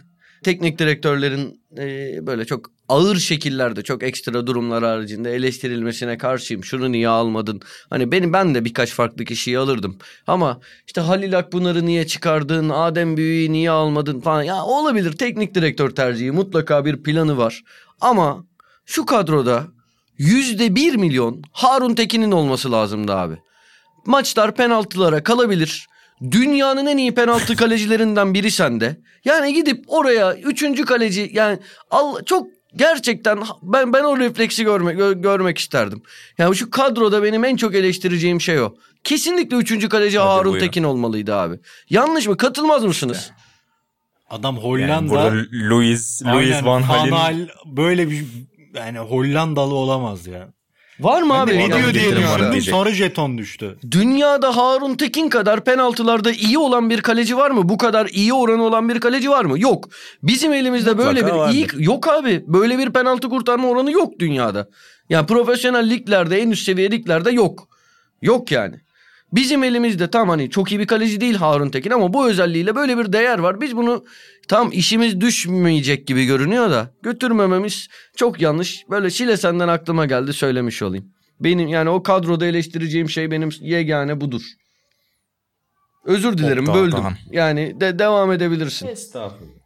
teknik 0.43 0.79
direktörlerin 0.79 1.61
e, 1.77 2.17
böyle 2.27 2.45
çok 2.45 2.71
ağır 2.89 3.15
şekillerde 3.15 3.81
çok 3.81 4.03
ekstra 4.03 4.47
durumlar 4.47 4.83
haricinde 4.83 5.33
eleştirilmesine 5.33 6.17
karşıyım. 6.17 6.63
Şunu 6.63 6.91
niye 6.91 7.07
almadın? 7.09 7.61
Hani 7.89 8.11
benim 8.11 8.33
ben 8.33 8.55
de 8.55 8.65
birkaç 8.65 8.91
farklı 8.93 9.25
kişiyi 9.25 9.59
alırdım. 9.59 9.97
Ama 10.27 10.59
işte 10.87 11.01
Halil 11.01 11.37
Akpınar'ı 11.37 11.85
niye 11.85 12.07
çıkardın? 12.07 12.69
Adem 12.69 13.17
Büyü'yü 13.17 13.51
niye 13.51 13.69
almadın 13.69 14.19
falan. 14.21 14.43
Ya 14.43 14.63
olabilir 14.63 15.11
teknik 15.11 15.55
direktör 15.55 15.89
tercihi 15.89 16.31
mutlaka 16.31 16.85
bir 16.85 17.03
planı 17.03 17.37
var. 17.37 17.63
Ama 18.01 18.45
şu 18.85 19.05
kadroda 19.05 19.63
yüzde 20.17 20.75
bir 20.75 20.95
milyon 20.95 21.41
Harun 21.51 21.95
Tekin'in 21.95 22.31
olması 22.31 22.71
lazımdı 22.71 23.15
abi. 23.15 23.35
Maçlar 24.05 24.55
penaltılara 24.55 25.23
kalabilir. 25.23 25.87
Dünyanın 26.31 26.85
en 26.85 26.97
iyi 26.97 27.13
penaltı 27.15 27.55
kalecilerinden 27.55 28.33
biri 28.33 28.51
sende. 28.51 28.99
Yani 29.25 29.53
gidip 29.53 29.83
oraya 29.87 30.35
üçüncü 30.35 30.85
kaleci 30.85 31.29
yani 31.33 31.59
al, 31.91 32.23
çok 32.25 32.47
gerçekten 32.75 33.39
ben 33.63 33.93
ben 33.93 34.03
o 34.03 34.17
refleksi 34.17 34.63
görmek 34.63 34.99
gö- 34.99 35.21
görmek 35.21 35.57
isterdim. 35.57 36.01
Yani 36.37 36.55
şu 36.55 36.69
kadroda 36.69 37.23
benim 37.23 37.45
en 37.45 37.55
çok 37.55 37.75
eleştireceğim 37.75 38.41
şey 38.41 38.61
o. 38.61 38.75
Kesinlikle 39.03 39.55
üçüncü 39.57 39.89
kaleci 39.89 40.17
Hadi 40.19 40.27
Harun 40.27 40.51
buyurun. 40.51 40.65
Tekin 40.67 40.83
olmalıydı 40.83 41.35
abi. 41.35 41.59
Yanlış 41.89 42.27
mı? 42.27 42.37
Katılmaz 42.37 42.83
mısınız? 42.83 43.31
Adam 44.29 44.55
Yani 44.55 44.63
Hollanda. 44.63 45.09
burada 45.09 45.35
Louis, 45.69 46.21
Louis 46.25 46.51
Aynen, 46.51 46.65
Van 46.65 46.81
Hal'in 46.81 47.11
Hal 47.11 47.47
böyle 47.65 48.09
bir 48.09 48.25
yani 48.75 48.99
Hollandalı 48.99 49.73
olamaz 49.73 50.27
ya. 50.27 50.47
Var 50.99 51.21
mı 51.21 51.33
abi? 51.33 51.51
de 51.51 51.57
Ne 51.57 51.67
diyor 51.67 51.93
diye 51.93 52.15
düşündüm 52.15 52.61
sonra 52.61 52.91
jeton 52.91 53.37
düştü. 53.37 53.77
Dünyada 53.91 54.57
Harun 54.57 54.95
Tekin 54.95 55.29
kadar 55.29 55.63
penaltılarda 55.63 56.31
iyi 56.31 56.57
olan 56.57 56.89
bir 56.89 57.01
kaleci 57.01 57.37
var 57.37 57.51
mı? 57.51 57.69
Bu 57.69 57.77
kadar 57.77 58.05
iyi 58.05 58.33
oranı 58.33 58.63
olan 58.63 58.89
bir 58.89 58.99
kaleci 58.99 59.29
var 59.29 59.45
mı? 59.45 59.59
Yok. 59.59 59.89
Bizim 60.23 60.53
elimizde 60.53 60.97
böyle 60.97 61.21
Mutlaka 61.21 61.49
bir 61.49 61.53
iyi 61.53 61.63
vardır. 61.65 61.79
yok 61.79 62.07
abi. 62.07 62.43
Böyle 62.47 62.77
bir 62.77 62.89
penaltı 62.89 63.29
kurtarma 63.29 63.67
oranı 63.67 63.91
yok 63.91 64.19
dünyada. 64.19 64.69
Yani 65.09 65.27
profesyonel 65.27 65.89
liglerde 65.89 66.41
en 66.41 66.51
üst 66.51 66.65
seviye 66.65 66.91
liglerde 66.91 67.31
yok. 67.31 67.67
Yok 68.21 68.51
yani. 68.51 68.75
Bizim 69.33 69.63
elimizde 69.63 70.09
tam 70.09 70.29
hani 70.29 70.49
çok 70.49 70.71
iyi 70.71 70.79
bir 70.79 70.87
kaleci 70.87 71.21
değil 71.21 71.35
Harun 71.35 71.69
Tekin 71.69 71.91
ama 71.91 72.13
bu 72.13 72.29
özelliğiyle 72.29 72.75
böyle 72.75 72.97
bir 72.97 73.13
değer 73.13 73.39
var. 73.39 73.61
Biz 73.61 73.77
bunu 73.77 74.05
tam 74.47 74.71
işimiz 74.71 75.21
düşmeyecek 75.21 76.07
gibi 76.07 76.25
görünüyor 76.25 76.69
da 76.69 76.91
götürmememiz 77.03 77.87
çok 78.15 78.41
yanlış. 78.41 78.83
Böyle 78.89 79.09
Şile 79.09 79.37
senden 79.37 79.67
aklıma 79.67 80.05
geldi 80.05 80.33
söylemiş 80.33 80.81
olayım. 80.81 81.05
Benim 81.39 81.67
yani 81.67 81.89
o 81.89 82.03
kadroda 82.03 82.45
eleştireceğim 82.45 83.09
şey 83.09 83.31
benim 83.31 83.49
yegane 83.61 84.21
budur. 84.21 84.41
Özür 86.05 86.37
dilerim 86.37 86.63
Oktay 86.63 86.81
böldüm. 86.81 86.99
Atahan. 86.99 87.15
Yani 87.31 87.81
de 87.81 87.99
devam 87.99 88.31
edebilirsin. 88.31 88.87
Estağfurullah. 88.87 89.64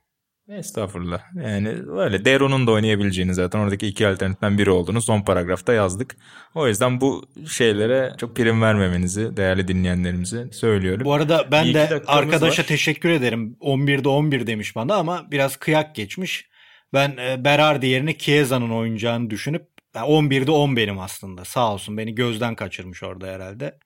Estağfurullah. 0.49 1.21
Yani 1.35 1.75
öyle 1.97 2.25
Deron'un 2.25 2.67
da 2.67 2.71
oynayabileceğini 2.71 3.33
zaten 3.33 3.59
oradaki 3.59 3.87
iki 3.87 4.07
alternatiften 4.07 4.57
biri 4.57 4.69
olduğunu 4.69 5.01
son 5.01 5.21
paragrafta 5.21 5.73
yazdık. 5.73 6.17
O 6.55 6.67
yüzden 6.67 7.01
bu 7.01 7.25
şeylere 7.49 8.13
çok 8.17 8.35
prim 8.35 8.61
vermemenizi 8.61 9.37
değerli 9.37 9.67
dinleyenlerimize 9.67 10.51
söylüyorum. 10.51 11.05
Bu 11.05 11.13
arada 11.13 11.47
ben 11.51 11.63
iki 11.63 11.73
de 11.73 12.01
arkadaşa 12.07 12.61
var. 12.61 12.67
teşekkür 12.67 13.09
ederim. 13.09 13.57
11'de 13.61 14.09
11 14.09 14.47
demiş 14.47 14.75
bana 14.75 14.95
ama 14.95 15.31
biraz 15.31 15.57
kıyak 15.57 15.95
geçmiş. 15.95 16.49
Ben 16.93 17.17
e, 17.17 17.45
Berardi 17.45 17.87
yerine 17.87 18.17
Chiesa'nın 18.17 18.69
oynayacağını 18.69 19.29
düşünüp 19.29 19.67
yani 19.95 20.07
11'de 20.07 20.51
10 20.51 20.75
benim 20.75 20.99
aslında. 20.99 21.45
Sağ 21.45 21.73
olsun 21.73 21.97
beni 21.97 22.15
gözden 22.15 22.55
kaçırmış 22.55 23.03
orada 23.03 23.27
herhalde. 23.27 23.79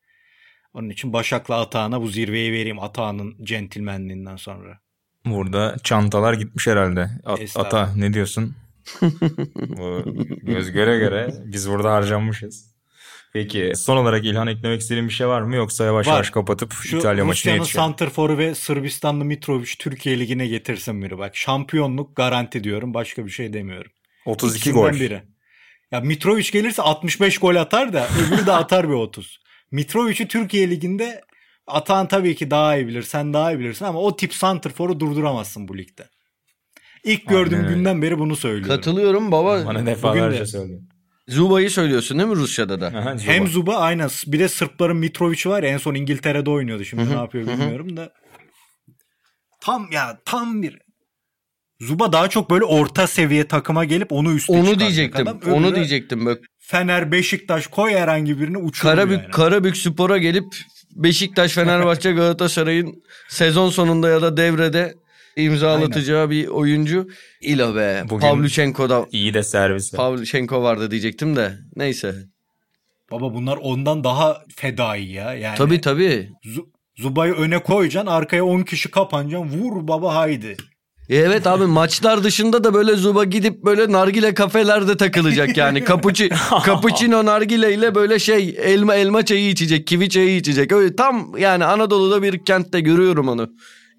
Onun 0.74 0.89
için 0.89 1.14
Başak'la 1.14 1.61
Atahan'a 1.61 2.01
bu 2.01 2.07
zirveyi 2.07 2.51
vereyim 2.51 2.80
Atahan'ın 2.80 3.38
centilmenliğinden 3.43 4.36
sonra. 4.36 4.82
Burada 5.26 5.76
çantalar 5.84 6.34
gitmiş 6.34 6.67
herhalde. 6.67 7.09
At- 7.26 7.39
ata 7.55 7.89
ne 7.95 8.13
diyorsun? 8.13 8.55
Bu 9.55 10.03
göz 10.43 10.71
göre 10.71 10.97
göre 10.97 11.34
biz 11.45 11.69
burada 11.69 11.93
harcanmışız. 11.93 12.74
Peki 13.34 13.71
son 13.76 13.97
olarak 13.97 14.26
İlhan 14.26 14.47
eklemek 14.47 14.82
istediğin 14.82 15.07
bir 15.07 15.13
şey 15.13 15.28
var 15.28 15.41
mı 15.41 15.55
yoksa 15.55 15.86
yavaş 15.86 16.07
Var. 16.07 16.13
yavaş 16.13 16.30
kapatıp 16.30 16.74
Şu 16.74 16.97
İtalya 16.97 17.26
maçına 17.26 17.32
Rusya'nın 17.32 17.57
yetişelim. 17.59 17.84
Santrfor'u 17.86 18.38
ve 18.38 18.55
Sırbistanlı 18.55 19.26
Mitrovic 19.26 19.69
Türkiye 19.80 20.19
Ligi'ne 20.19 20.47
getirsin 20.47 21.01
biri 21.01 21.17
bak. 21.17 21.36
Şampiyonluk 21.36 22.15
garanti 22.15 22.63
diyorum. 22.63 22.93
Başka 22.93 23.26
bir 23.26 23.32
şey 23.32 23.53
demiyorum. 23.53 23.91
32 24.26 24.57
İkisinden 24.57 24.91
gol. 24.91 24.99
biri. 24.99 25.24
Ya 25.91 25.99
Mitrovic 25.99 26.49
gelirse 26.51 26.82
65 26.82 27.38
gol 27.38 27.55
atar 27.55 27.93
da 27.93 28.07
öbürü 28.28 28.45
de 28.45 28.51
atar 28.51 28.89
bir 28.89 28.93
30. 28.93 29.39
Mitrovic'i 29.71 30.28
Türkiye 30.28 30.69
Ligi'nde 30.69 31.21
atan 31.68 32.07
tabii 32.07 32.36
ki 32.36 32.51
daha 32.51 32.78
iyi 32.78 32.88
bilir. 32.88 33.03
Sen 33.03 33.34
daha 33.34 33.51
iyi 33.53 33.59
bilirsin 33.59 33.86
ama 33.86 33.99
o 33.99 34.16
tip 34.16 34.34
santrforu 34.34 34.99
durduramazsın 34.99 35.68
bu 35.68 35.78
ligde. 35.78 36.07
İlk 37.03 37.22
Aynen 37.28 37.43
gördüğüm 37.43 37.64
öyle. 37.66 37.76
günden 37.76 38.01
beri 38.01 38.20
bunu 38.20 38.36
söylüyorum. 38.36 38.76
Katılıyorum 38.76 39.32
baba. 39.32 39.66
Bana 39.66 39.86
defalarca 39.86 40.28
Bugün 40.28 40.39
de. 40.39 40.45
söylüyor. 40.45 40.80
Zuba'yı 41.28 41.72
söylüyorsun 41.72 42.20
değil 42.20 42.30
mi 42.30 42.36
Rusya'da 42.36 42.82
da? 42.82 42.88
Aha, 42.88 43.16
Hem 43.20 43.47
Zuba. 43.47 43.51
Zuba 43.53 43.76
aynen. 43.78 44.09
Bir 44.28 44.39
de 44.39 44.49
Sırpların 44.49 44.97
Mitrovic'i 44.97 45.49
var 45.49 45.64
ya 45.64 45.70
en 45.70 45.78
son 45.78 45.95
İngiltere'de 45.95 46.49
oynuyordu. 46.49 46.84
Şimdi 46.86 47.09
ne 47.09 47.14
yapıyor 47.14 47.47
bilmiyorum 47.47 47.97
da. 47.97 48.14
Tam 49.61 49.91
ya 49.91 50.20
tam 50.26 50.61
bir 50.61 50.80
Zuba 51.80 52.11
daha 52.11 52.30
çok 52.30 52.49
böyle 52.49 52.64
orta 52.66 53.07
seviye 53.07 53.47
takıma 53.47 53.86
gelip 53.86 54.11
onu 54.11 54.34
üste 54.34 54.53
Onu 54.53 54.80
diyecektim. 54.80 55.28
adam. 55.28 55.39
Onu 55.53 55.76
diyecektim. 55.76 56.26
Bak, 56.26 56.39
Fener, 56.59 57.11
Beşiktaş 57.11 57.68
koy 57.68 57.91
herhangi 57.93 58.39
birini 58.39 58.57
uçurur 58.57 58.91
Karabük 58.91 59.22
yani. 59.22 59.32
Karabük 59.32 59.78
Spor'a 59.78 60.18
gelip 60.18 60.45
Beşiktaş, 60.95 61.51
Fenerbahçe, 61.51 62.11
Galatasaray'ın 62.11 63.03
sezon 63.29 63.69
sonunda 63.69 64.09
ya 64.09 64.21
da 64.21 64.37
devrede 64.37 64.93
imzalatacağı 65.37 66.29
bir 66.29 66.47
oyuncu. 66.47 67.07
İlo 67.41 67.75
be. 67.75 68.03
Bugün- 68.09 68.27
Pavlyuchenko'da 68.27 69.05
İyi 69.11 69.33
de 69.33 69.43
servis. 69.43 69.91
Pavlyuchenko 69.91 70.63
vardı 70.63 70.91
diyecektim 70.91 71.35
de. 71.35 71.53
Neyse. 71.75 72.15
Baba 73.11 73.33
bunlar 73.33 73.57
ondan 73.61 74.03
daha 74.03 74.43
fedai 74.55 75.05
ya. 75.11 75.33
Yani 75.33 75.57
Tabii 75.57 75.81
tabii. 75.81 76.29
Zu- 76.45 76.67
Zuba'yı 76.97 77.33
öne 77.33 77.63
koyacaksın 77.63 78.11
arkaya 78.11 78.45
10 78.45 78.61
kişi 78.61 78.91
kapanacaksın 78.91 79.59
vur 79.59 79.87
baba 79.87 80.15
haydi. 80.15 80.57
E 81.09 81.15
Evet 81.15 81.47
abi 81.47 81.65
maçlar 81.65 82.23
dışında 82.23 82.63
da 82.63 82.73
böyle 82.73 82.95
Zuba 82.95 83.23
gidip 83.23 83.63
böyle 83.63 83.91
nargile 83.91 84.33
kafelerde 84.33 84.97
takılacak 84.97 85.57
yani. 85.57 85.83
Kapuçi, 85.83 86.29
cappuccino 86.65 87.25
nargile 87.25 87.73
ile 87.73 87.95
böyle 87.95 88.19
şey 88.19 88.55
elma 88.59 88.95
elma 88.95 89.25
çayı 89.25 89.49
içecek, 89.49 89.87
kivi 89.87 90.09
çayı 90.09 90.35
içecek. 90.37 90.71
Öyle 90.71 90.95
tam 90.95 91.37
yani 91.37 91.65
Anadolu'da 91.65 92.23
bir 92.23 92.45
kentte 92.45 92.79
görüyorum 92.79 93.27
onu. 93.27 93.49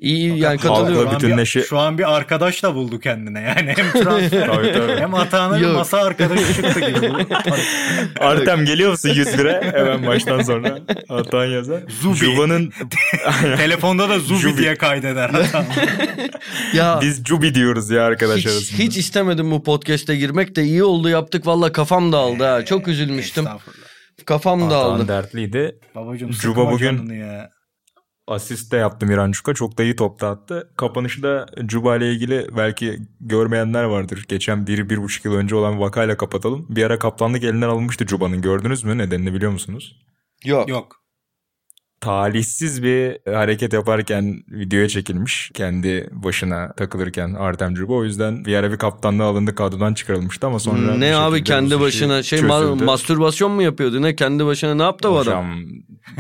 İyi 0.05 0.29
yani 0.29 0.45
halkla 0.45 0.69
katılıyorum. 0.69 1.11
Şu 1.11 1.17
an, 1.17 1.21
bütünleşi- 1.23 1.59
bir, 1.59 1.65
şu 1.65 1.79
an 1.79 1.99
bir 1.99 2.17
arkadaş 2.17 2.63
da 2.63 2.75
buldu 2.75 3.01
kendine 3.01 3.41
yani 3.41 3.75
hem 3.77 3.91
transfer 4.05 4.47
Tabii, 4.47 4.73
tabii. 4.73 4.97
hem 5.01 5.15
Atahan'a 5.15 5.61
bir 5.61 5.67
masa 5.67 5.99
arkadaşı 5.99 6.55
çıktı 6.55 6.81
gibi. 6.81 7.11
Artem 8.21 8.65
geliyor 8.65 8.91
musun 8.91 9.09
100 9.15 9.39
lira 9.39 9.63
hemen 9.73 10.07
baştan 10.07 10.43
sonra 10.43 10.79
Atan 11.09 11.45
yazar. 11.45 11.81
Zubi. 12.01 12.17
Juba'nın 12.17 12.73
Telefonda 13.57 14.09
da 14.09 14.19
Zubi 14.19 14.39
Jubi. 14.39 14.57
diye 14.59 14.75
kaydeder 14.77 15.29
Atahan. 15.29 15.67
Ya 16.75 16.99
biz 17.03 17.25
Jubi 17.25 17.55
diyoruz 17.55 17.91
ya 17.91 18.05
arkadaş 18.05 18.39
hiç, 18.39 18.47
arasında. 18.47 18.83
hiç 18.83 18.97
istemedim 18.97 19.51
bu 19.51 19.63
podcast'e 19.63 20.17
girmek 20.17 20.57
de 20.57 20.63
iyi 20.65 20.85
oldu 20.85 21.09
yaptık. 21.09 21.47
Valla 21.47 21.73
kafam 21.73 22.13
dağıldı 22.13 22.45
ha. 22.45 22.65
Çok 22.65 22.89
üzülmüştüm. 22.89 23.45
Kafam 24.27 24.59
Atan 24.63 24.71
dağıldı. 24.71 25.09
dertliydi. 25.09 25.79
Babacım 25.95 26.33
Juba 26.33 26.71
bugün- 26.71 27.11
ya. 27.15 27.51
Asist 28.27 28.73
de 28.73 28.77
yaptı 28.77 29.07
Miranchuk'a. 29.07 29.55
Çok 29.55 29.79
da 29.79 29.83
iyi 29.83 29.97
top 29.97 30.21
da 30.21 30.29
attı. 30.29 30.73
Kapanışı 30.77 31.23
da 31.23 31.47
Juba 31.69 31.97
ile 31.97 32.13
ilgili 32.13 32.47
belki 32.57 32.99
görmeyenler 33.21 33.85
vardır. 33.85 34.25
Geçen 34.29 34.67
bir, 34.67 34.91
bir 34.91 35.03
buçuk 35.03 35.25
yıl 35.25 35.35
önce 35.35 35.57
olan 35.57 35.81
vakayla 35.81 36.17
kapatalım. 36.17 36.67
Bir 36.69 36.85
ara 36.85 36.99
kaptanlık 36.99 37.45
elinden 37.45 37.69
alınmıştı 37.69 38.07
Juba'nın. 38.07 38.43
Gördünüz 38.43 38.85
mü? 38.85 38.99
Nedenini 38.99 39.35
biliyor 39.35 39.53
musunuz? 39.53 40.01
Yok. 40.45 40.69
Yok. 40.69 41.04
Talihsiz 42.05 42.83
bir 42.83 43.19
hareket 43.33 43.73
yaparken 43.73 44.43
videoya 44.49 44.89
çekilmiş. 44.89 45.51
Kendi 45.55 46.09
başına 46.13 46.73
takılırken 46.73 47.35
Artem 47.35 47.75
Cuba. 47.75 47.93
O 47.93 48.05
yüzden 48.05 48.45
bir 48.45 48.57
ara 48.57 48.73
bir 48.73 48.77
kaptanlığa 48.77 49.27
alındı 49.27 49.55
kadrodan 49.55 49.95
çıkarılmıştı 49.95 50.47
ama 50.47 50.59
sonra... 50.59 50.95
ne 50.95 51.17
abi 51.17 51.45
kendi 51.45 51.81
başına 51.81 52.23
şey 52.23 52.39
ma- 52.39 52.85
mastürbasyon 52.85 53.53
mu 53.53 53.63
yapıyordu 53.63 54.03
ne 54.03 54.17
kendi 54.17 54.47
başına 54.47 54.75
ne 54.75 54.83
yaptı 54.83 55.11
bu 55.11 55.19
adam? 55.19 55.45
Hocam 55.45 55.61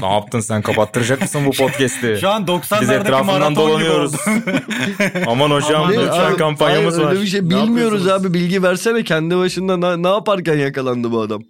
ne 0.02 0.12
yaptın 0.12 0.40
sen 0.40 0.62
kapattıracak 0.62 1.20
mısın 1.20 1.42
bu 1.46 1.50
podcast'i? 1.50 2.18
Şu 2.20 2.28
an 2.28 2.46
Biz 2.46 2.54
90'lardaki 2.54 3.00
etrafından 3.00 3.26
maraton 3.26 3.56
dolanıyoruz. 3.56 4.14
Aman 5.26 5.50
hocam 5.50 5.82
Aman 5.82 5.92
Ne? 5.92 5.98
lütfen 5.98 6.30
Abi, 6.30 6.36
kampanyamız 6.36 6.94
hayır, 6.94 7.06
var. 7.06 7.12
Öyle 7.12 7.22
bir 7.22 7.26
şey 7.26 7.40
Ne 7.40 7.62
bilmiyoruz 7.62 8.08
abi 8.08 8.34
bilgi 8.34 8.62
versene 8.62 9.04
kendi 9.04 9.36
başında 9.36 9.76
ne, 9.76 10.02
ne 10.02 10.08
yaparken 10.08 10.56
yakalandı 10.56 11.12
bu 11.12 11.20
adam? 11.20 11.42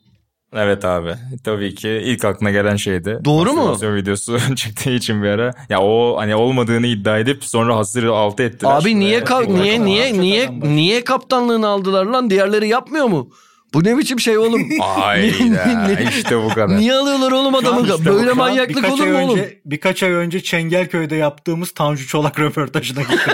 Evet 0.57 0.85
abi. 0.85 1.15
Tabii 1.45 1.75
ki 1.75 1.89
ilk 1.89 2.25
aklına 2.25 2.51
gelen 2.51 2.77
şeydi. 2.77 3.19
Doğru 3.25 3.53
mu? 3.53 3.77
Videosu 3.83 4.39
çıktığı 4.57 4.91
için 4.91 5.23
bir 5.23 5.29
ara. 5.29 5.51
Ya 5.69 5.81
o 5.81 6.17
hani 6.19 6.35
olmadığını 6.35 6.87
iddia 6.87 7.19
edip 7.19 7.45
sonra 7.45 7.77
hasır 7.77 8.05
altı 8.05 8.43
ettiler. 8.43 8.71
Abi 8.71 8.99
niye 9.01 9.21
ka- 9.21 9.55
niye 9.63 9.85
niye 9.85 10.13
niye 10.13 10.49
başı. 10.49 10.61
niye 10.77 11.05
kaptanlığını 11.05 11.69
aldılar 11.69 12.05
lan? 12.07 12.31
Diğerleri 12.31 12.69
yapmıyor 12.69 13.07
mu? 13.07 13.31
Bu 13.75 13.85
ne 13.85 13.99
biçim 13.99 14.21
şey 14.21 14.39
oğlum? 14.39 14.69
Ayda 15.03 16.01
işte 16.19 16.45
bu 16.45 16.49
kadar. 16.49 16.77
Niye 16.79 16.95
alıyorlar 16.95 17.33
oğlum 17.33 17.55
adamı? 17.55 17.87
İşte 17.87 18.05
Böyle 18.05 18.31
an 18.31 18.37
manyaklık 18.37 18.93
olur 18.93 19.07
mu 19.07 19.19
oğlum? 19.19 19.39
önce, 19.39 19.59
Birkaç 19.65 20.03
ay 20.03 20.11
önce 20.11 20.43
Çengelköy'de 20.43 21.17
yaptığımız 21.17 21.71
Tanju 21.71 22.07
Çolak 22.07 22.41
röportajına 22.41 23.01
gittim. 23.03 23.33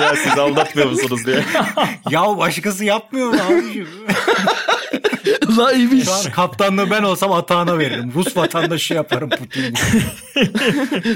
ya 0.00 0.14
siz 0.16 0.38
aldatmıyor 0.38 0.90
musunuz 0.90 1.26
diye. 1.26 1.40
ya 2.10 2.38
başkası 2.38 2.84
yapmıyor 2.84 3.28
mu 3.28 3.40
abiciğim? 3.50 3.88
La 5.60 5.72
iyiymiş. 5.72 6.04
Şu 6.04 6.12
an 6.12 6.22
kaptanlığı 6.32 6.90
ben 6.90 7.02
olsam 7.02 7.32
atağına 7.32 7.78
veririm. 7.78 8.12
Rus 8.14 8.36
vatandaşı 8.36 8.94
yaparım 8.94 9.30
Putin. 9.30 9.74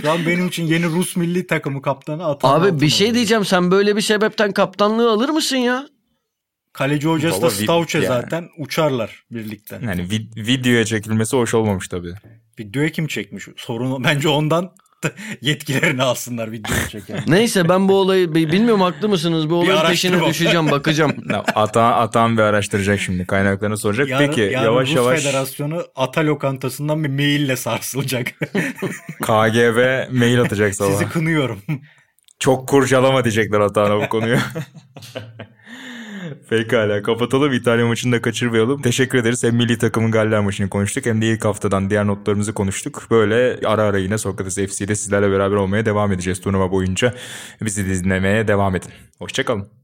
Şu 0.03 0.11
an 0.13 0.27
benim 0.27 0.49
için 0.49 0.67
yeni 0.67 0.87
Rus 0.87 1.17
milli 1.17 1.47
takımı 1.47 1.83
kaptanı 1.83 2.27
atağına 2.27 2.65
Abi 2.65 2.81
bir 2.81 2.89
şey 2.89 3.01
veririm. 3.05 3.15
diyeceğim. 3.15 3.45
Sen 3.45 3.71
böyle 3.71 3.97
bir 3.97 4.01
sebepten 4.01 4.53
kaptanlığı 4.53 5.11
alır 5.11 5.29
mısın 5.29 5.57
ya? 5.57 5.87
Kaleci 6.73 7.09
hocası 7.09 7.39
Baba, 7.39 7.47
da 7.47 7.51
Stavçe 7.51 7.99
yani. 7.99 8.07
zaten 8.07 8.49
uçarlar 8.59 9.25
birlikte. 9.31 9.81
Yani 9.83 10.01
vid- 10.03 10.47
videoya 10.47 10.85
çekilmesi 10.85 11.37
hoş 11.37 11.55
olmamış 11.55 11.89
tabii. 11.89 12.13
Videoya 12.59 12.89
kim 12.89 13.07
çekmiş? 13.07 13.45
Sorun 13.57 14.05
bence 14.05 14.29
ondan 14.29 14.71
yetkilerini 15.41 16.03
alsınlar 16.03 16.53
videoyu 16.53 16.89
çeken. 16.89 17.21
Neyse 17.27 17.69
ben 17.69 17.89
bu 17.89 17.95
olayı 17.95 18.35
bi- 18.35 18.53
bilmiyorum 18.53 18.81
haklı 18.81 19.09
mısınız? 19.09 19.51
Bu 19.51 19.55
olayın 19.55 19.87
peşine 19.89 20.27
düşeceğim 20.29 20.71
bakacağım. 20.71 21.15
Ya, 21.31 21.45
Ata, 21.55 21.83
Atan 21.95 22.37
bir 22.37 22.43
araştıracak 22.43 23.01
şimdi. 23.01 23.27
Kaynaklarını 23.27 23.77
soracak. 23.77 24.09
Yarın, 24.09 24.27
Peki 24.27 24.41
yarın 24.41 24.65
yavaş 24.65 24.89
Rus 24.89 24.97
yavaş 24.97 25.23
Federasyonu 25.23 25.83
ata 25.97 26.27
lokantasından 26.27 27.05
bir 27.05 27.09
maille 27.09 27.57
sarsılacak. 27.57 28.27
KGB 29.23 30.11
mail 30.13 30.41
atacak 30.41 30.75
sabah. 30.75 30.91
Sizi 30.93 31.09
kınıyorum. 31.09 31.61
Çok 32.39 32.69
kurcalama 32.69 33.25
diyecekler 33.25 33.61
Atahan'a 33.61 34.01
bu 34.01 34.09
konuyu. 34.09 34.37
Pekala 36.51 37.03
kapatalım 37.03 37.53
İtalya 37.53 37.87
maçını 37.87 38.13
da 38.13 38.23
kaçırmayalım. 38.23 38.83
Teşekkür 38.83 39.19
ederiz. 39.19 39.45
Hem 39.45 39.57
milli 39.57 39.79
takımın 39.79 40.11
Galler 40.11 40.41
maçını 40.41 40.69
konuştuk 40.69 41.07
hem 41.07 41.23
de 41.23 41.27
ilk 41.27 41.45
haftadan 41.45 41.91
diğer 41.91 42.07
notlarımızı 42.07 42.55
konuştuk. 42.55 43.07
Böyle 43.11 43.59
ara 43.67 43.83
ara 43.83 43.99
yine 43.99 44.19
Sokrates 44.19 44.55
FC'de 44.55 44.95
sizlerle 44.95 45.31
beraber 45.31 45.57
olmaya 45.57 45.87
devam 45.87 46.13
edeceğiz 46.13 46.41
turnuva 46.41 46.71
boyunca. 46.71 47.15
Bizi 47.61 48.05
dinlemeye 48.05 48.49
devam 48.49 48.77
edin. 48.77 48.91
Hoşçakalın. 49.19 49.84